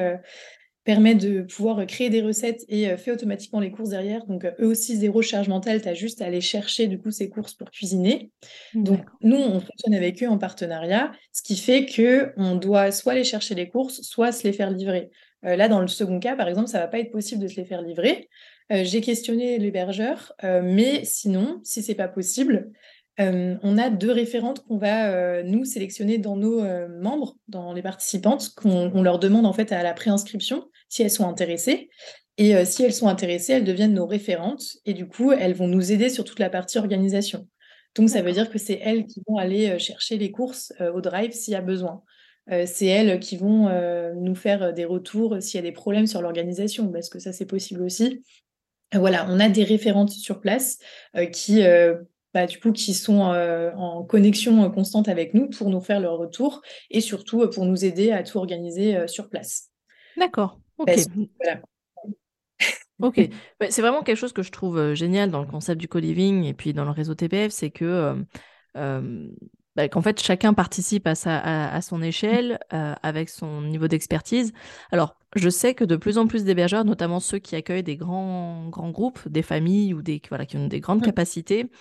permet 0.83 1.15
de 1.15 1.41
pouvoir 1.43 1.85
créer 1.85 2.09
des 2.09 2.21
recettes 2.21 2.65
et 2.67 2.97
fait 2.97 3.11
automatiquement 3.11 3.59
les 3.59 3.71
courses 3.71 3.89
derrière. 3.89 4.25
Donc 4.25 4.45
eux 4.59 4.65
aussi 4.65 4.97
zéro 4.97 5.21
charge 5.21 5.47
mentale, 5.47 5.81
tu 5.81 5.87
as 5.87 5.93
juste 5.93 6.21
à 6.21 6.25
aller 6.25 6.41
chercher 6.41 6.87
du 6.87 6.99
coup 6.99 7.11
ces 7.11 7.29
courses 7.29 7.53
pour 7.53 7.69
cuisiner. 7.69 8.31
Donc 8.73 9.01
nous, 9.21 9.37
on 9.37 9.59
fonctionne 9.59 9.93
avec 9.93 10.23
eux 10.23 10.27
en 10.27 10.37
partenariat, 10.37 11.11
ce 11.31 11.41
qui 11.41 11.57
fait 11.57 11.85
que 11.85 12.33
on 12.37 12.55
doit 12.55 12.91
soit 12.91 13.11
aller 13.13 13.23
chercher 13.23 13.55
les 13.55 13.69
courses, 13.69 14.01
soit 14.01 14.31
se 14.31 14.43
les 14.43 14.51
faire 14.51 14.71
livrer. 14.71 15.09
là, 15.43 15.67
dans 15.67 15.79
le 15.79 15.87
second 15.87 16.19
cas, 16.19 16.35
par 16.35 16.47
exemple, 16.47 16.67
ça 16.67 16.79
va 16.79 16.87
pas 16.87 16.99
être 16.99 17.11
possible 17.11 17.41
de 17.41 17.47
se 17.47 17.57
les 17.57 17.65
faire 17.65 17.81
livrer. 17.81 18.27
J'ai 18.71 19.01
questionné 19.01 19.57
l'hébergeur, 19.57 20.33
mais 20.43 21.03
sinon, 21.03 21.59
si 21.63 21.81
c'est 21.81 21.95
pas 21.95 22.07
possible, 22.07 22.71
euh, 23.19 23.55
on 23.63 23.77
a 23.77 23.89
deux 23.89 24.11
référentes 24.11 24.65
qu'on 24.65 24.77
va 24.77 25.11
euh, 25.11 25.43
nous 25.43 25.65
sélectionner 25.65 26.17
dans 26.17 26.37
nos 26.37 26.63
euh, 26.63 26.87
membres, 26.87 27.35
dans 27.47 27.73
les 27.73 27.81
participantes, 27.81 28.53
qu'on 28.55 29.01
leur 29.01 29.19
demande 29.19 29.45
en 29.45 29.53
fait 29.53 29.71
à 29.71 29.83
la 29.83 29.93
préinscription 29.93 30.69
si 30.87 31.03
elles 31.03 31.11
sont 31.11 31.27
intéressées. 31.27 31.89
Et 32.37 32.63
si 32.63 32.83
elles 32.83 32.93
sont 32.93 33.09
intéressées, 33.09 33.51
elles 33.51 33.65
deviennent 33.65 33.95
nos 33.95 34.07
référentes 34.07 34.77
et 34.85 34.93
du 34.93 35.09
coup, 35.09 35.33
elles 35.33 35.53
vont 35.53 35.67
nous 35.67 35.91
aider 35.91 36.07
sur 36.07 36.23
toute 36.23 36.39
la 36.39 36.49
partie 36.49 36.77
organisation. 36.77 37.49
Donc, 37.95 38.07
ça 38.07 38.21
veut 38.21 38.31
dire 38.31 38.49
que 38.49 38.57
c'est 38.57 38.79
elles 38.81 39.07
qui 39.07 39.21
vont 39.27 39.35
aller 39.35 39.77
chercher 39.77 40.17
les 40.17 40.31
courses 40.31 40.71
au 40.79 41.01
drive 41.01 41.33
s'il 41.33 41.51
y 41.51 41.57
a 41.57 41.61
besoin. 41.61 42.01
c'est 42.47 42.85
elles 42.85 43.19
qui 43.19 43.35
vont 43.35 43.67
nous 44.15 44.35
faire 44.35 44.73
des 44.73 44.85
retours 44.85 45.41
s'il 45.41 45.57
y 45.57 45.59
a 45.59 45.63
des 45.63 45.73
problèmes 45.73 46.07
sur 46.07 46.21
l'organisation, 46.21 46.89
parce 46.89 47.09
que 47.09 47.19
ça, 47.19 47.33
c'est 47.33 47.45
possible 47.45 47.81
aussi. 47.81 48.23
Voilà, 48.93 49.27
on 49.29 49.41
a 49.41 49.49
des 49.49 49.65
référentes 49.65 50.11
sur 50.11 50.39
place 50.39 50.77
qui 51.33 51.61
bah, 52.33 52.45
du 52.45 52.59
coup, 52.59 52.71
qui 52.71 52.93
sont 52.93 53.31
euh, 53.31 53.71
en 53.73 54.03
connexion 54.03 54.63
euh, 54.63 54.69
constante 54.69 55.07
avec 55.07 55.33
nous 55.33 55.49
pour 55.49 55.69
nous 55.69 55.81
faire 55.81 55.99
leur 55.99 56.17
retour 56.17 56.61
et 56.91 57.01
surtout 57.01 57.41
euh, 57.41 57.49
pour 57.49 57.65
nous 57.65 57.85
aider 57.85 58.11
à 58.11 58.23
tout 58.23 58.37
organiser 58.37 59.07
sur 59.07 59.29
place. 59.29 59.69
D'accord. 60.17 60.59
Ok. 60.77 60.89
ok. 63.01 63.29
c'est 63.69 63.81
vraiment 63.81 64.03
quelque 64.03 64.17
chose 64.17 64.33
que 64.33 64.43
je 64.43 64.51
trouve 64.51 64.93
génial 64.93 65.31
dans 65.31 65.41
le 65.41 65.47
concept 65.47 65.81
du 65.81 65.87
co-living 65.87 66.43
et 66.43 66.53
puis 66.53 66.73
dans 66.73 66.85
le 66.85 66.91
réseau 66.91 67.15
TPF, 67.15 67.51
c'est 67.51 67.71
que 67.71 68.15
bah, 69.79 69.87
qu'en 69.87 70.01
fait 70.01 70.21
chacun 70.21 70.53
participe 70.53 71.07
à, 71.07 71.15
sa, 71.15 71.39
à, 71.39 71.81
son 71.81 72.01
échelle 72.01 72.59
avec 72.69 73.29
son 73.29 73.61
niveau 73.61 73.87
d'expertise. 73.87 74.51
Alors 74.91 75.15
je 75.35 75.49
sais 75.49 75.75
que 75.75 75.83
de 75.83 75.95
plus 75.95 76.17
en 76.17 76.27
plus 76.27 76.43
d'hébergeurs, 76.43 76.85
notamment 76.85 77.19
ceux 77.19 77.37
qui 77.37 77.55
accueillent 77.55 77.83
des 77.83 77.97
grands, 77.97 78.67
grands 78.69 78.89
groupes, 78.89 79.27
des 79.27 79.43
familles 79.43 79.93
ou 79.93 80.01
des, 80.01 80.21
voilà, 80.29 80.45
qui 80.45 80.57
ont 80.57 80.67
des 80.67 80.79
grandes 80.79 81.01
mmh. 81.01 81.05
capacités, 81.05 81.71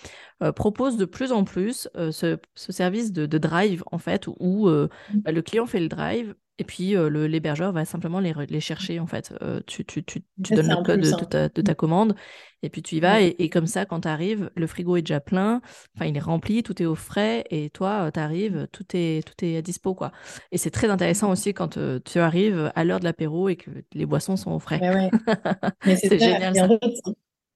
euh, 0.42 0.52
proposent 0.52 0.98
de 0.98 1.06
plus 1.06 1.32
en 1.32 1.44
plus 1.44 1.88
euh, 1.96 2.12
ce, 2.12 2.38
service 2.54 3.12
de, 3.12 3.26
drive, 3.38 3.82
en 3.90 3.98
fait, 3.98 4.26
où 4.38 4.68
euh, 4.68 4.88
mmh. 5.14 5.18
bah, 5.20 5.32
le 5.32 5.42
client 5.42 5.66
fait 5.66 5.80
le 5.80 5.88
drive 5.88 6.34
et 6.58 6.64
puis 6.64 6.94
l'hébergeur 7.10 7.72
va 7.72 7.84
simplement 7.84 8.20
les, 8.20 8.34
les, 8.48 8.60
chercher, 8.60 9.00
en 9.00 9.06
fait. 9.06 9.32
tu, 9.66 9.84
tu, 9.84 10.04
tu, 10.04 10.22
tu 10.42 10.54
donnes 10.54 10.68
le 10.68 10.82
code 10.82 11.00
de, 11.00 11.10
ta, 11.24 11.48
de, 11.48 11.62
ta, 11.62 11.72
mmh. 11.72 11.74
commande 11.74 12.14
et 12.62 12.70
puis 12.70 12.82
tu 12.82 12.96
y 12.96 13.00
vas. 13.00 13.20
Et, 13.20 13.48
comme 13.48 13.66
ça, 13.66 13.86
quand 13.86 14.00
tu 14.00 14.08
arrives, 14.08 14.50
le 14.56 14.66
frigo 14.66 14.96
est 14.96 15.02
déjà 15.02 15.20
plein, 15.20 15.60
enfin, 15.94 16.06
il 16.06 16.16
est 16.16 16.20
rempli, 16.20 16.62
tout 16.62 16.82
est 16.82 16.86
au 16.86 16.94
frais 16.94 17.44
et 17.50 17.70
toi, 17.70 18.10
tu 18.12 18.20
arrives, 18.20 18.68
tout 18.72 18.86
est, 18.94 19.26
tout 19.26 19.44
est 19.44 19.56
à 19.56 19.62
dispo, 19.62 19.94
quoi. 19.94 20.12
Et 20.52 20.58
c'est 20.58 20.70
très 20.70 20.90
intéressant 20.90 21.30
aussi 21.30 21.54
quand 21.54 21.78
tu 22.04 22.18
arrives 22.18 22.72
à 22.74 22.84
l'heure 22.84 23.00
de 23.00 23.04
l'apéro 23.04 23.48
et 23.48 23.56
que 23.56 23.70
les 23.92 24.06
boissons 24.06 24.36
sont 24.36 24.52
au 24.52 24.58
frais. 24.58 24.80
c'est 25.84 26.18
génial. 26.18 26.78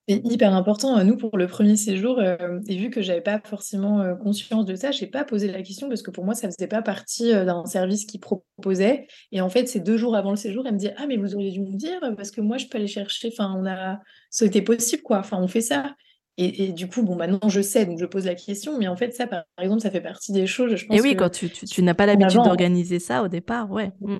C'est 0.08 0.20
hyper 0.24 0.52
important. 0.52 1.02
Nous, 1.04 1.16
pour 1.16 1.36
le 1.38 1.46
premier 1.46 1.76
séjour, 1.76 2.18
euh, 2.18 2.58
et 2.66 2.76
vu 2.76 2.90
que 2.90 3.02
j'avais 3.02 3.20
pas 3.20 3.40
forcément 3.44 4.00
euh, 4.00 4.14
conscience 4.14 4.64
de 4.64 4.74
ça, 4.74 4.90
j'ai 4.90 5.06
pas 5.06 5.24
posé 5.24 5.46
la 5.46 5.62
question 5.62 5.88
parce 5.88 6.02
que 6.02 6.10
pour 6.10 6.24
moi, 6.24 6.34
ça 6.34 6.48
faisait 6.50 6.66
pas 6.66 6.82
partie 6.82 7.32
euh, 7.32 7.44
d'un 7.44 7.64
service 7.66 8.04
qui 8.04 8.18
proposait. 8.18 9.06
Et 9.30 9.40
en 9.40 9.48
fait, 9.48 9.68
c'est 9.68 9.80
deux 9.80 9.96
jours 9.96 10.16
avant 10.16 10.30
le 10.30 10.36
séjour, 10.36 10.66
elle 10.66 10.74
me 10.74 10.78
dit 10.78 10.88
Ah, 10.96 11.06
mais 11.06 11.16
vous 11.16 11.34
auriez 11.34 11.52
dû 11.52 11.60
me 11.60 11.76
dire 11.76 12.00
parce 12.16 12.32
que 12.32 12.40
moi, 12.40 12.58
je 12.58 12.66
peux 12.66 12.78
aller 12.78 12.88
chercher. 12.88 13.28
Enfin, 13.32 13.54
on 13.56 13.64
a. 13.64 14.00
C'était 14.30 14.62
possible, 14.62 15.02
quoi. 15.02 15.18
Enfin, 15.18 15.38
on 15.40 15.46
fait 15.46 15.60
ça. 15.60 15.94
Et, 16.38 16.72
du 16.72 16.88
coup, 16.88 17.02
bon, 17.02 17.14
maintenant 17.14 17.46
je 17.48 17.60
sais, 17.60 17.84
donc 17.84 17.98
je 17.98 18.06
pose 18.06 18.24
la 18.24 18.34
question, 18.34 18.78
mais 18.78 18.88
en 18.88 18.96
fait, 18.96 19.14
ça, 19.14 19.26
par 19.26 19.44
exemple, 19.58 19.82
ça 19.82 19.90
fait 19.90 20.00
partie 20.00 20.32
des 20.32 20.46
choses. 20.46 20.74
Je 20.76 20.86
pense 20.86 20.96
et 20.96 21.00
oui, 21.02 21.14
quand 21.14 21.28
tu, 21.28 21.50
tu, 21.50 21.82
n'as 21.82 21.92
pas 21.92 22.06
l'habitude 22.06 22.42
d'organiser 22.42 22.98
ça 22.98 23.22
au 23.22 23.28
départ, 23.28 23.70
ouais. 23.70 23.92
Mm. 24.00 24.16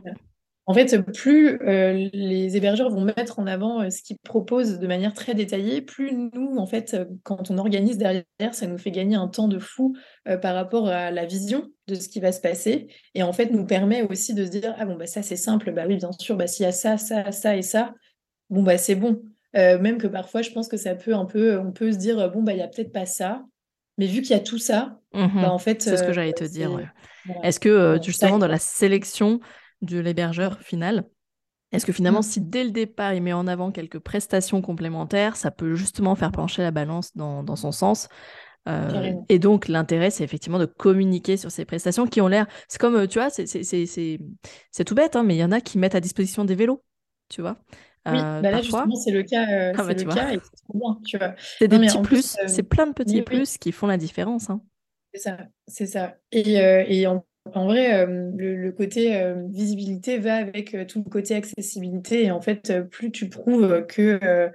En 0.66 0.74
fait, 0.74 0.96
plus 1.12 1.60
euh, 1.62 2.08
les 2.12 2.56
hébergeurs 2.56 2.88
vont 2.88 3.04
mettre 3.04 3.40
en 3.40 3.48
avant 3.48 3.82
euh, 3.82 3.90
ce 3.90 4.00
qu'ils 4.00 4.18
proposent 4.18 4.78
de 4.78 4.86
manière 4.86 5.12
très 5.12 5.34
détaillée, 5.34 5.82
plus 5.82 6.12
nous, 6.12 6.56
en 6.56 6.66
fait, 6.66 6.94
euh, 6.94 7.04
quand 7.24 7.50
on 7.50 7.58
organise 7.58 7.98
derrière, 7.98 8.24
ça 8.52 8.68
nous 8.68 8.78
fait 8.78 8.92
gagner 8.92 9.16
un 9.16 9.26
temps 9.26 9.48
de 9.48 9.58
fou 9.58 9.96
par 10.40 10.54
rapport 10.54 10.88
à 10.88 11.10
la 11.10 11.26
vision 11.26 11.68
de 11.88 11.96
ce 11.96 12.08
qui 12.08 12.20
va 12.20 12.30
se 12.30 12.40
passer. 12.40 12.86
Et 13.14 13.24
en 13.24 13.32
fait, 13.32 13.46
nous 13.46 13.66
permet 13.66 14.02
aussi 14.02 14.34
de 14.34 14.44
se 14.44 14.50
dire, 14.50 14.74
ah 14.78 14.86
bon, 14.86 14.94
bah 14.94 15.06
ça 15.06 15.22
c'est 15.22 15.36
simple, 15.36 15.72
bah 15.72 15.84
oui, 15.88 15.96
bien 15.96 16.12
sûr, 16.12 16.36
bah 16.36 16.46
s'il 16.46 16.64
y 16.64 16.68
a 16.68 16.72
ça, 16.72 16.96
ça, 16.96 17.32
ça 17.32 17.56
et 17.56 17.62
ça, 17.62 17.92
bon, 18.48 18.62
bah 18.62 18.78
c'est 18.78 18.94
bon. 18.94 19.20
même 19.54 19.98
que 19.98 20.06
parfois, 20.06 20.42
je 20.42 20.50
pense 20.50 20.68
que 20.68 20.76
ça 20.76 20.94
peut 20.94 21.14
un 21.14 21.24
peu, 21.24 21.58
on 21.58 21.72
peut 21.72 21.90
se 21.90 21.98
dire, 21.98 22.30
bon, 22.30 22.42
bah 22.42 22.52
il 22.52 22.56
n'y 22.56 22.62
a 22.62 22.68
peut-être 22.68 22.92
pas 22.92 23.06
ça. 23.06 23.42
Mais 23.98 24.06
vu 24.06 24.22
qu'il 24.22 24.30
y 24.30 24.38
a 24.38 24.40
tout 24.40 24.58
ça, 24.58 25.00
mmh 25.12 25.42
bah, 25.42 25.52
en 25.52 25.58
fait. 25.58 25.82
C'est 25.82 25.96
ce 25.96 26.04
que 26.04 26.12
j'allais 26.12 26.32
te 26.32 26.44
dire. 26.44 26.78
Est-ce 27.42 27.58
que 27.58 27.98
justement, 28.00 28.38
dans 28.38 28.46
la 28.46 28.60
sélection, 28.60 29.40
de 29.82 29.98
l'hébergeur 29.98 30.60
final. 30.60 31.04
Est-ce 31.72 31.86
que 31.86 31.92
finalement, 31.92 32.22
si 32.22 32.40
dès 32.40 32.64
le 32.64 32.70
départ, 32.70 33.14
il 33.14 33.22
met 33.22 33.32
en 33.32 33.46
avant 33.46 33.72
quelques 33.72 33.98
prestations 33.98 34.60
complémentaires, 34.60 35.36
ça 35.36 35.50
peut 35.50 35.74
justement 35.74 36.14
faire 36.14 36.30
pencher 36.30 36.62
la 36.62 36.70
balance 36.70 37.16
dans, 37.16 37.56
son 37.56 37.72
sens 37.72 38.08
euh, 38.68 39.14
et 39.28 39.40
donc, 39.40 39.66
l'intérêt, 39.66 40.10
c'est 40.10 40.22
effectivement 40.22 40.60
de 40.60 40.66
communiquer 40.66 41.36
sur 41.36 41.50
ces 41.50 41.64
prestations 41.64 42.06
qui 42.06 42.20
ont 42.20 42.28
l'air. 42.28 42.46
C'est 42.68 42.80
comme, 42.80 42.94
euh, 42.94 43.08
tu 43.08 43.18
vois, 43.18 43.28
c'est 43.28 44.84
tout 44.84 44.94
bête, 44.94 45.16
hein, 45.16 45.24
mais 45.24 45.34
il 45.34 45.38
y 45.38 45.42
en 45.42 45.50
a 45.50 45.60
qui 45.60 45.78
mettent 45.78 45.96
à 45.96 46.00
disposition 46.00 46.44
des 46.44 46.54
vélos, 46.54 46.80
tu 47.28 47.40
vois. 47.40 47.56
Oui, 48.06 48.18
euh, 48.18 48.40
bah 48.40 48.52
là, 48.52 48.62
justement, 48.62 48.94
c'est 48.94 49.10
le 49.10 49.24
cas, 49.24 49.44
ah, 49.76 49.82
bah, 49.82 49.94
le 49.94 50.04
cas 50.04 50.32
et 50.32 50.38
c'est 50.38 50.64
trop 50.64 50.78
bien, 50.78 51.00
tu 51.04 51.18
vois. 51.18 51.34
C'est 51.58 51.66
des 51.66 51.76
petits 51.76 52.02
plus, 52.02 52.36
c'est 52.46 52.62
plein 52.62 52.86
de 52.86 52.92
petits 52.92 53.22
plus 53.22 53.58
qui 53.58 53.72
font 53.72 53.88
la 53.88 53.96
différence. 53.96 54.48
Hein. 54.48 54.60
C'est 55.12 55.22
ça, 55.22 55.38
c'est 55.66 55.86
ça. 55.86 56.14
Et, 56.30 56.52
et 56.52 57.08
en 57.08 57.24
en 57.54 57.66
vrai, 57.66 57.94
euh, 57.94 58.30
le, 58.36 58.70
côté 58.70 59.16
euh, 59.16 59.46
visibilité 59.48 60.18
va 60.18 60.36
avec 60.36 60.74
euh, 60.74 60.84
tout 60.84 61.02
le 61.04 61.10
côté 61.10 61.34
accessibilité. 61.34 62.24
Et 62.24 62.30
en 62.30 62.40
fait, 62.40 62.72
plus 62.90 63.10
tu 63.10 63.28
prouves 63.28 63.84
que 63.86 64.50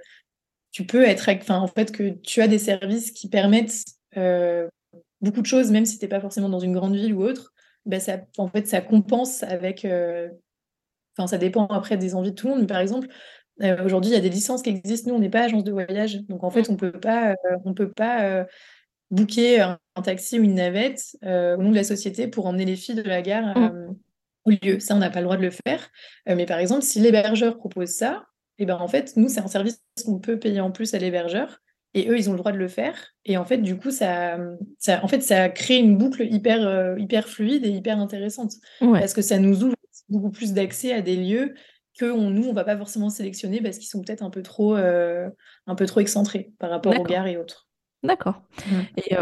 tu 0.72 0.86
peux 0.86 1.02
être, 1.02 1.28
enfin, 1.28 1.58
en 1.58 1.66
fait, 1.66 1.92
que 1.92 2.10
tu 2.10 2.40
as 2.40 2.48
des 2.48 2.58
services 2.58 3.10
qui 3.10 3.28
permettent 3.28 3.84
beaucoup 5.20 5.42
de 5.42 5.46
choses, 5.46 5.70
même 5.70 5.84
si 5.84 5.98
tu 5.98 6.04
n'es 6.04 6.08
pas 6.08 6.20
forcément 6.20 6.48
dans 6.48 6.60
une 6.60 6.72
grande 6.72 6.94
ville 6.94 7.14
ou 7.14 7.22
autre, 7.22 7.52
bah, 7.86 8.00
ça, 8.00 8.20
en 8.36 8.48
fait, 8.48 8.66
ça 8.66 8.80
compense 8.80 9.42
avec 9.42 9.86
enfin, 11.16 11.26
ça 11.26 11.38
dépend 11.38 11.66
après 11.66 11.96
des 11.96 12.14
envies 12.14 12.30
de 12.30 12.36
tout 12.36 12.46
le 12.46 12.52
monde. 12.54 12.62
Mais 12.62 12.68
par 12.68 12.80
exemple, 12.80 13.08
aujourd'hui, 13.84 14.12
il 14.12 14.14
y 14.14 14.18
a 14.18 14.20
des 14.20 14.28
licences 14.28 14.62
qui 14.62 14.70
existent. 14.70 15.10
Nous, 15.10 15.16
on 15.16 15.20
n'est 15.20 15.30
pas 15.30 15.42
agence 15.44 15.64
de 15.64 15.72
voyage. 15.72 16.20
Donc, 16.28 16.44
en 16.44 16.50
fait, 16.50 16.70
on 16.70 16.76
peut 16.76 16.92
pas, 16.92 17.34
on 17.64 17.74
peut 17.74 17.90
pas 17.90 18.46
booker 19.10 19.60
un, 19.60 20.02
taxi 20.02 20.38
ou 20.38 20.44
une 20.44 20.54
navette 20.54 21.16
au 21.22 21.62
nom 21.62 21.70
de 21.70 21.74
la 21.74 21.84
société 21.84 22.28
pour 22.28 22.46
emmener 22.46 22.64
les 22.64 22.76
filles 22.76 22.94
de 22.94 23.02
la 23.02 23.22
gare 23.22 23.58
mmh. 23.58 23.96
au 24.44 24.50
lieu. 24.50 24.80
Ça, 24.80 24.94
on 24.94 24.98
n'a 24.98 25.10
pas 25.10 25.20
le 25.20 25.24
droit 25.24 25.36
de 25.36 25.42
le 25.42 25.50
faire. 25.50 25.90
mais 26.26 26.46
par 26.46 26.58
exemple, 26.58 26.82
si 26.82 27.00
l'hébergeur 27.00 27.56
propose 27.56 27.88
ça, 27.88 28.22
et 28.58 28.64
eh 28.64 28.66
ben 28.66 28.76
en 28.76 28.88
fait, 28.88 29.16
nous, 29.16 29.28
c'est 29.28 29.38
un 29.38 29.46
service 29.46 29.80
qu'on 30.04 30.18
peut 30.18 30.36
payer 30.36 30.60
en 30.60 30.72
plus 30.72 30.92
à 30.94 30.98
l'hébergeur. 30.98 31.60
Et 31.94 32.08
eux, 32.10 32.18
ils 32.18 32.28
ont 32.28 32.32
le 32.32 32.38
droit 32.38 32.50
de 32.50 32.58
le 32.58 32.66
faire. 32.66 33.14
Et 33.24 33.36
en 33.36 33.44
fait, 33.44 33.58
du 33.58 33.78
coup, 33.78 33.92
ça, 33.92 34.36
ça, 34.78 35.02
en 35.04 35.08
fait, 35.08 35.20
ça 35.20 35.48
crée 35.48 35.76
une 35.76 35.96
boucle 35.96 36.22
hyper, 36.22 36.66
euh, 36.66 36.98
hyper 36.98 37.28
fluide 37.28 37.64
et 37.64 37.70
hyper 37.70 37.98
intéressante. 37.98 38.54
Parce 38.80 39.14
que 39.14 39.22
ça 39.22 39.38
nous 39.38 39.62
ouvre 39.62 39.74
beaucoup 40.08 40.30
plus 40.30 40.52
d'accès 40.52 40.92
à 40.92 41.02
des 41.02 41.16
lieux 41.16 41.54
que 41.98 42.04
nous, 42.06 42.48
on 42.48 42.52
va 42.52 42.64
pas 42.64 42.76
forcément 42.76 43.10
sélectionner 43.10 43.60
parce 43.60 43.78
qu'ils 43.78 43.88
sont 43.88 44.02
peut-être 44.02 44.22
un, 44.22 44.30
peu 44.30 44.42
trop, 44.42 44.76
euh, 44.76 45.28
un 45.66 45.74
peu 45.74 45.86
trop 45.86 46.00
excentrés 46.00 46.52
par 46.58 46.70
rapport 46.70 46.98
aux 46.98 47.04
gares 47.04 47.26
et 47.26 47.36
autres. 47.36 47.67
D'accord. 48.02 48.42
Mmh. 48.66 48.80
Et, 48.96 49.16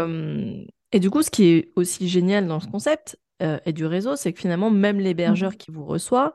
et, 0.91 0.99
du 0.99 1.09
coup, 1.09 1.23
ce 1.23 1.31
qui 1.31 1.45
est 1.45 1.71
aussi 1.75 2.07
génial 2.07 2.47
dans 2.47 2.59
ce 2.59 2.67
concept 2.67 3.19
euh, 3.41 3.59
et 3.65 3.73
du 3.73 3.85
réseau, 3.85 4.15
c'est 4.15 4.33
que 4.33 4.39
finalement, 4.39 4.71
même 4.71 4.99
l'hébergeur 4.99 5.51
mmh. 5.51 5.57
qui 5.57 5.71
vous 5.71 5.85
reçoit, 5.85 6.33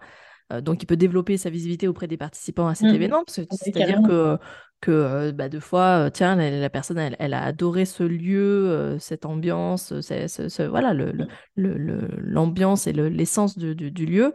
donc 0.61 0.83
il 0.83 0.87
peut 0.87 0.97
développer 0.97 1.37
sa 1.37 1.51
visibilité 1.51 1.89
auprès 1.89 2.07
des 2.07 2.17
participants 2.17 2.69
à 2.69 2.75
cet 2.75 2.91
mmh. 2.91 2.95
événement, 2.95 3.25
c'est-à-dire 3.27 4.03
que 4.03 4.39
que 4.83 4.91
euh, 4.91 5.33
bah, 5.33 5.49
deux 5.49 5.61
fois, 5.61 6.07
euh, 6.07 6.11
tiens, 6.11 6.37
la, 6.37 6.69
personne, 6.69 6.99
elle, 6.99 7.35
a 7.35 7.43
adoré 7.43 7.87
ce 7.87 8.03
lieu, 8.03 8.69
euh, 8.69 8.99
cette 8.99 9.25
ambiance, 9.25 10.01
ce, 10.01 10.69
voilà, 10.69 10.93
l'ambiance 10.93 12.87
le, 12.87 12.93
le, 12.93 13.09
et 13.09 13.11
l'essence 13.11 13.57
du, 13.57 14.07
lieu, 14.07 14.35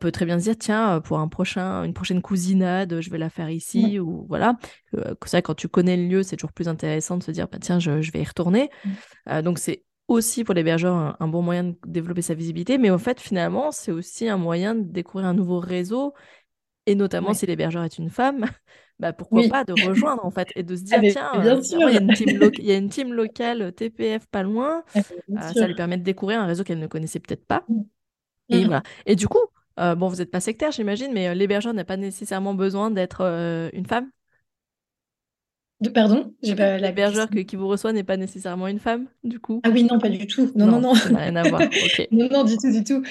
peut 0.00 0.10
très 0.10 0.26
bien 0.26 0.38
se 0.38 0.44
dire, 0.44 0.58
tiens, 0.58 1.00
pour 1.00 1.20
un 1.20 1.28
prochain, 1.28 1.84
une 1.84 1.94
prochaine 1.94 2.20
cousinade, 2.20 3.00
je 3.00 3.10
vais 3.10 3.18
la 3.18 3.30
faire 3.30 3.48
ici, 3.48 4.00
ou 4.00 4.26
voilà. 4.28 4.56
ça, 5.24 5.40
quand 5.40 5.54
tu 5.54 5.68
connais 5.68 5.96
le 5.96 6.08
lieu, 6.08 6.22
c'est 6.24 6.36
toujours 6.36 6.52
plus 6.52 6.68
intéressant 6.68 7.16
de 7.16 7.22
se 7.22 7.30
dire, 7.30 7.46
bah, 7.48 7.58
tiens, 7.60 7.78
je, 7.78 8.10
vais 8.10 8.20
y 8.20 8.24
retourner. 8.24 8.70
Mmh. 8.84 9.42
donc 9.42 9.58
c'est 9.60 9.84
aussi 10.10 10.42
pour 10.42 10.54
l'hébergeur 10.54 10.94
un, 10.94 11.16
un, 11.20 11.28
bon 11.28 11.40
moyen 11.40 11.64
de 11.64 11.76
développer 11.86 12.20
sa 12.20 12.34
visibilité, 12.34 12.78
mais 12.78 12.90
en 12.90 12.98
fait, 12.98 13.20
finalement, 13.20 13.70
c'est 13.70 13.92
aussi 13.92 14.28
un 14.28 14.36
moyen 14.36 14.74
de 14.74 14.82
découvrir 14.82 15.28
un 15.28 15.34
nouveau 15.34 15.60
réseau, 15.60 16.14
et 16.86 16.96
notamment 16.96 17.32
si 17.32 17.46
l'hébergeur 17.46 17.84
est 17.84 17.96
une 17.96 18.10
femme, 18.10 18.44
bah, 18.98 19.12
pourquoi 19.12 19.42
pas 19.48 19.64
de 19.64 19.72
rejoindre 19.72 20.24
en 20.24 20.30
fait 20.30 20.48
et 20.56 20.64
de 20.64 20.74
se 20.74 20.82
dire 20.82 20.98
tiens, 21.12 21.30
il 21.38 22.64
y, 22.64 22.72
a 22.72 22.76
une 22.76 22.88
team 22.88 23.12
locale 23.12 23.62
euh, 23.62 23.70
TPF 23.70 24.26
pas 24.26 24.42
loin, 24.42 24.82
ah, 24.94 24.98
euh, 24.98 25.52
ça 25.54 25.66
lui 25.68 25.76
permet 25.76 25.96
de 25.96 26.02
découvrir 26.02 26.40
un 26.40 26.46
réseau 26.46 26.64
qu'elle 26.64 26.80
ne 26.80 26.88
connaissait 26.88 27.20
peut-être 27.20 27.46
pas. 27.46 27.64
Mmh. 27.68 27.80
Et, 28.48 28.64
mmh. 28.64 28.66
voilà. 28.66 28.82
et 29.06 29.14
du 29.14 29.28
coup, 29.28 29.38
euh, 29.78 29.94
bon, 29.94 30.08
vous 30.08 30.16
n'êtes 30.16 30.32
pas 30.32 30.40
sectaire, 30.40 30.72
j'imagine, 30.72 31.12
mais 31.12 31.32
l'hébergeur 31.36 31.72
n'a 31.72 31.84
pas 31.84 31.96
nécessairement 31.96 32.54
besoin 32.54 32.90
d'être 32.90 33.22
une 33.72 33.86
femme? 33.86 34.10
Pardon, 35.88 36.34
j'ai 36.42 36.54
pas 36.54 36.76
la 36.76 36.88
L'hébergeur 36.88 37.30
qui 37.30 37.56
vous 37.56 37.66
reçoit 37.66 37.94
n'est 37.94 38.04
pas 38.04 38.18
nécessairement 38.18 38.68
une 38.68 38.78
femme, 38.78 39.06
du 39.24 39.40
coup. 39.40 39.62
Ah 39.64 39.70
oui, 39.70 39.84
non, 39.84 39.98
pas 39.98 40.10
du 40.10 40.26
tout. 40.26 40.52
Non, 40.54 40.66
non, 40.66 40.78
non. 40.78 40.94
Ça 40.94 41.08
n'a 41.08 41.20
rien 41.20 41.36
à 41.36 41.48
voir. 41.48 41.62
non, 42.10 42.28
non, 42.30 42.44
du 42.44 42.58
tout, 42.58 42.70
du 42.70 42.84
tout. 42.84 43.02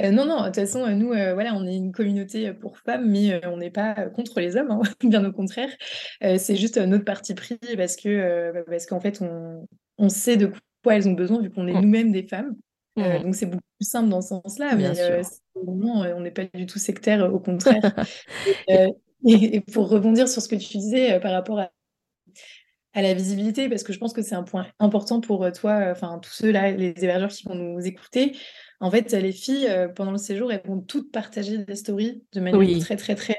Euh, 0.00 0.10
non, 0.10 0.26
non. 0.26 0.40
De 0.40 0.46
toute 0.46 0.56
façon, 0.56 0.88
nous, 0.96 1.12
euh, 1.12 1.34
voilà, 1.34 1.54
on 1.54 1.64
est 1.64 1.76
une 1.76 1.92
communauté 1.92 2.52
pour 2.52 2.78
femmes, 2.78 3.08
mais 3.08 3.32
euh, 3.32 3.40
on 3.44 3.58
n'est 3.58 3.70
pas 3.70 3.94
contre 4.08 4.40
les 4.40 4.56
hommes, 4.56 4.72
hein, 4.72 4.80
bien 5.04 5.24
au 5.24 5.30
contraire. 5.30 5.70
c'est 6.20 6.56
juste 6.56 6.78
notre 6.78 7.04
parti 7.04 7.34
pris 7.34 7.58
parce 7.76 7.94
que 7.94 8.64
parce 8.68 8.86
qu'en 8.86 9.00
fait, 9.00 9.22
on, 9.22 9.66
on 9.98 10.08
sait 10.08 10.36
de 10.36 10.50
quoi 10.82 10.96
elles 10.96 11.08
ont 11.08 11.12
besoin 11.12 11.40
vu 11.40 11.50
qu'on 11.50 11.68
est 11.68 11.74
mmh. 11.74 11.80
nous-mêmes 11.80 12.12
des 12.12 12.26
femmes. 12.26 12.56
Mmh. 12.96 13.22
donc 13.24 13.34
c'est 13.34 13.46
beaucoup 13.46 13.62
plus 13.78 13.86
simple 13.86 14.08
dans 14.08 14.22
ce 14.22 14.28
sens-là, 14.28 14.74
mais 14.74 14.90
on 15.54 16.20
n'est 16.20 16.30
pas 16.30 16.44
du 16.54 16.66
tout 16.66 16.78
sectaire, 16.78 17.32
au 17.32 17.38
contraire. 17.38 17.94
et, 19.24 19.60
pour 19.60 19.88
rebondir 19.88 20.28
sur 20.28 20.42
ce 20.42 20.48
que 20.48 20.56
tu 20.56 20.78
disais 20.78 21.20
par 21.20 21.32
rapport 21.32 21.60
à 21.60 21.70
à 22.96 23.02
la 23.02 23.12
visibilité, 23.12 23.68
parce 23.68 23.82
que 23.82 23.92
je 23.92 23.98
pense 23.98 24.14
que 24.14 24.22
c'est 24.22 24.34
un 24.34 24.42
point 24.42 24.66
important 24.78 25.20
pour 25.20 25.44
euh, 25.44 25.50
toi, 25.50 25.72
euh, 25.72 25.92
enfin 25.92 26.18
tous 26.18 26.32
ceux-là, 26.32 26.70
les 26.70 26.94
hébergeurs 26.96 27.28
qui 27.28 27.44
vont 27.46 27.54
nous 27.54 27.86
écouter. 27.86 28.34
En 28.80 28.90
fait, 28.90 29.12
les 29.12 29.32
filles, 29.32 29.66
euh, 29.68 29.86
pendant 29.88 30.12
le 30.12 30.18
séjour, 30.18 30.50
elles 30.50 30.62
vont 30.64 30.80
toutes 30.80 31.12
partager 31.12 31.58
des 31.58 31.76
stories 31.76 32.24
de 32.32 32.40
manière 32.40 32.78
très, 32.80 32.96
très, 32.96 33.14
très 33.14 33.36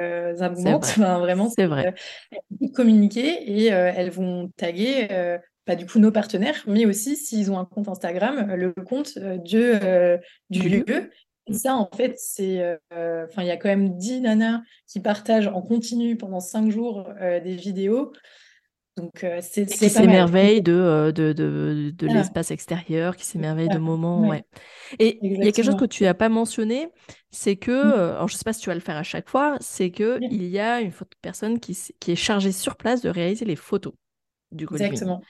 euh, 0.00 0.38
abondante. 0.38 0.86
vraiment, 0.98 1.50
c'est 1.50 1.66
vrai. 1.66 1.94
elles 2.30 2.38
vont 2.60 2.68
communiquer 2.68 3.42
et 3.42 3.66
elles 3.66 4.10
vont 4.10 4.52
taguer, 4.56 5.08
pas 5.64 5.74
du 5.74 5.84
coup 5.84 5.98
nos 5.98 6.12
partenaires, 6.12 6.62
mais 6.68 6.86
aussi 6.86 7.16
s'ils 7.16 7.50
ont 7.50 7.58
un 7.58 7.64
compte 7.64 7.88
Instagram, 7.88 8.54
le 8.54 8.72
compte 8.72 9.18
du 9.18 10.68
lieu. 10.68 11.10
Et 11.48 11.54
ça, 11.54 11.74
en 11.74 11.90
fait, 11.92 12.14
c'est. 12.18 12.78
Enfin, 12.92 13.42
il 13.42 13.46
y 13.46 13.50
a 13.50 13.56
quand 13.56 13.68
même 13.68 13.96
10 13.96 14.20
nanas 14.20 14.60
qui 14.86 15.00
partagent 15.00 15.48
en 15.48 15.60
continu 15.60 16.16
pendant 16.16 16.38
5 16.38 16.70
jours 16.70 17.08
des 17.20 17.56
vidéos. 17.56 18.12
Donc, 18.96 19.24
euh, 19.24 19.38
c'est 19.40 19.64
qui 19.64 19.88
s'émerveille 19.88 20.60
de, 20.60 20.72
euh, 20.72 21.12
de, 21.12 21.32
de, 21.32 21.92
de 21.96 22.06
l'espace 22.06 22.50
extérieur, 22.50 23.16
qui 23.16 23.24
s'émerveille 23.24 23.68
de 23.68 23.78
moments. 23.78 24.28
Ouais. 24.28 24.44
Et 24.98 25.18
il 25.22 25.42
y 25.42 25.48
a 25.48 25.52
quelque 25.52 25.64
chose 25.64 25.76
que 25.76 25.86
tu 25.86 26.02
n'as 26.02 26.12
pas 26.12 26.28
mentionné, 26.28 26.88
c'est 27.30 27.56
que, 27.56 27.70
mmh. 27.70 27.92
euh, 27.92 28.14
alors 28.16 28.28
je 28.28 28.34
ne 28.34 28.38
sais 28.38 28.44
pas 28.44 28.52
si 28.52 28.60
tu 28.60 28.68
vas 28.68 28.74
le 28.74 28.80
faire 28.80 28.96
à 28.96 29.02
chaque 29.02 29.30
fois, 29.30 29.56
c'est 29.60 29.90
qu'il 29.90 30.18
il 30.30 30.44
y 30.44 30.58
a 30.58 30.82
une 30.82 30.92
personne 31.22 31.58
qui, 31.58 31.78
qui 32.00 32.12
est 32.12 32.16
chargée 32.16 32.52
sur 32.52 32.76
place 32.76 33.00
de 33.00 33.08
réaliser 33.08 33.46
les 33.46 33.56
photos 33.56 33.94
du 34.50 34.66
co 34.66 34.74
Exactement. 34.74 35.22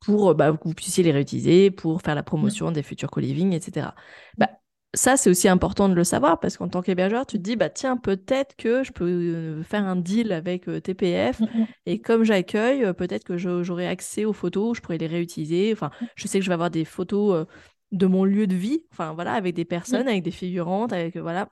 Pour 0.00 0.34
bah, 0.34 0.50
que 0.52 0.68
vous 0.68 0.74
puissiez 0.74 1.04
les 1.04 1.12
réutiliser, 1.12 1.70
pour 1.70 2.02
faire 2.02 2.16
la 2.16 2.22
mmh. 2.22 2.24
promotion 2.24 2.72
des 2.72 2.82
futurs 2.82 3.10
co-living, 3.10 3.52
etc. 3.52 3.88
Bah, 4.36 4.50
ça, 4.94 5.16
c'est 5.16 5.28
aussi 5.28 5.48
important 5.48 5.88
de 5.88 5.94
le 5.94 6.04
savoir 6.04 6.40
parce 6.40 6.56
qu'en 6.56 6.68
tant 6.68 6.82
qu'hébergeur, 6.82 7.26
tu 7.26 7.38
te 7.38 7.42
dis, 7.42 7.56
bah 7.56 7.68
tiens, 7.68 7.96
peut-être 7.96 8.56
que 8.56 8.82
je 8.82 8.92
peux 8.92 9.04
euh, 9.04 9.62
faire 9.62 9.84
un 9.84 9.96
deal 9.96 10.32
avec 10.32 10.68
euh, 10.68 10.80
TPF 10.80 11.40
mmh, 11.40 11.44
mmh. 11.44 11.66
et 11.86 12.00
comme 12.00 12.24
j'accueille, 12.24 12.84
euh, 12.84 12.92
peut-être 12.92 13.24
que 13.24 13.36
j'aurai 13.36 13.86
accès 13.86 14.24
aux 14.24 14.32
photos, 14.32 14.76
je 14.76 14.82
pourrais 14.82 14.98
les 14.98 15.06
réutiliser. 15.06 15.72
Enfin, 15.72 15.90
je 16.16 16.26
sais 16.28 16.38
que 16.38 16.44
je 16.44 16.50
vais 16.50 16.54
avoir 16.54 16.70
des 16.70 16.84
photos 16.84 17.46
de 17.92 18.06
mon 18.06 18.24
lieu 18.24 18.46
de 18.46 18.54
vie, 18.54 18.84
enfin 18.92 19.12
voilà, 19.12 19.34
avec 19.34 19.54
des 19.54 19.64
personnes, 19.64 20.08
avec 20.08 20.22
des 20.22 20.30
figurantes, 20.30 20.92
avec 20.92 21.16
voilà. 21.16 21.50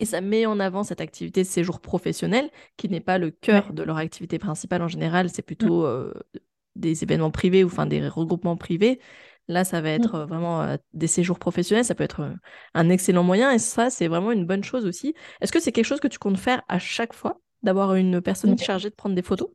Et 0.00 0.04
ça 0.04 0.20
met 0.20 0.44
en 0.44 0.60
avant 0.60 0.82
cette 0.82 1.00
activité 1.00 1.42
de 1.42 1.46
séjour 1.46 1.80
professionnel 1.80 2.50
qui 2.76 2.90
n'est 2.90 3.00
pas 3.00 3.16
le 3.16 3.30
cœur 3.30 3.72
de 3.72 3.82
leur 3.82 3.96
activité 3.96 4.38
principale 4.38 4.82
en 4.82 4.88
général, 4.88 5.30
c'est 5.30 5.40
plutôt 5.40 5.86
des 6.76 7.02
événements 7.02 7.30
privés 7.30 7.64
ou 7.64 7.68
enfin 7.68 7.86
des 7.86 8.06
regroupements 8.06 8.56
privés. 8.56 9.00
Là, 9.48 9.64
ça 9.64 9.80
va 9.80 9.90
mmh. 9.90 10.02
être 10.02 10.18
vraiment 10.20 10.76
des 10.92 11.06
séjours 11.06 11.38
professionnels, 11.38 11.84
ça 11.84 11.94
peut 11.94 12.04
être 12.04 12.30
un 12.74 12.88
excellent 12.88 13.24
moyen 13.24 13.50
et 13.50 13.58
ça, 13.58 13.90
c'est 13.90 14.08
vraiment 14.08 14.32
une 14.32 14.46
bonne 14.46 14.64
chose 14.64 14.86
aussi. 14.86 15.14
Est-ce 15.40 15.52
que 15.52 15.60
c'est 15.60 15.72
quelque 15.72 15.86
chose 15.86 16.00
que 16.00 16.08
tu 16.08 16.18
comptes 16.18 16.38
faire 16.38 16.62
à 16.68 16.78
chaque 16.78 17.12
fois, 17.12 17.40
d'avoir 17.62 17.94
une 17.94 18.20
personne 18.20 18.56
chargée 18.58 18.90
de 18.90 18.94
prendre 18.94 19.14
des 19.14 19.22
photos? 19.22 19.48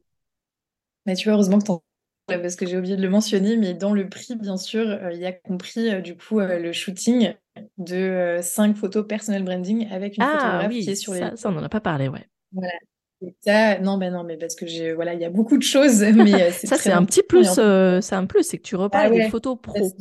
Mais 1.06 1.16
tu 1.16 1.30
vois, 1.30 1.36
heureusement 1.36 1.60
que 1.60 1.66
tu 1.66 1.72
parce 2.28 2.58
que 2.58 2.66
j'ai 2.66 2.78
oublié 2.78 2.98
de 2.98 3.02
le 3.02 3.10
mentionner, 3.10 3.56
mais 3.56 3.74
dans 3.74 3.94
le 3.94 4.10
prix, 4.10 4.36
bien 4.36 4.58
sûr, 4.58 5.00
il 5.14 5.20
y 5.20 5.26
a 5.26 5.32
compris 5.32 6.02
du 6.02 6.18
coup 6.18 6.40
le 6.40 6.74
shooting 6.74 7.34
de 7.78 8.40
5 8.42 8.76
photos 8.76 9.08
personnel 9.08 9.44
branding 9.44 9.88
avec 9.90 10.18
une 10.18 10.24
ah, 10.24 10.32
photographe 10.34 10.70
qui 10.72 10.90
est 10.90 10.96
sur 10.96 11.14
les. 11.14 11.36
Ça, 11.38 11.50
on 11.50 11.54
n'en 11.54 11.64
a 11.64 11.70
pas 11.70 11.80
parlé, 11.80 12.10
ouais. 12.10 12.28
Voilà, 12.52 12.74
non, 13.82 13.98
ben 13.98 14.14
non, 14.14 14.24
mais 14.24 14.38
parce 14.38 14.56
que 14.56 14.66
j'ai, 14.68 14.94
voilà, 14.94 15.14
il 15.14 15.22
y 15.22 15.26
a 15.26 15.30
beaucoup 15.30 15.58
de 15.58 15.64
choses. 15.64 16.02
Mais 16.16 16.34
euh, 16.34 16.52
ça, 16.52 16.78
c'est 16.78 16.92
un 16.92 17.06
petit 17.06 17.24
plus. 17.24 17.56
Euh, 17.58 18.02
c'est 18.02 18.16
un 18.16 18.26
plus, 18.26 18.44
c'est 18.44 18.58
que 18.58 18.64
tu 18.64 18.76
repars 18.76 19.02
ah 19.02 19.06
avec 19.06 19.24
des 19.24 19.30
photos 19.30 19.58
pro. 19.62 19.92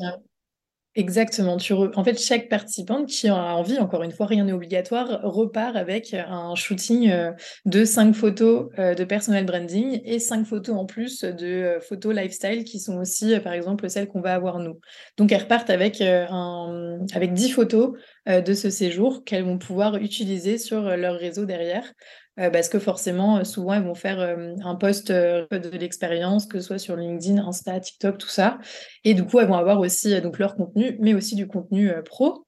Exactement. 0.99 1.59
Tu 1.59 1.75
En 1.75 2.05
fait, 2.05 2.19
chaque 2.19 2.49
participante 2.49 3.07
qui 3.07 3.29
a 3.29 3.35
envie, 3.35 3.79
encore 3.79 4.03
une 4.03 4.13
fois, 4.13 4.25
rien 4.25 4.45
n'est 4.45 4.55
obligatoire, 4.55 5.21
repart 5.25 5.77
avec 5.77 6.15
un 6.15 6.55
shooting 6.55 7.11
euh, 7.11 7.33
de 7.67 7.85
cinq 7.85 8.15
photos 8.15 8.71
de 8.79 9.05
personal 9.05 9.45
branding 9.45 10.01
et 10.07 10.19
cinq 10.19 10.47
photos 10.47 10.75
en 10.75 10.87
plus 10.87 11.23
de 11.23 11.77
photos 11.87 12.15
lifestyle 12.15 12.65
qui 12.65 12.81
sont 12.81 12.97
aussi, 12.97 13.39
par 13.41 13.53
exemple, 13.53 13.91
celles 13.91 14.09
qu'on 14.09 14.23
va 14.23 14.33
avoir 14.33 14.59
nous. 14.59 14.81
Donc, 15.19 15.33
elles 15.33 15.43
repartent 15.43 15.69
avec, 15.69 16.01
un... 16.01 17.01
avec 17.13 17.35
10 17.35 17.51
photos 17.51 17.93
de 18.27 18.55
ce 18.55 18.71
séjour 18.71 19.23
qu'elles 19.23 19.45
vont 19.45 19.59
pouvoir 19.59 19.97
utiliser 19.97 20.57
sur 20.57 20.81
leur 20.97 21.17
réseau 21.17 21.45
derrière. 21.45 21.93
Euh, 22.39 22.51
parce 22.51 22.69
que 22.69 22.79
forcément, 22.79 23.39
euh, 23.39 23.45
souvent, 23.45 23.75
elles 23.75 23.85
vont 23.85 23.95
faire 23.95 24.21
euh, 24.21 24.55
un 24.63 24.75
post 24.75 25.11
de 25.11 25.79
l'expérience, 25.79 26.47
que 26.47 26.61
ce 26.61 26.67
soit 26.67 26.79
sur 26.79 26.97
LinkedIn, 26.97 27.43
Insta, 27.47 27.81
TikTok, 27.81 28.19
tout 28.19 28.29
ça. 28.29 28.59
Et 29.05 29.15
du 29.15 29.25
coup, 29.25 29.41
elles 29.41 29.49
vont 29.49 29.57
avoir 29.57 29.81
aussi 29.81 30.21
donc 30.21 30.39
leur 30.39 30.55
contenu, 30.55 30.97
mais 31.01 31.15
aussi 31.15 31.35
du 31.35 31.47
contenu 31.47 31.91
pro. 32.05 32.46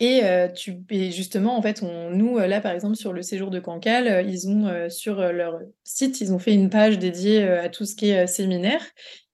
Et, 0.00 0.22
tu, 0.56 0.82
et 0.90 1.12
justement, 1.12 1.56
en 1.56 1.62
fait, 1.62 1.82
on, 1.82 2.10
nous, 2.10 2.38
là, 2.38 2.60
par 2.60 2.72
exemple, 2.72 2.96
sur 2.96 3.12
le 3.12 3.22
séjour 3.22 3.50
de 3.50 3.60
Cancale, 3.60 4.26
ils 4.28 4.48
ont 4.48 4.90
sur 4.90 5.20
leur 5.32 5.60
site, 5.84 6.20
ils 6.20 6.32
ont 6.32 6.40
fait 6.40 6.52
une 6.52 6.68
page 6.68 6.98
dédiée 6.98 7.44
à 7.44 7.68
tout 7.68 7.84
ce 7.84 7.94
qui 7.94 8.10
est 8.10 8.26
séminaire. 8.26 8.82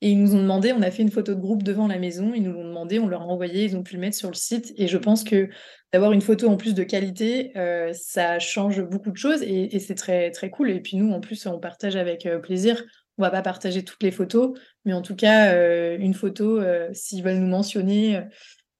Et 0.03 0.11
ils 0.11 0.23
nous 0.23 0.35
ont 0.35 0.41
demandé, 0.41 0.73
on 0.73 0.81
a 0.81 0.91
fait 0.91 1.03
une 1.03 1.11
photo 1.11 1.35
de 1.35 1.41
groupe 1.41 1.63
devant 1.63 1.87
la 1.87 1.99
maison, 1.99 2.33
ils 2.35 2.43
nous 2.43 2.53
l'ont 2.53 2.65
demandé, 2.65 2.99
on 2.99 3.07
leur 3.07 3.23
a 3.23 3.27
envoyé, 3.27 3.65
ils 3.65 3.77
ont 3.77 3.83
pu 3.83 3.95
le 3.95 4.01
mettre 4.01 4.17
sur 4.17 4.29
le 4.29 4.35
site. 4.35 4.73
Et 4.77 4.89
je 4.89 4.97
pense 4.97 5.25
que 5.25 5.51
d'avoir 5.93 6.13
une 6.13 6.23
photo 6.23 6.49
en 6.49 6.57
plus 6.57 6.75
de 6.75 6.85
qualité, 6.85 7.53
euh, 7.57 7.93
ça 7.93 8.39
change 8.39 8.81
beaucoup 8.83 9.11
de 9.11 9.17
choses 9.17 9.43
et, 9.43 9.79
c'est 9.79 9.95
très, 9.95 10.31
très 10.31 10.49
cool. 10.49 10.71
Et 10.71 10.81
puis 10.81 10.97
nous, 10.97 11.13
en 11.13 11.21
plus, 11.21 11.47
on 11.47 11.59
partage 11.59 11.97
avec 11.97 12.25
euh, 12.27 12.39
plaisir. 12.39 12.83
On 13.19 13.23
va 13.23 13.31
pas 13.31 13.43
partager 13.43 13.85
toutes 13.85 14.03
les 14.03 14.13
photos, 14.13 14.59
mais 14.87 14.95
en 14.95 15.03
tout 15.03 15.17
cas, 15.17 15.53
euh, 15.53 15.99
une 15.99 16.15
photo, 16.15 16.63
s'ils 16.95 17.23
veulent 17.23 17.37
nous 17.37 17.49
mentionner, 17.49 18.23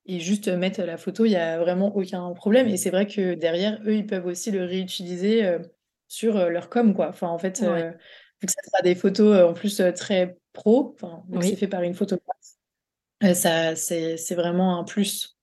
et 0.07 0.19
juste 0.21 0.49
mettre 0.49 0.83
la 0.83 0.97
photo, 0.97 1.25
il 1.25 1.31
n'y 1.31 1.37
a 1.37 1.59
vraiment 1.59 1.95
aucun 1.95 2.31
problème. 2.33 2.69
Et 2.69 2.77
c'est 2.77 2.91
vrai 2.91 3.07
que 3.07 3.35
derrière, 3.35 3.81
eux, 3.87 3.95
ils 3.95 4.07
peuvent 4.07 4.27
aussi 4.27 4.51
le 4.51 4.65
réutiliser 4.65 5.59
sur 6.09 6.35
leur 6.51 6.69
com, 6.69 6.95
quoi. 6.95 7.09
Enfin, 7.09 7.29
en 7.29 7.39
fait, 7.39 7.61
vu 7.61 8.47
que 8.47 8.53
ça 8.53 8.63
sera 8.65 8.83
des 8.83 8.95
photos 8.95 9.49
en 9.49 9.53
plus 9.53 9.83
très 9.95 10.39
pro, 10.53 10.97
c'est 11.41 11.57
fait 11.57 11.69
par 11.69 11.83
une 11.83 11.95
photographe, 11.95 12.37
ça, 13.35 13.77
c'est 13.77 14.35
vraiment 14.35 14.79
un 14.79 14.85
plus. 14.85 15.37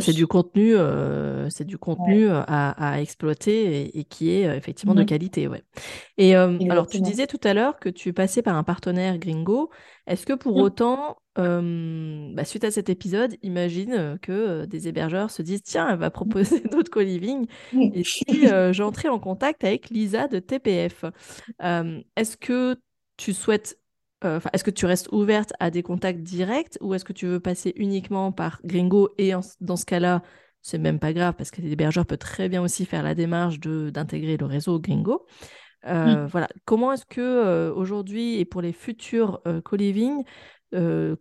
C'est 0.00 0.12
du 0.12 0.26
contenu, 0.26 0.74
euh, 0.76 1.48
c'est 1.48 1.64
du 1.64 1.78
contenu 1.78 2.28
euh, 2.28 2.42
à, 2.46 3.00
exploiter 3.00 3.98
et, 3.98 4.04
qui 4.04 4.30
est 4.30 4.46
euh, 4.46 4.56
effectivement 4.56 4.94
de 4.94 5.02
mmh 5.02 5.06
qualité. 5.06 5.48
Ouais. 5.48 5.62
Et 6.18 6.34
alors, 6.34 6.86
tu 6.86 7.00
disais 7.00 7.26
tout 7.26 7.40
à 7.44 7.54
l'heure 7.54 7.78
que 7.78 7.88
tu 7.88 8.12
passais 8.12 8.42
par 8.42 8.56
un 8.56 8.62
partenaire 8.62 9.18
gringo. 9.18 9.70
Est-ce 10.06 10.26
que 10.26 10.32
pour 10.32 10.58
mmh. 10.58 10.62
autant, 10.62 11.16
bah, 11.36 12.44
suite 12.44 12.64
à 12.64 12.70
cet 12.70 12.90
épisode, 12.90 13.36
imagine 13.42 14.18
que 14.20 14.66
des 14.66 14.88
hébergeurs 14.88 15.30
se 15.30 15.42
disent 15.42 15.62
tiens, 15.62 15.88
elle 15.90 15.98
va 15.98 16.10
proposer 16.10 16.60
d'autres 16.70 16.90
co-living 16.90 17.46
mmh. 17.72 17.82
et 17.94 18.04
si 18.04 18.46
j'entrais 18.72 19.08
en 19.08 19.18
contact 19.18 19.64
avec 19.64 19.88
Lisa 19.88 20.28
de 20.28 20.40
TPF, 20.40 21.04
est-ce 21.60 22.36
que 22.36 22.76
tu 23.16 23.32
souhaites 23.32 23.78
euh, 24.24 24.40
est-ce 24.52 24.64
que 24.64 24.70
tu 24.70 24.86
restes 24.86 25.08
ouverte 25.12 25.52
à 25.60 25.70
des 25.70 25.82
contacts 25.82 26.20
directs 26.20 26.78
ou 26.80 26.94
est-ce 26.94 27.04
que 27.04 27.12
tu 27.12 27.26
veux 27.26 27.40
passer 27.40 27.72
uniquement 27.76 28.32
par 28.32 28.60
Gringo 28.64 29.10
et 29.18 29.32
dans 29.60 29.76
ce 29.76 29.84
cas-là, 29.84 30.22
c'est 30.62 30.78
même 30.78 30.98
pas 30.98 31.12
grave 31.12 31.34
parce 31.36 31.50
que 31.50 31.60
l'hébergeur 31.60 32.06
peut 32.06 32.16
très 32.16 32.48
bien 32.48 32.62
aussi 32.62 32.86
faire 32.86 33.02
la 33.02 33.14
démarche 33.14 33.60
d'intégrer 33.60 34.36
le 34.36 34.46
réseau 34.46 34.78
Gringo. 34.78 35.26
Euh, 35.86 36.26
voilà. 36.26 36.48
Comment 36.64 36.92
est-ce 36.92 37.04
que 37.04 37.20
euh, 37.20 37.74
aujourd'hui 37.74 38.38
et 38.38 38.46
pour 38.46 38.62
les 38.62 38.72
futurs 38.72 39.42
co-living, 39.64 40.24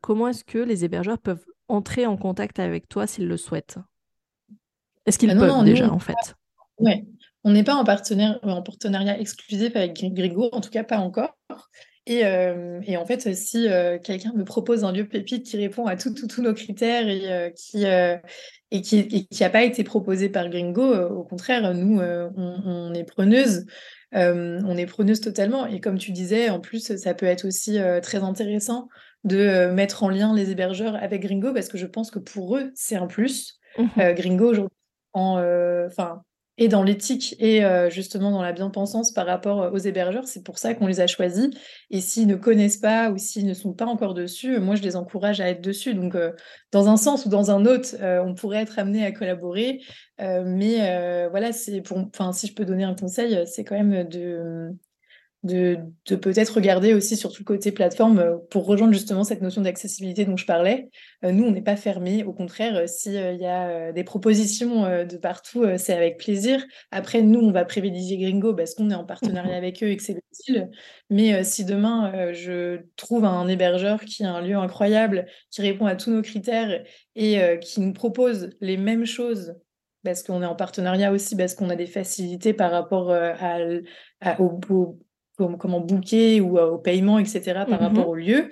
comment 0.02 0.30
est-ce 0.30 0.44
que 0.44 0.58
les 0.58 0.86
hébergeurs 0.86 1.20
peuvent 1.20 1.46
entrer 1.68 2.06
en 2.06 2.18
contact 2.18 2.60
avec 2.60 2.88
toi 2.88 3.06
s'ils 3.08 3.28
le 3.28 3.38
souhaitent? 3.38 3.78
Est-ce 5.06 5.20
qu'ils 5.20 5.32
ah 5.32 5.36
peuvent 5.36 5.64
déjà 5.66 5.92
en 5.92 6.00
fait? 6.00 6.36
On 7.46 7.52
n'est 7.52 7.64
pas 7.66 7.76
en, 7.76 7.84
partenaire, 7.84 8.40
en 8.42 8.62
partenariat 8.62 9.20
exclusif 9.20 9.76
avec 9.76 10.02
Gringo, 10.02 10.48
en 10.54 10.62
tout 10.62 10.70
cas 10.70 10.86
pas 10.86 11.00
encore. 11.00 11.36
Et, 12.06 12.26
euh, 12.26 12.82
et, 12.86 12.98
en 12.98 13.06
fait, 13.06 13.34
si 13.34 13.70
euh, 13.70 13.98
quelqu'un 13.98 14.34
me 14.34 14.44
propose 14.44 14.84
un 14.84 14.92
lieu 14.92 15.08
pépite 15.08 15.46
qui 15.46 15.56
répond 15.56 15.86
à 15.86 15.96
tous 15.96 16.42
nos 16.42 16.54
critères 16.54 17.08
et 17.08 17.32
euh, 17.32 17.50
qui 17.50 17.86
et 18.72 18.82
qui 18.82 19.28
n'a 19.40 19.50
pas 19.50 19.64
été 19.64 19.84
proposé 19.84 20.30
par 20.30 20.50
Gringo, 20.50 20.94
au 20.96 21.24
contraire, 21.24 21.74
nous, 21.76 22.02
on, 22.02 22.94
est 22.94 23.04
preneuse. 23.04 23.66
on 24.12 24.78
est 24.78 24.86
preneuse 24.88 25.22
totalement. 25.22 25.68
Et 25.68 25.80
comme 25.80 26.00
tu 26.00 26.12
disais, 26.12 26.50
en 26.50 26.60
plus, 26.60 26.98
ça 26.98 27.14
peut 27.14 27.28
être 27.28 27.46
aussi 27.46 27.78
très 28.02 28.18
intéressant 28.24 28.90
de 29.24 29.68
mettre 29.68 30.04
en 30.04 30.10
lien 30.10 30.34
les 30.34 30.50
hébergeurs 30.50 30.96
avec 30.96 31.22
Gringo 31.22 31.54
parce 31.54 31.70
que 31.70 31.78
je 31.78 31.86
pense 31.86 32.10
que 32.10 32.20
pour 32.20 32.58
eux, 32.58 32.72
c'est 32.74 32.96
un 32.96 33.08
plus. 33.08 33.60
Mmh 33.78 34.14
Gringo, 34.14 34.50
aujourd'hui, 34.50 34.78
enfin, 35.14 36.24
et 36.58 36.68
dans 36.68 36.84
l'éthique 36.84 37.36
et 37.40 37.66
euh, 37.66 37.90
justement 37.90 38.32
dans 38.32 38.42
la 38.42 38.52
bien-pensance 38.52 39.12
par 39.12 39.26
rapport 39.26 39.62
euh, 39.64 39.72
aux 39.72 39.78
hébergeurs. 39.78 40.28
C'est 40.28 40.44
pour 40.44 40.60
ça 40.60 40.74
qu'on 40.74 40.88
les 40.88 41.00
a 41.00 41.08
choisis. 41.08 41.50
Et 41.90 42.00
s'ils 42.00 42.28
ne 42.28 42.36
connaissent 42.36 42.78
pas 42.78 43.10
ou 43.10 43.18
s'ils 43.18 43.46
ne 43.46 43.54
sont 43.54 43.74
pas 43.74 43.86
encore 43.86 44.14
dessus, 44.14 44.60
moi, 44.60 44.76
je 44.76 44.84
les 44.84 44.96
encourage 44.96 45.42
à 45.42 45.50
être 45.50 45.62
dessus. 45.62 45.96
Donc, 45.96 46.16
euh, 46.16 46.32
dans 46.72 46.90
un 46.90 46.98
sens 46.98 47.26
ou 47.26 47.30
dans 47.30 47.52
un 47.52 47.66
autre, 47.66 47.96
on 48.02 48.34
pourrait 48.36 48.62
être 48.62 48.80
amené 48.80 49.06
à 49.06 49.12
collaborer. 49.12 49.82
mais 50.20 51.28
voilà, 51.30 51.52
c'est 51.52 51.82
pour, 51.82 52.00
si 52.34 52.48
je 52.48 52.54
peux 52.54 52.66
donner 52.66 52.84
un 52.84 52.96
conseil, 52.96 53.44
c'est 53.46 53.64
quand 53.64 53.76
même 53.76 54.08
de 54.08 54.72
de, 55.44 55.78
peut-être 56.06 56.56
regarder 56.56 56.94
aussi 56.94 57.18
sur 57.18 57.32
tout 57.32 57.42
le 57.42 57.46
côté 57.46 57.74
plateforme 57.74 58.20
euh, 58.20 58.38
pour 58.50 58.66
rejoindre 58.66 58.94
justement 58.94 59.26
cette 59.26 59.42
notion 59.42 59.62
d'accessibilité 59.62 60.24
dont 60.24 60.38
je 60.38 60.46
parlais. 60.46 60.90
Euh, 61.26 61.32
nous, 61.34 61.44
on 61.44 61.52
n'est 61.52 61.62
pas 61.62 61.76
fermé. 61.76 62.24
Au 62.24 62.32
contraire, 62.32 62.78
euh, 62.78 62.88
s'il 62.88 63.14
y 63.14 63.46
a 63.46 63.92
des 63.92 64.04
propositions 64.06 64.84
de 65.06 65.18
partout, 65.18 65.66
c'est 65.78 65.94
avec 65.94 66.18
plaisir. 66.18 66.64
Après, 66.92 67.22
nous, 67.22 67.40
on 67.40 67.52
va 67.52 67.66
privilégier 67.66 68.18
Gringo 68.18 68.54
parce 68.54 68.74
qu'on 68.74 68.90
est 68.90 68.96
en 68.96 69.04
partenariat 69.04 69.56
avec 69.56 69.84
eux 69.84 69.88
et 69.88 69.98
que 69.98 70.04
c'est 70.04 70.22
utile. 70.32 70.70
Mais 71.10 71.44
si 71.44 71.66
demain, 71.66 72.32
je 72.34 72.82
trouve 72.96 73.26
un 73.26 73.48
hébergeur 73.48 74.02
qui 74.02 74.24
a 74.24 74.32
un 74.32 74.42
lieu 74.42 74.56
incroyable, 74.56 75.26
qui 75.52 75.62
répond 75.62 75.86
à 75.86 75.96
tous 75.96 76.12
nos 76.12 76.22
critères 76.22 76.84
et 77.16 77.60
qui 77.62 77.82
nous 77.82 77.94
propose 77.94 78.50
les 78.62 78.78
mêmes 78.78 79.06
choses 79.06 79.56
parce 80.04 80.24
qu'on 80.24 80.42
est 80.42 80.46
en 80.46 80.56
partenariat 80.56 81.12
aussi, 81.12 81.36
parce 81.36 81.56
qu'on 81.56 81.70
a 81.70 81.76
des 81.76 81.88
facilités 81.88 82.54
par 82.54 82.72
rapport 82.72 83.12
à, 83.12 83.60
au, 84.40 84.60
comment 85.38 85.80
booker 85.80 86.42
ou 86.42 86.58
euh, 86.58 86.72
au 86.72 86.78
paiement, 86.78 87.20
etc., 87.20 87.42
par 87.68 87.82
mmh 87.82 87.84
rapport 87.84 88.08
au 88.08 88.16
lieu. 88.16 88.50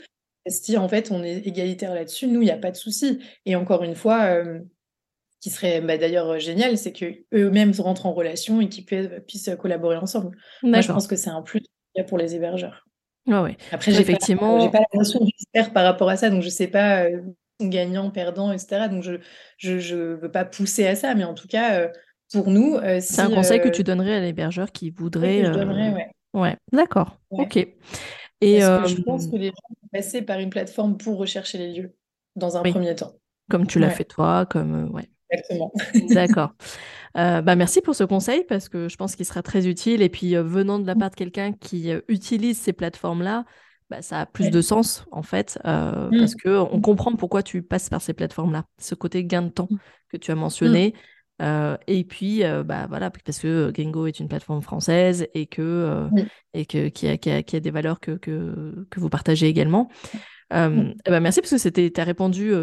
Si 0.47 0.75
en 0.77 0.87
fait 0.87 1.11
on 1.11 1.23
est 1.23 1.45
égalitaire 1.47 1.93
là-dessus, 1.93 2.27
nous, 2.27 2.41
il 2.41 2.45
n'y 2.45 2.51
a 2.51 2.57
pas 2.57 2.71
de 2.71 2.75
souci. 2.75 3.19
Et 3.45 3.55
encore 3.55 3.83
une 3.83 3.95
fois, 3.95 4.23
euh, 4.23 4.59
qui 5.39 5.49
serait 5.49 5.81
bah, 5.81 5.97
d'ailleurs 5.97 6.39
génial, 6.39 6.77
c'est 6.77 6.91
qu'eux-mêmes 6.91 7.73
rentrent 7.79 8.07
en 8.07 8.13
relation 8.13 8.61
et 8.61 8.69
qu'ils 8.69 8.85
puissent 8.85 9.51
collaborer 9.59 9.97
ensemble. 9.97 10.37
Moi, 10.63 10.81
je 10.81 10.91
pense 10.91 11.07
que 11.07 11.15
c'est 11.15 11.29
un 11.29 11.41
plus 11.41 11.61
pour 12.07 12.17
les 12.17 12.35
hébergeurs. 12.35 12.87
ouais. 13.27 13.57
Après, 13.71 13.91
j'ai 13.91 14.01
effectivement... 14.01 14.69
pas, 14.69 14.79
pas 14.79 14.85
la 14.93 14.99
notion 14.99 15.19
d'expert 15.19 15.73
par 15.73 15.83
rapport 15.83 16.09
à 16.09 16.17
ça, 16.17 16.29
donc 16.29 16.41
je 16.41 16.47
ne 16.47 16.51
sais 16.51 16.67
pas 16.67 17.03
euh, 17.03 17.21
gagnant, 17.61 18.09
perdant, 18.09 18.51
etc. 18.51 18.87
Donc 18.89 19.03
je 19.03 19.11
ne 19.11 19.17
je, 19.57 19.77
je 19.77 19.95
veux 19.95 20.31
pas 20.31 20.45
pousser 20.45 20.87
à 20.87 20.95
ça, 20.95 21.13
mais 21.13 21.23
en 21.23 21.35
tout 21.35 21.47
cas, 21.47 21.87
pour 22.33 22.49
nous... 22.49 22.79
c'est 22.99 23.21
un 23.21 23.29
conseil 23.29 23.61
que 23.61 23.69
tu 23.69 23.83
donnerais 23.83 24.15
à 24.15 24.19
l'hébergeur 24.21 24.71
qui 24.71 24.89
voudrait... 24.89 25.45
je 25.45 25.51
donnerais, 25.51 25.91
ouais. 25.91 26.07
Ouais, 26.33 26.57
d'accord. 26.71 27.17
Ok. 27.29 27.57
Et 27.57 28.59
je 28.61 29.01
pense 29.01 29.27
que 29.27 29.35
les 29.35 29.47
gens 29.47 29.67
vont 29.69 29.89
passer 29.91 30.21
par 30.21 30.39
une 30.39 30.49
plateforme 30.49 30.97
pour 30.97 31.17
rechercher 31.17 31.57
les 31.57 31.73
lieux 31.73 31.95
dans 32.35 32.57
un 32.57 32.63
premier 32.63 32.95
temps. 32.95 33.13
Comme 33.49 33.67
tu 33.67 33.79
l'as 33.79 33.89
fait 33.89 34.05
toi, 34.05 34.45
comme 34.45 34.89
ouais. 34.91 35.09
Exactement. 35.29 35.71
D'accord. 36.09 36.53
Euh, 37.17 37.41
bah 37.41 37.55
merci 37.55 37.81
pour 37.81 37.95
ce 37.95 38.03
conseil 38.03 38.45
parce 38.47 38.69
que 38.69 38.87
je 38.87 38.95
pense 38.95 39.15
qu'il 39.15 39.25
sera 39.25 39.41
très 39.41 39.67
utile 39.67 40.01
et 40.01 40.09
puis 40.09 40.35
venant 40.35 40.79
de 40.79 40.87
la 40.87 40.95
part 40.95 41.09
de 41.09 41.15
quelqu'un 41.15 41.51
qui 41.51 41.91
utilise 42.07 42.57
ces 42.57 42.73
plateformes-là, 42.73 43.45
bah, 43.89 44.01
ça 44.01 44.21
a 44.21 44.25
plus 44.25 44.49
de 44.49 44.61
sens 44.61 45.05
en 45.11 45.23
fait 45.23 45.59
mmh. 45.65 46.17
parce 46.17 46.35
que 46.35 46.57
on 46.57 46.79
comprend 46.79 47.15
pourquoi 47.15 47.43
tu 47.43 47.61
passes 47.61 47.89
par 47.89 48.01
ces 48.01 48.13
plateformes-là. 48.13 48.65
Ce 48.77 48.95
côté 48.95 49.25
gain 49.25 49.41
de 49.41 49.49
temps 49.49 49.69
que 50.09 50.17
tu 50.17 50.31
as 50.31 50.35
mentionné. 50.35 50.93
Euh, 51.41 51.77
et 51.87 52.03
puis, 52.03 52.43
euh, 52.43 52.63
bah, 52.63 52.85
voilà, 52.87 53.09
parce 53.09 53.39
que 53.39 53.71
Gengo 53.75 54.05
est 54.05 54.19
une 54.19 54.27
plateforme 54.27 54.61
française 54.61 55.27
et 55.33 55.47
que, 55.47 55.61
euh, 55.61 56.07
et 56.53 56.65
que 56.65 56.89
qui, 56.89 57.07
a, 57.07 57.17
qui, 57.17 57.31
a, 57.31 57.41
qui, 57.41 57.55
a, 57.55 57.59
des 57.59 57.71
valeurs 57.71 57.99
que, 57.99 58.11
que, 58.11 58.85
que 58.89 58.99
vous 58.99 59.09
partagez 59.09 59.47
également. 59.47 59.89
Euh, 60.53 60.93
bah, 61.05 61.19
merci 61.19 61.39
parce 61.39 61.51
que 61.51 61.57
c'était, 61.57 61.89
tu 61.89 61.99
as 61.99 62.03
répondu 62.03 62.53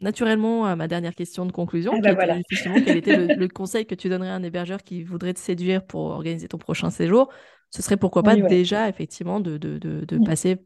naturellement 0.00 0.66
à 0.66 0.76
ma 0.76 0.88
dernière 0.88 1.14
question 1.14 1.44
de 1.46 1.52
conclusion, 1.52 1.92
ah, 1.96 2.00
bah, 2.00 2.14
voilà. 2.14 2.38
justement 2.48 2.76
quel 2.84 2.96
était 2.96 3.16
le, 3.36 3.48
conseil 3.48 3.86
que 3.86 3.94
tu 3.94 4.08
donnerais 4.08 4.30
à 4.30 4.34
un 4.34 4.42
hébergeur 4.42 4.82
qui 4.82 5.02
voudrait 5.02 5.34
te 5.34 5.40
séduire 5.40 5.84
pour 5.84 6.02
organiser 6.02 6.48
ton 6.48 6.58
prochain 6.58 6.90
séjour. 6.90 7.28
Ce 7.70 7.82
serait 7.82 7.96
pourquoi 7.96 8.22
pas 8.22 8.36
déjà 8.36 8.88
effectivement 8.88 9.40
de, 9.40 9.58
de, 9.58 9.78
de, 9.78 10.04
de 10.04 10.18
passer, 10.24 10.58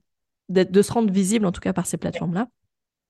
de 0.51 0.83
se 0.83 0.93
rendre 0.93 1.11
visible 1.11 1.47
en 1.47 1.53
tout 1.53 1.61
cas 1.63 1.73
par 1.73 1.87
ces 1.87 1.97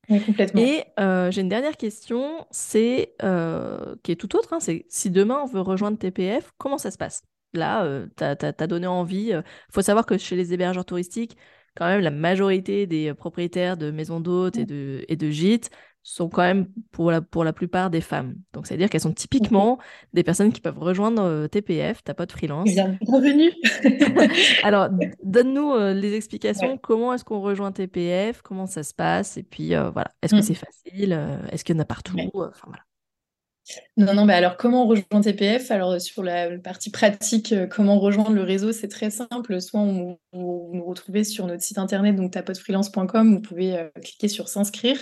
Et 0.09 0.85
euh, 0.99 1.31
j'ai 1.31 1.41
une 1.43 1.49
dernière 1.49 1.77
question, 1.77 2.47
c'est 2.51 3.15
euh, 3.23 3.97
qui 4.03 4.13
est 4.13 4.17
tout 4.17 4.37
autre. 4.37 4.53
Hein, 4.53 4.61
c'est 4.61 4.87
si 4.89 5.11
demain 5.11 5.41
on 5.43 5.47
veut 5.47 5.61
rejoindre 5.61 5.99
TPF, 5.99 6.53
comment 6.59 6.79
ça 6.79 6.91
se 6.91 6.99
passe? 6.99 7.23
Là, 7.53 7.85
euh, 7.85 8.07
tu 8.17 8.25
as, 8.25 8.67
donné 8.67 8.87
envie. 8.87 9.31
Il 9.31 9.43
faut 9.73 9.83
savoir 9.83 10.07
que 10.07 10.19
chez 10.19 10.37
les 10.37 10.53
hébergeurs 10.53 10.85
touristiques, 10.85 11.37
quand 11.77 11.87
même, 11.87 12.01
la 12.01 12.11
majorité 12.11 12.87
des 12.87 13.15
propriétaires 13.15 13.77
de 13.77 13.91
maisons 13.91 14.21
d'hôtes 14.21 14.57
et 14.57 14.65
de, 14.65 15.05
et 15.09 15.17
de 15.17 15.31
gîtes 15.31 15.71
sont 16.09 16.29
quand 16.29 16.43
même 16.43 16.69
pour 16.91 17.11
la, 17.11 17.21
pour 17.21 17.45
la 17.45 17.53
plupart 17.53 17.91
des 17.91 18.01
femmes. 18.01 18.37
Donc, 18.55 18.67
c'est-à-dire 18.67 18.89
qu'elles 18.89 19.03
sont 19.03 19.13
typiquement 19.13 19.79
des 20.15 20.23
personnes 20.23 20.53
qui 20.53 20.61
peuvent 20.61 20.79
rejoindre 20.79 21.23
euh, 21.23 21.49
TPF, 21.49 22.03
ta 22.03 22.15
pote 22.15 22.33
freelance. 22.33 22.71
Bienvenue. 22.71 23.53
Alors, 24.63 24.89
donne-nous 25.23 25.73
euh, 25.73 25.93
les 25.93 26.15
explications. 26.15 26.79
Comment 26.79 27.13
est-ce 27.13 27.25
qu'on 27.25 27.41
rejoint 27.41 27.73
TPF 27.73 28.41
Comment 28.41 28.67
ça 28.67 28.83
se 28.83 28.95
passe? 28.95 29.37
Et 29.37 29.43
puis, 29.43 29.75
euh, 29.75 29.91
voilà, 29.91 30.11
est-ce 30.23 30.35
que 30.35 30.39
mm. 30.39 30.43
c'est 30.43 30.55
facile? 30.55 31.29
Est-ce 31.53 31.63
qu'il 31.63 31.77
y 31.77 31.79
en 31.79 31.83
a 31.83 31.85
partout? 31.85 32.17
Enfin, 32.35 32.67
voilà. 32.67 32.83
Non, 33.99 34.15
non, 34.15 34.25
mais 34.25 34.33
alors 34.33 34.57
comment 34.57 34.85
on 34.85 34.87
rejoint 34.87 35.21
TPF 35.21 35.71
Alors 35.71 36.01
sur 36.01 36.23
la 36.23 36.57
partie 36.59 36.89
pratique, 36.91 37.55
comment 37.69 37.99
rejoindre 37.99 38.33
le 38.33 38.43
réseau, 38.43 38.73
c'est 38.73 38.89
très 38.89 39.11
simple. 39.11 39.61
Soit 39.61 39.81
on, 39.81 40.19
vous 40.33 40.71
nous 40.73 40.87
retrouvez 40.87 41.23
sur 41.23 41.47
notre 41.47 41.63
site 41.63 41.77
internet, 41.77 42.17
donc 42.17 42.33
tapotefreelance.com, 42.33 43.35
vous 43.35 43.43
pouvez 43.43 43.91
cliquer 44.03 44.29
sur 44.29 44.49
s'inscrire. 44.49 44.99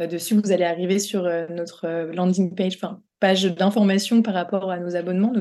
Euh, 0.00 0.06
dessus, 0.06 0.34
vous 0.34 0.52
allez 0.52 0.64
arriver 0.64 0.98
sur 0.98 1.24
euh, 1.24 1.46
notre 1.48 1.86
euh, 1.86 2.12
landing 2.12 2.54
page, 2.54 2.76
enfin 2.76 3.02
page 3.20 3.44
d'information 3.44 4.22
par 4.22 4.34
rapport 4.34 4.70
à 4.70 4.78
nos 4.78 4.94
abonnements, 4.94 5.32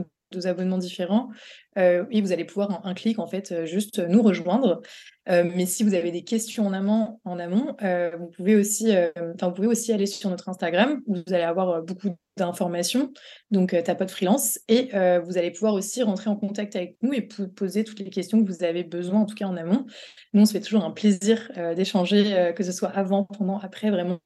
abonnements 0.41 0.77
différents. 0.77 1.29
et 1.77 2.21
vous 2.21 2.31
allez 2.31 2.45
pouvoir, 2.45 2.71
en 2.71 2.88
un 2.88 2.93
clic, 2.93 3.19
en 3.19 3.27
fait, 3.27 3.65
juste 3.65 3.99
nous 3.99 4.21
rejoindre. 4.21 4.81
mais 5.27 5.65
si 5.65 5.83
vous 5.83 5.93
avez 5.93 6.11
des 6.11 6.23
questions 6.23 6.65
en 6.67 6.73
amont, 6.73 7.19
en 7.25 7.39
amont 7.39 7.75
vous, 8.17 8.27
pouvez 8.27 8.55
aussi, 8.55 8.93
vous 9.15 9.51
pouvez 9.51 9.67
aussi 9.67 9.91
aller 9.91 10.05
sur 10.05 10.29
notre 10.29 10.49
Instagram, 10.49 11.01
où 11.05 11.15
vous 11.15 11.33
allez 11.33 11.43
avoir 11.43 11.81
beaucoup 11.81 12.15
d'informations, 12.38 13.13
donc 13.49 13.73
euh, 13.73 13.81
Tapote 13.81 14.11
Freelance, 14.11 14.59
et 14.67 14.89
vous 15.23 15.38
allez 15.38 15.51
pouvoir 15.51 15.73
aussi 15.73 16.03
rentrer 16.03 16.29
en 16.29 16.36
contact 16.36 16.75
avec 16.75 16.97
nous 17.01 17.13
et 17.13 17.21
poser 17.21 17.83
toutes 17.83 17.99
les 17.99 18.09
questions 18.09 18.43
que 18.43 18.51
vous 18.51 18.63
avez 18.63 18.83
besoin, 18.83 19.21
en 19.21 19.25
tout 19.25 19.36
cas 19.36 19.45
en 19.45 19.57
amont. 19.57 19.86
Nous, 20.33 20.41
on 20.41 20.45
se 20.45 20.53
fait 20.53 20.61
toujours 20.61 20.83
un 20.83 20.91
plaisir 20.91 21.51
d'échanger, 21.75 22.53
que 22.55 22.63
ce 22.63 22.71
soit 22.71 22.89
avant, 22.89 23.25
pendant, 23.25 23.59
après, 23.59 23.89
vraiment, 23.89 24.19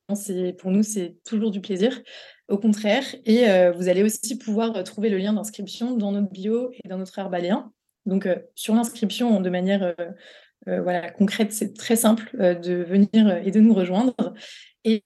pour 0.57 0.71
nous, 0.71 0.83
c'est 0.83 1.17
toujours 1.23 1.51
du 1.51 1.61
plaisir. 1.61 2.01
Au 2.49 2.57
contraire, 2.57 3.03
et 3.25 3.45
vous 3.75 3.89
allez 3.89 4.03
aussi 4.03 4.37
pouvoir 4.37 4.83
trouver 4.83 5.09
le 5.09 5.17
lien 5.17 5.33
d'inscription 5.33 5.95
dans 5.95 6.11
notre 6.11 6.31
bio 6.31 6.71
et 6.83 6.87
dans 6.87 6.97
notre 6.97 7.17
herbalien. 7.19 7.71
Donc, 8.05 8.27
sur 8.55 8.73
l'inscription, 8.73 9.39
de 9.39 9.49
manière 9.49 9.93
voilà, 10.65 11.11
concrète, 11.11 11.53
c'est 11.53 11.73
très 11.75 11.95
simple 11.95 12.29
de 12.35 12.83
venir 12.83 13.37
et 13.45 13.51
de 13.51 13.59
nous 13.59 13.73
rejoindre. 13.73 14.15
Et, 14.83 15.03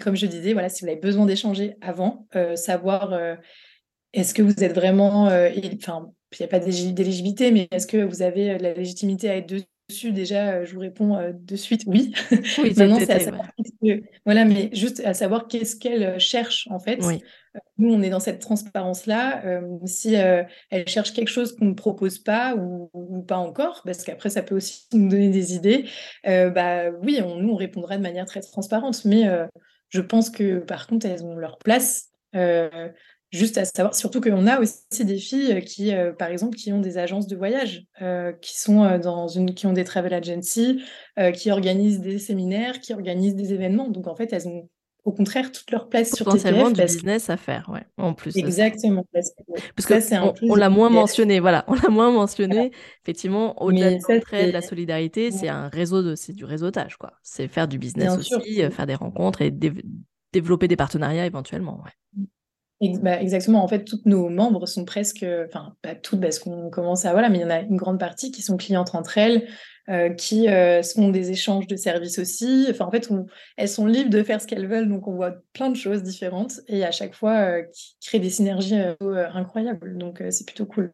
comme 0.00 0.16
je 0.16 0.26
disais, 0.26 0.54
voilà, 0.54 0.68
si 0.68 0.84
vous 0.84 0.90
avez 0.90 1.00
besoin 1.00 1.26
d'échanger 1.26 1.76
avant, 1.80 2.26
savoir 2.54 3.14
est-ce 4.12 4.32
que 4.32 4.42
vous 4.42 4.64
êtes 4.64 4.74
vraiment, 4.74 5.24
enfin, 5.24 6.10
il 6.32 6.38
n'y 6.40 6.44
a 6.44 6.48
pas 6.48 6.58
d'éligibilité, 6.58 7.50
mais 7.50 7.68
est-ce 7.70 7.86
que 7.86 7.98
vous 7.98 8.22
avez 8.22 8.58
la 8.58 8.72
légitimité 8.72 9.28
à 9.28 9.36
être 9.36 9.48
dessus 9.48 9.66
Déjà, 9.88 10.64
je 10.64 10.74
vous 10.74 10.80
réponds 10.80 11.18
de 11.32 11.56
suite 11.56 11.82
oui. 11.86 12.14
Oui, 12.58 12.74
Maintenant, 12.76 12.98
c'est 12.98 13.12
à 13.12 13.20
savoir. 13.20 13.50
Voilà, 14.24 14.44
mais 14.44 14.70
juste 14.72 15.02
à 15.04 15.14
savoir 15.14 15.46
qu'est-ce 15.46 15.76
qu'elle 15.76 16.18
cherche 16.18 16.66
en 16.70 16.78
fait. 16.78 16.98
Oui. 17.02 17.22
Nous, 17.78 17.92
on 17.92 18.02
est 18.02 18.10
dans 18.10 18.20
cette 18.20 18.40
transparence-là. 18.40 19.44
Euh, 19.44 19.60
si 19.86 20.16
euh, 20.16 20.42
elle 20.70 20.88
cherche 20.88 21.12
quelque 21.12 21.28
chose 21.28 21.54
qu'on 21.54 21.66
ne 21.66 21.74
propose 21.74 22.18
pas 22.18 22.56
ou, 22.56 23.22
pas 23.22 23.36
encore, 23.36 23.82
parce 23.84 24.02
qu'après, 24.02 24.30
ça 24.30 24.42
peut 24.42 24.56
aussi 24.56 24.86
nous 24.92 25.08
donner 25.08 25.28
des 25.28 25.54
idées, 25.54 25.88
euh, 26.26 26.50
bah 26.50 26.90
oui, 27.02 27.20
on, 27.22 27.36
nous, 27.36 27.52
on 27.52 27.56
répondra 27.56 27.96
de 27.96 28.02
manière 28.02 28.26
très 28.26 28.40
transparente. 28.40 29.04
Mais 29.04 29.28
je 29.90 30.00
pense 30.00 30.30
que, 30.30 30.58
par 30.58 30.86
contre, 30.86 31.06
elles 31.06 31.24
ont 31.24 31.36
leur 31.36 31.58
place. 31.58 32.10
Juste 33.36 33.58
à 33.58 33.64
savoir, 33.64 33.94
surtout 33.94 34.20
qu'on 34.20 34.46
a 34.46 34.60
aussi 34.60 35.04
des 35.04 35.18
filles 35.18 35.62
qui, 35.64 35.92
par 36.18 36.28
exemple, 36.28 36.56
qui 36.56 36.72
ont 36.72 36.80
des 36.80 36.98
agences 36.98 37.26
de 37.26 37.36
voyage, 37.36 37.86
qui 38.40 38.58
sont 38.58 38.98
dans 38.98 39.28
une, 39.28 39.54
qui 39.54 39.66
ont 39.66 39.72
des 39.72 39.84
travel 39.84 40.14
agencies, 40.14 40.82
qui 41.34 41.50
organisent 41.50 42.00
des 42.00 42.18
séminaires, 42.18 42.80
qui 42.80 42.92
organisent 42.92 43.36
des 43.36 43.52
événements. 43.52 43.88
Donc, 43.88 44.06
en 44.06 44.14
fait, 44.14 44.32
elles 44.32 44.48
ont 44.48 44.68
au 45.04 45.12
contraire 45.12 45.52
toute 45.52 45.70
leur 45.70 45.88
place 45.88 46.14
sur 46.14 46.26
TPF. 46.26 46.72
du 46.72 46.82
business 46.82 47.28
à 47.28 47.36
faire, 47.36 47.68
ouais, 47.70 47.84
en 47.98 48.14
plus. 48.14 48.36
Exactement. 48.36 49.04
Parce 49.12 49.86
que, 49.86 50.50
on, 50.50 50.54
l'a 50.54 50.70
moins 50.70 50.88
mentionné, 50.88 51.40
voilà, 51.40 51.64
on 51.68 51.74
l'a 51.74 51.90
moins 51.90 52.10
mentionné. 52.10 52.72
Effectivement, 53.02 53.62
au-delà 53.62 53.90
de 53.90 53.98
l'entraide, 54.08 54.48
de 54.48 54.52
la 54.52 54.62
solidarité, 54.62 55.30
c'est 55.30 55.48
un 55.48 55.68
réseau 55.68 56.02
de, 56.02 56.14
c'est 56.14 56.32
du 56.32 56.44
réseautage, 56.44 56.96
quoi. 56.96 57.12
C'est 57.22 57.48
faire 57.48 57.68
du 57.68 57.78
business 57.78 58.16
aussi, 58.16 58.62
euh, 58.62 58.70
faire 58.70 58.86
des 58.86 58.94
rencontres 58.94 59.42
et 59.42 59.52
développer 60.32 60.68
des 60.68 60.76
partenariats 60.76 61.26
éventuellement, 61.26 61.82
bah, 63.00 63.20
exactement. 63.20 63.62
En 63.62 63.68
fait, 63.68 63.84
tous 63.84 64.00
nos 64.04 64.28
membres 64.28 64.66
sont 64.66 64.84
presque, 64.84 65.24
enfin, 65.46 65.74
pas 65.82 65.94
toutes 65.94 66.20
parce 66.20 66.38
qu'on 66.38 66.70
commence 66.70 67.04
à, 67.04 67.12
voilà, 67.12 67.28
mais 67.28 67.38
il 67.38 67.42
y 67.42 67.44
en 67.44 67.50
a 67.50 67.60
une 67.60 67.76
grande 67.76 67.98
partie 67.98 68.30
qui 68.30 68.42
sont 68.42 68.56
clientes 68.56 68.94
entre 68.94 69.18
elles, 69.18 69.46
euh, 69.90 70.08
qui 70.08 70.48
euh, 70.48 70.82
font 70.82 71.10
des 71.10 71.30
échanges 71.30 71.66
de 71.66 71.76
services 71.76 72.18
aussi. 72.18 72.66
Enfin, 72.70 72.86
en 72.86 72.90
fait, 72.90 73.10
elles 73.58 73.68
sont 73.68 73.84
libres 73.84 74.08
de 74.08 74.22
faire 74.22 74.40
ce 74.40 74.46
qu'elles 74.46 74.66
veulent, 74.66 74.88
donc 74.88 75.06
on 75.06 75.12
voit 75.14 75.34
plein 75.52 75.68
de 75.68 75.76
choses 75.76 76.02
différentes 76.02 76.60
et 76.68 76.84
à 76.84 76.90
chaque 76.90 77.14
fois 77.14 77.32
euh, 77.32 77.62
qui 77.70 77.94
créent 78.00 78.18
des 78.18 78.30
synergies 78.30 78.78
incroyables. 79.00 79.98
Donc 79.98 80.22
c'est 80.30 80.46
plutôt 80.46 80.64
cool. 80.64 80.90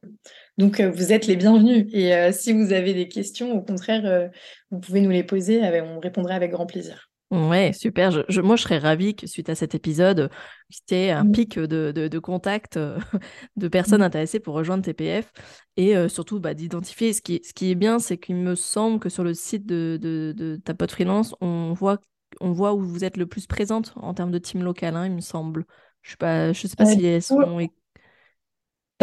Donc 0.59 0.81
vous 0.81 1.13
êtes 1.13 1.29
les 1.29 1.37
bienvenus 1.37 1.87
et 1.93 2.33
si 2.33 2.53
vous 2.53 2.73
avez 2.73 2.93
des 2.93 3.07
questions, 3.07 3.53
au 3.53 3.63
contraire, 3.63 4.31
vous 4.71 4.81
pouvez 4.81 5.01
nous 5.01 5.11
les 5.11 5.25
poser, 5.25 5.63
on 5.83 6.01
répondrait 6.01 6.35
avec 6.35 6.51
grand 6.51 6.67
plaisir. 6.67 7.10
Ouais, 7.31 7.73
super. 7.73 8.11
Je, 8.11 8.41
moi, 8.41 8.57
je 8.57 8.63
serais 8.63 8.79
ravie 8.79 9.15
que 9.15 9.29
suite 9.29 9.49
à 9.51 9.55
cet 9.55 9.77
épisode, 9.77 10.31
c'était 10.69 11.11
un 11.11 11.23
mmh. 11.23 11.33
pic 11.33 11.59
de, 11.61 11.93
de, 11.93 12.19
contact 12.19 12.77
euh, 12.77 12.99
de 13.57 13.69
personnes 13.69 14.03
intéressées 14.03 14.41
pour 14.41 14.55
rejoindre 14.55 14.83
TPF 14.83 15.33
et 15.77 15.97
euh, 15.97 16.09
surtout 16.09 16.41
bah, 16.41 16.55
d'identifier. 16.55 17.13
Ce 17.13 17.23
qui, 17.23 17.41
ce 17.45 17.53
qui 17.53 17.71
est 17.71 17.77
bien, 17.77 18.01
c'est 18.01 18.19
qu'il 18.19 18.35
me 18.35 18.57
semble 18.57 18.99
que 18.99 19.09
sur 19.09 19.23
le 19.23 19.33
site 19.33 19.65
de, 19.65 19.97
de, 20.01 20.57
ta 20.57 20.75
pote 20.75 20.91
freelance, 20.91 21.37
on 21.41 21.73
voit, 21.73 21.99
on 22.41 22.51
voit 22.51 22.75
où 22.75 22.81
vous 22.81 23.05
êtes 23.05 23.17
le 23.17 23.27
plus 23.27 23.47
présente 23.47 23.93
en 23.97 24.13
termes 24.13 24.33
de 24.33 24.39
team 24.39 24.65
local, 24.65 24.97
hein, 24.97 25.07
il 25.07 25.13
me 25.13 25.21
semble. 25.21 25.67
Je 26.03 26.13
ne 26.13 26.53
sais 26.53 26.75
pas, 26.77 26.87
si 26.87 27.05
elles 27.07 27.23
sont 27.23 27.61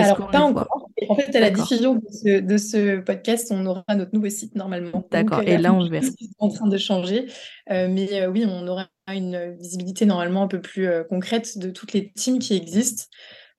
alors, 0.03 0.29
pas 0.29 0.41
encore. 0.41 0.89
En 1.09 1.15
fait, 1.15 1.35
à 1.35 1.39
la 1.39 1.49
diffusion 1.49 2.01
de 2.23 2.57
ce, 2.57 2.99
podcast, 2.99 3.47
on 3.51 3.65
aura 3.65 3.83
notre 3.95 4.13
nouveau 4.13 4.29
site 4.29 4.55
normalement. 4.55 5.07
D'accord, 5.11 5.41
et 5.41 5.57
là, 5.57 5.73
on 5.73 5.83
le 5.83 5.89
verra. 5.89 6.05
C'est 6.05 6.27
en 6.39 6.49
train 6.49 6.67
de 6.67 6.77
changer. 6.77 7.27
Euh, 7.71 7.87
mais 7.89 8.21
euh, 8.21 8.27
oui, 8.27 8.45
on 8.47 8.67
aura 8.67 8.87
une 9.07 9.55
visibilité 9.55 10.05
normalement 10.05 10.43
un 10.43 10.47
peu 10.47 10.61
plus 10.61 10.87
euh, 10.87 11.03
concrète 11.03 11.57
de 11.57 11.69
toutes 11.69 11.93
les 11.93 12.11
teams 12.11 12.39
qui 12.39 12.55
existent. 12.55 13.05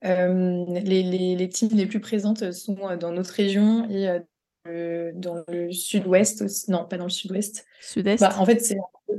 Les, 0.01 0.81
les, 0.83 1.35
les, 1.35 1.49
teams 1.49 1.71
les 1.73 1.85
plus 1.85 1.99
présentes 1.99 2.51
sont 2.51 2.77
dans 2.97 3.11
notre 3.11 3.33
région 3.33 3.89
et 3.89 4.07
dans 5.13 5.43
le 5.49 5.71
sud-ouest 5.71 6.41
aussi. 6.43 6.71
Non, 6.71 6.85
pas 6.85 6.97
dans 6.97 7.05
le 7.05 7.09
sud-ouest. 7.09 7.65
Sud-est 7.81 8.21
bah, 8.21 8.33
En 8.37 8.45
fait, 8.45 8.59
c'est 8.61 8.77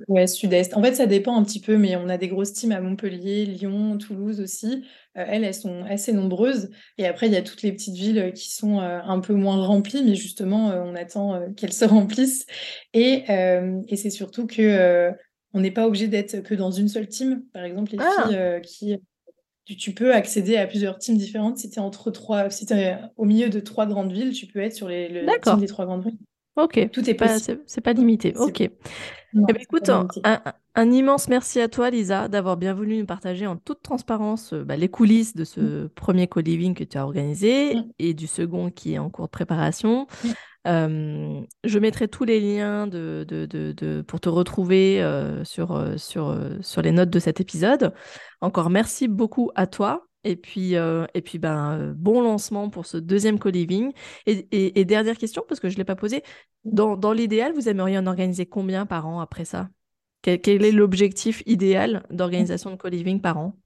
ouais, 0.08 0.26
sud-est. 0.26 0.76
En 0.76 0.82
fait, 0.82 0.94
ça 0.94 1.06
dépend 1.06 1.36
un 1.36 1.42
petit 1.42 1.60
peu, 1.60 1.76
mais 1.76 1.96
on 1.96 2.08
a 2.08 2.18
des 2.18 2.28
grosses 2.28 2.52
teams 2.52 2.72
à 2.72 2.80
Montpellier, 2.80 3.46
Lyon, 3.46 3.98
Toulouse 3.98 4.40
aussi. 4.40 4.84
Euh, 5.16 5.24
elles, 5.26 5.44
elles 5.44 5.54
sont 5.54 5.84
assez 5.88 6.12
nombreuses. 6.12 6.70
Et 6.98 7.06
après, 7.06 7.26
il 7.26 7.32
y 7.32 7.36
a 7.36 7.42
toutes 7.42 7.62
les 7.62 7.72
petites 7.72 7.94
villes 7.94 8.32
qui 8.34 8.50
sont 8.50 8.80
euh, 8.80 9.00
un 9.02 9.20
peu 9.20 9.34
moins 9.34 9.64
remplies, 9.64 10.02
mais 10.04 10.14
justement, 10.14 10.70
euh, 10.70 10.82
on 10.84 10.94
attend 10.94 11.40
qu'elles 11.56 11.72
se 11.72 11.84
remplissent. 11.86 12.46
Et, 12.94 13.24
et 13.88 13.96
c'est 13.96 14.10
surtout 14.10 14.46
que 14.46 15.10
on 15.52 15.60
n'est 15.60 15.72
pas 15.72 15.86
obligé 15.86 16.06
d'être 16.06 16.42
que 16.42 16.54
dans 16.54 16.70
une 16.70 16.88
seule 16.88 17.08
team. 17.08 17.42
Par 17.52 17.64
exemple, 17.64 17.92
les 17.92 17.98
ah! 18.00 18.60
filles 18.62 19.00
qui 19.66 19.76
tu, 19.76 19.94
peux 19.94 20.12
accéder 20.12 20.56
à 20.56 20.66
plusieurs 20.66 20.98
teams 20.98 21.16
différentes. 21.16 21.58
Si 21.58 21.70
tu 21.70 21.76
es 21.76 21.82
entre 21.82 22.10
trois, 22.10 22.50
si 22.50 22.66
es 22.72 22.96
au 23.16 23.24
milieu 23.24 23.50
de 23.50 23.60
trois 23.60 23.86
grandes 23.86 24.12
villes, 24.12 24.32
tu 24.32 24.46
peux 24.46 24.60
être 24.60 24.74
sur 24.74 24.88
les, 24.88 25.08
le 25.08 25.26
team 25.42 25.58
des 25.58 25.66
trois 25.66 25.86
grandes 25.86 26.04
villes. 26.04 26.18
Ok. 26.56 26.90
Tout 26.92 27.08
est 27.08 27.14
pas, 27.14 27.38
c'est 27.38 27.80
pas 27.80 27.92
limité. 27.92 28.34
Ok. 28.36 28.60
Eh 28.60 28.72
ben, 29.32 29.56
écoute, 29.60 29.90
un, 30.74 30.90
immense 30.90 31.28
merci 31.28 31.60
à 31.60 31.68
toi, 31.68 31.90
Lisa, 31.90 32.28
d'avoir 32.28 32.56
bien 32.56 32.74
voulu 32.74 32.98
nous 32.98 33.06
partager 33.06 33.46
en 33.46 33.56
toute 33.56 33.80
transparence 33.82 34.52
euh, 34.52 34.64
bah, 34.64 34.76
les 34.76 34.88
coulisses 34.88 35.36
de 35.36 35.44
ce 35.44 35.60
mm. 35.60 35.88
premier 35.90 36.26
co-living 36.26 36.74
que 36.74 36.82
tu 36.82 36.98
as 36.98 37.04
organisé 37.04 37.76
mm. 37.76 37.84
et 38.00 38.14
du 38.14 38.26
second 38.26 38.70
qui 38.70 38.94
est 38.94 38.98
en 38.98 39.08
cours 39.08 39.26
de 39.26 39.30
préparation. 39.30 40.08
Mm. 40.24 40.28
Euh, 40.66 41.40
je 41.64 41.78
mettrai 41.78 42.08
tous 42.08 42.24
les 42.24 42.40
liens 42.40 42.86
de, 42.86 43.24
de, 43.26 43.46
de, 43.46 44.02
pour 44.02 44.20
te 44.20 44.28
retrouver 44.28 45.00
euh, 45.00 45.44
sur, 45.44 45.94
sur, 45.96 46.36
sur 46.60 46.82
les 46.82 46.92
notes 46.92 47.10
de 47.10 47.18
cet 47.20 47.40
épisode. 47.40 47.94
Encore 48.40 48.68
merci 48.68 49.06
beaucoup 49.06 49.52
à 49.54 49.66
toi. 49.66 50.09
Et 50.24 50.36
puis, 50.36 50.76
euh, 50.76 51.06
et 51.14 51.22
puis 51.22 51.38
ben, 51.38 51.78
euh, 51.78 51.92
bon 51.94 52.20
lancement 52.20 52.68
pour 52.68 52.86
ce 52.86 52.96
deuxième 52.98 53.38
co-living. 53.38 53.92
Et, 54.26 54.84
dernière 54.84 55.16
question, 55.16 55.42
parce 55.48 55.60
que 55.60 55.68
je 55.68 55.74
ne 55.74 55.78
l'ai 55.78 55.84
pas 55.84 55.96
posée, 55.96 56.22
dans, 56.64 56.96
dans 56.96 57.12
l'idéal, 57.12 57.52
vous 57.52 57.68
aimeriez 57.68 57.96
en 57.98 58.06
organiser 58.06 58.46
combien 58.46 58.86
par 58.86 59.06
an 59.06 59.20
après 59.20 59.44
ça? 59.44 59.68
Quel, 60.22 60.64
est 60.64 60.72
l'objectif 60.72 61.42
idéal 61.46 62.02
d'organisation 62.10 62.70
de 62.70 62.76
co-living 62.76 63.22
par 63.22 63.38
an? 63.38 63.56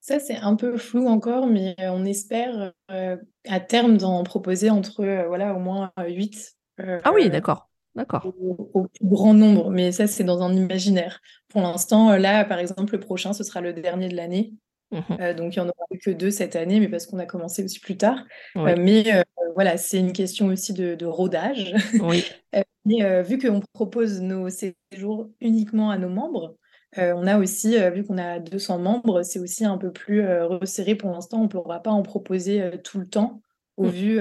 Ça, 0.00 0.18
c'est 0.18 0.36
un 0.36 0.56
peu 0.56 0.78
flou 0.78 1.06
encore, 1.06 1.46
mais 1.46 1.74
euh, 1.80 1.90
on 1.90 2.06
espère 2.06 2.72
à 2.88 3.60
terme 3.60 3.98
d'en 3.98 4.22
proposer 4.24 4.70
entre 4.70 5.04
voilà, 5.26 5.54
au 5.54 5.58
moins 5.58 5.92
8. 5.98 6.56
ah 6.78 7.12
oui, 7.14 7.28
d'accord. 7.28 7.68
D'accord. 7.94 8.24
Au, 8.24 8.70
au, 8.74 8.86
plus 8.86 9.06
grand 9.06 9.34
nombre, 9.34 9.70
mais 9.70 9.90
ça, 9.90 10.06
c'est 10.06 10.22
dans 10.22 10.40
un 10.40 10.54
imaginaire. 10.54 11.20
Pour 11.48 11.62
l'instant, 11.62 12.16
là, 12.16 12.44
par 12.44 12.60
exemple, 12.60 12.92
le 12.92 13.00
prochain, 13.00 13.32
ce 13.32 13.42
sera 13.42 13.60
le 13.60 13.72
dernier 13.72 14.08
de 14.08 14.14
l'année. 14.14 14.52
Mmh 14.90 15.00
euh, 15.20 15.34
donc, 15.34 15.54
il 15.54 15.58
n'y 15.58 15.66
en 15.66 15.68
aura 15.68 15.86
que 16.02 16.10
deux 16.10 16.30
cette 16.30 16.56
année, 16.56 16.80
mais 16.80 16.88
parce 16.88 17.06
qu'on 17.06 17.18
a 17.18 17.26
commencé 17.26 17.62
aussi 17.62 17.80
plus 17.80 17.96
tard. 17.96 18.24
Euh, 18.56 18.74
mais 18.78 19.14
euh, 19.14 19.22
voilà, 19.54 19.76
c'est 19.76 19.98
une 19.98 20.12
question 20.12 20.46
aussi 20.46 20.72
de, 20.72 21.04
rodage. 21.04 21.74
Oui. 22.00 22.24
mais 22.84 23.22
vu 23.22 23.38
qu'on 23.38 23.60
propose 23.74 24.20
nos 24.20 24.48
séjours 24.48 25.28
uniquement 25.40 25.90
à 25.90 25.98
nos 25.98 26.08
membres, 26.08 26.56
on 26.96 27.26
a 27.26 27.38
aussi, 27.38 27.76
vu 27.90 28.02
qu'on 28.02 28.16
a 28.16 28.38
200 28.38 28.78
membres, 28.78 29.22
c'est 29.22 29.38
aussi 29.38 29.64
un 29.64 29.76
peu 29.76 29.92
plus 29.92 30.26
resserré 30.42 30.94
pour 30.94 31.10
l'instant. 31.10 31.40
On 31.40 31.44
ne 31.44 31.48
pourra 31.48 31.80
pas 31.80 31.90
en 31.90 32.02
proposer 32.02 32.62
tout 32.82 32.98
le 32.98 33.06
temps, 33.06 33.42
au 33.76 33.84
mmh. 33.84 33.90
vu, 33.90 34.20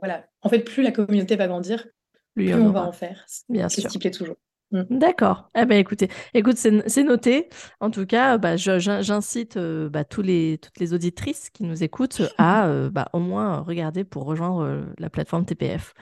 voilà. 0.00 0.26
En 0.42 0.48
fait, 0.48 0.60
plus 0.60 0.82
la 0.82 0.90
communauté 0.90 1.36
va 1.36 1.46
grandir, 1.46 1.86
plus, 2.34 2.52
on, 2.54 2.70
va 2.70 2.82
en 2.82 2.92
faire. 2.92 3.26
Bien 3.48 3.68
sûr. 3.68 3.84
Ce 3.84 3.88
qui 3.88 3.98
plaît 3.98 4.10
toujours. 4.10 4.36
Mmh. 4.72 4.98
D'accord. 4.98 5.48
Eh 5.56 5.64
ben, 5.64 5.78
écoutez, 5.78 6.08
écoute, 6.32 6.56
c'est 6.56 7.02
noté. 7.02 7.48
En 7.80 7.90
tout 7.90 8.06
cas, 8.06 8.38
bah, 8.38 8.56
j'incite 8.56 9.56
euh, 9.56 9.88
bah, 9.88 10.04
tous 10.04 10.22
les, 10.22 10.58
toutes 10.58 10.78
les 10.78 10.94
auditrices 10.94 11.50
qui 11.50 11.64
nous 11.64 11.82
écoutent 11.82 12.22
à 12.38 12.66
euh, 12.68 12.88
bah, 12.88 13.08
au 13.12 13.18
moins 13.18 13.60
regarder 13.62 14.04
pour 14.04 14.24
rejoindre 14.24 14.62
euh, 14.62 14.82
la 14.98 15.10
plateforme 15.10 15.44
TPF. 15.44 15.94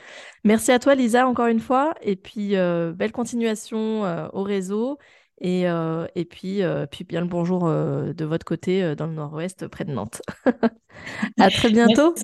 Merci 0.44 0.72
à 0.72 0.78
toi, 0.78 0.94
Lisa, 0.94 1.26
encore 1.26 1.46
une 1.46 1.60
fois. 1.60 1.94
Et 2.02 2.16
puis, 2.16 2.50
belle 2.50 3.12
continuation 3.12 4.02
au 4.32 4.42
réseau. 4.42 4.98
Et, 5.40 5.62
et 5.62 6.24
puis, 6.24 6.62
puis 6.90 7.04
bien 7.04 7.20
le 7.20 7.26
bonjour 7.26 7.68
de 7.68 8.24
votre 8.24 8.44
côté 8.44 8.94
dans 8.96 9.06
le 9.06 9.14
nord-ouest 9.14 9.66
près 9.68 9.84
de 9.84 9.92
Nantes. 9.92 10.22
à 11.38 11.50
très 11.50 11.70
bientôt. 11.70 12.14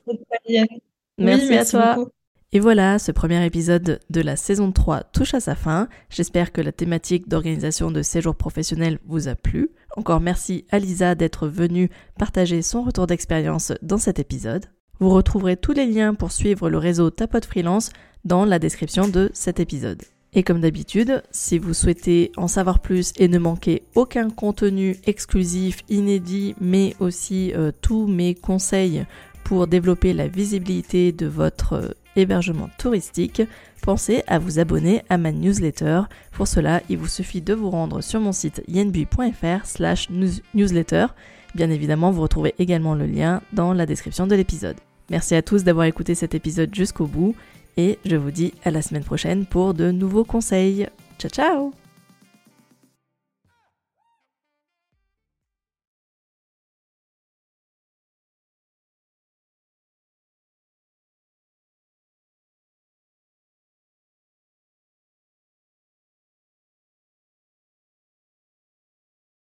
Merci, 1.19 1.55
à 1.55 1.65
toi. 1.65 2.07
Et 2.57 2.61
voilà, 2.61 3.01
ce 3.01 3.11
premier 3.11 3.45
épisode 3.45 3.99
de 4.11 4.21
la 4.21 4.37
saison 4.37 4.71
3 4.71 5.03
touche 5.13 5.35
à 5.35 5.41
sa 5.41 5.57
fin. 5.57 5.89
J'espère 6.09 6.53
que 6.53 6.61
la 6.61 6.71
thématique 6.71 7.29
d'organisation 7.29 7.91
de 7.91 8.01
séjour 8.01 8.37
professionnel 8.37 9.01
vous 9.07 9.27
a 9.27 9.35
plu. 9.35 9.71
Encore 9.97 10.21
merci 10.21 10.65
à 10.71 10.79
Lisa 10.79 11.17
d'être 11.17 11.49
venue 11.49 11.91
partager 12.17 12.63
son 12.63 12.85
retour 12.85 13.09
d'expérience 13.09 13.73
dans 13.83 13.99
cet 13.99 14.21
épisode. 14.21 14.67
Vous 15.01 15.11
retrouverez 15.11 15.57
tous 15.57 15.73
les 15.73 15.85
liens 15.85 16.15
pour 16.15 16.31
suivre 16.31 16.71
le 16.71 16.79
réseau 16.79 17.11
Tapote 17.11 17.45
Freelance 17.45 17.91
dans 18.25 18.45
la 18.45 18.61
description 18.61 19.09
de 19.09 19.33
cet 19.35 19.59
épisode. 19.59 20.05
Et 20.33 20.45
comme 20.45 20.61
d'habitude, 20.61 21.25
si 21.33 21.59
vous 21.59 21.75
souhaitez 21.75 22.31
en 22.37 22.47
savoir 22.47 22.79
plus 22.79 23.13
et 23.17 23.27
ne 23.27 23.39
manquer 23.39 23.83
aucun 23.97 24.31
contenu 24.31 24.97
exclusif, 25.07 25.81
inédit, 25.89 26.55
mais 26.61 26.95
aussi 27.01 27.53
euh, 27.53 27.73
tous 27.83 28.07
mes 28.07 28.37
conseils 28.37 29.05
pour 29.43 29.67
développer 29.67 30.13
la 30.13 30.29
visibilité 30.29 31.11
de 31.11 31.27
votre 31.27 31.73
euh, 31.73 31.89
hébergement 32.17 32.69
touristique, 32.79 33.43
pensez 33.83 34.23
à 34.27 34.39
vous 34.39 34.59
abonner 34.59 35.03
à 35.09 35.19
ma 35.19 35.33
newsletter. 35.33 36.03
Pour 36.33 36.49
cela, 36.49 36.83
il 36.89 36.99
vous 36.99 37.09
suffit 37.09 37.41
de 37.41 37.55
vous 37.55 37.71
rendre 37.71 38.01
sur 38.01 38.21
mon 38.21 38.33
site 38.33 38.63
yenbui.fr 38.69 39.65
slash 39.65 40.09
newsletter. 40.55 41.07
Bien 41.55 41.71
évidemment, 41.71 42.11
vous 42.11 42.23
retrouvez 42.23 42.55
également 42.59 42.95
le 42.95 43.07
lien 43.07 43.43
dans 43.53 43.73
la 43.73 43.87
description 43.87 44.27
de 44.27 44.35
l'épisode. 44.35 44.77
Merci 45.11 45.35
à 45.35 45.43
tous 45.43 45.65
d'avoir 45.65 45.87
écouté 45.87 46.15
cet 46.15 46.35
épisode 46.35 46.75
jusqu'au 46.75 47.07
bout 47.07 47.35
et 47.77 47.99
je 48.05 48.17
vous 48.17 48.31
dis 48.31 48.55
à 48.65 48.71
la 48.71 48.83
semaine 48.83 49.05
prochaine 49.05 49.47
pour 49.47 49.75
de 49.75 49.91
nouveaux 49.91 50.25
conseils. 50.25 50.89
Ciao 51.19 51.31
ciao 51.31 51.84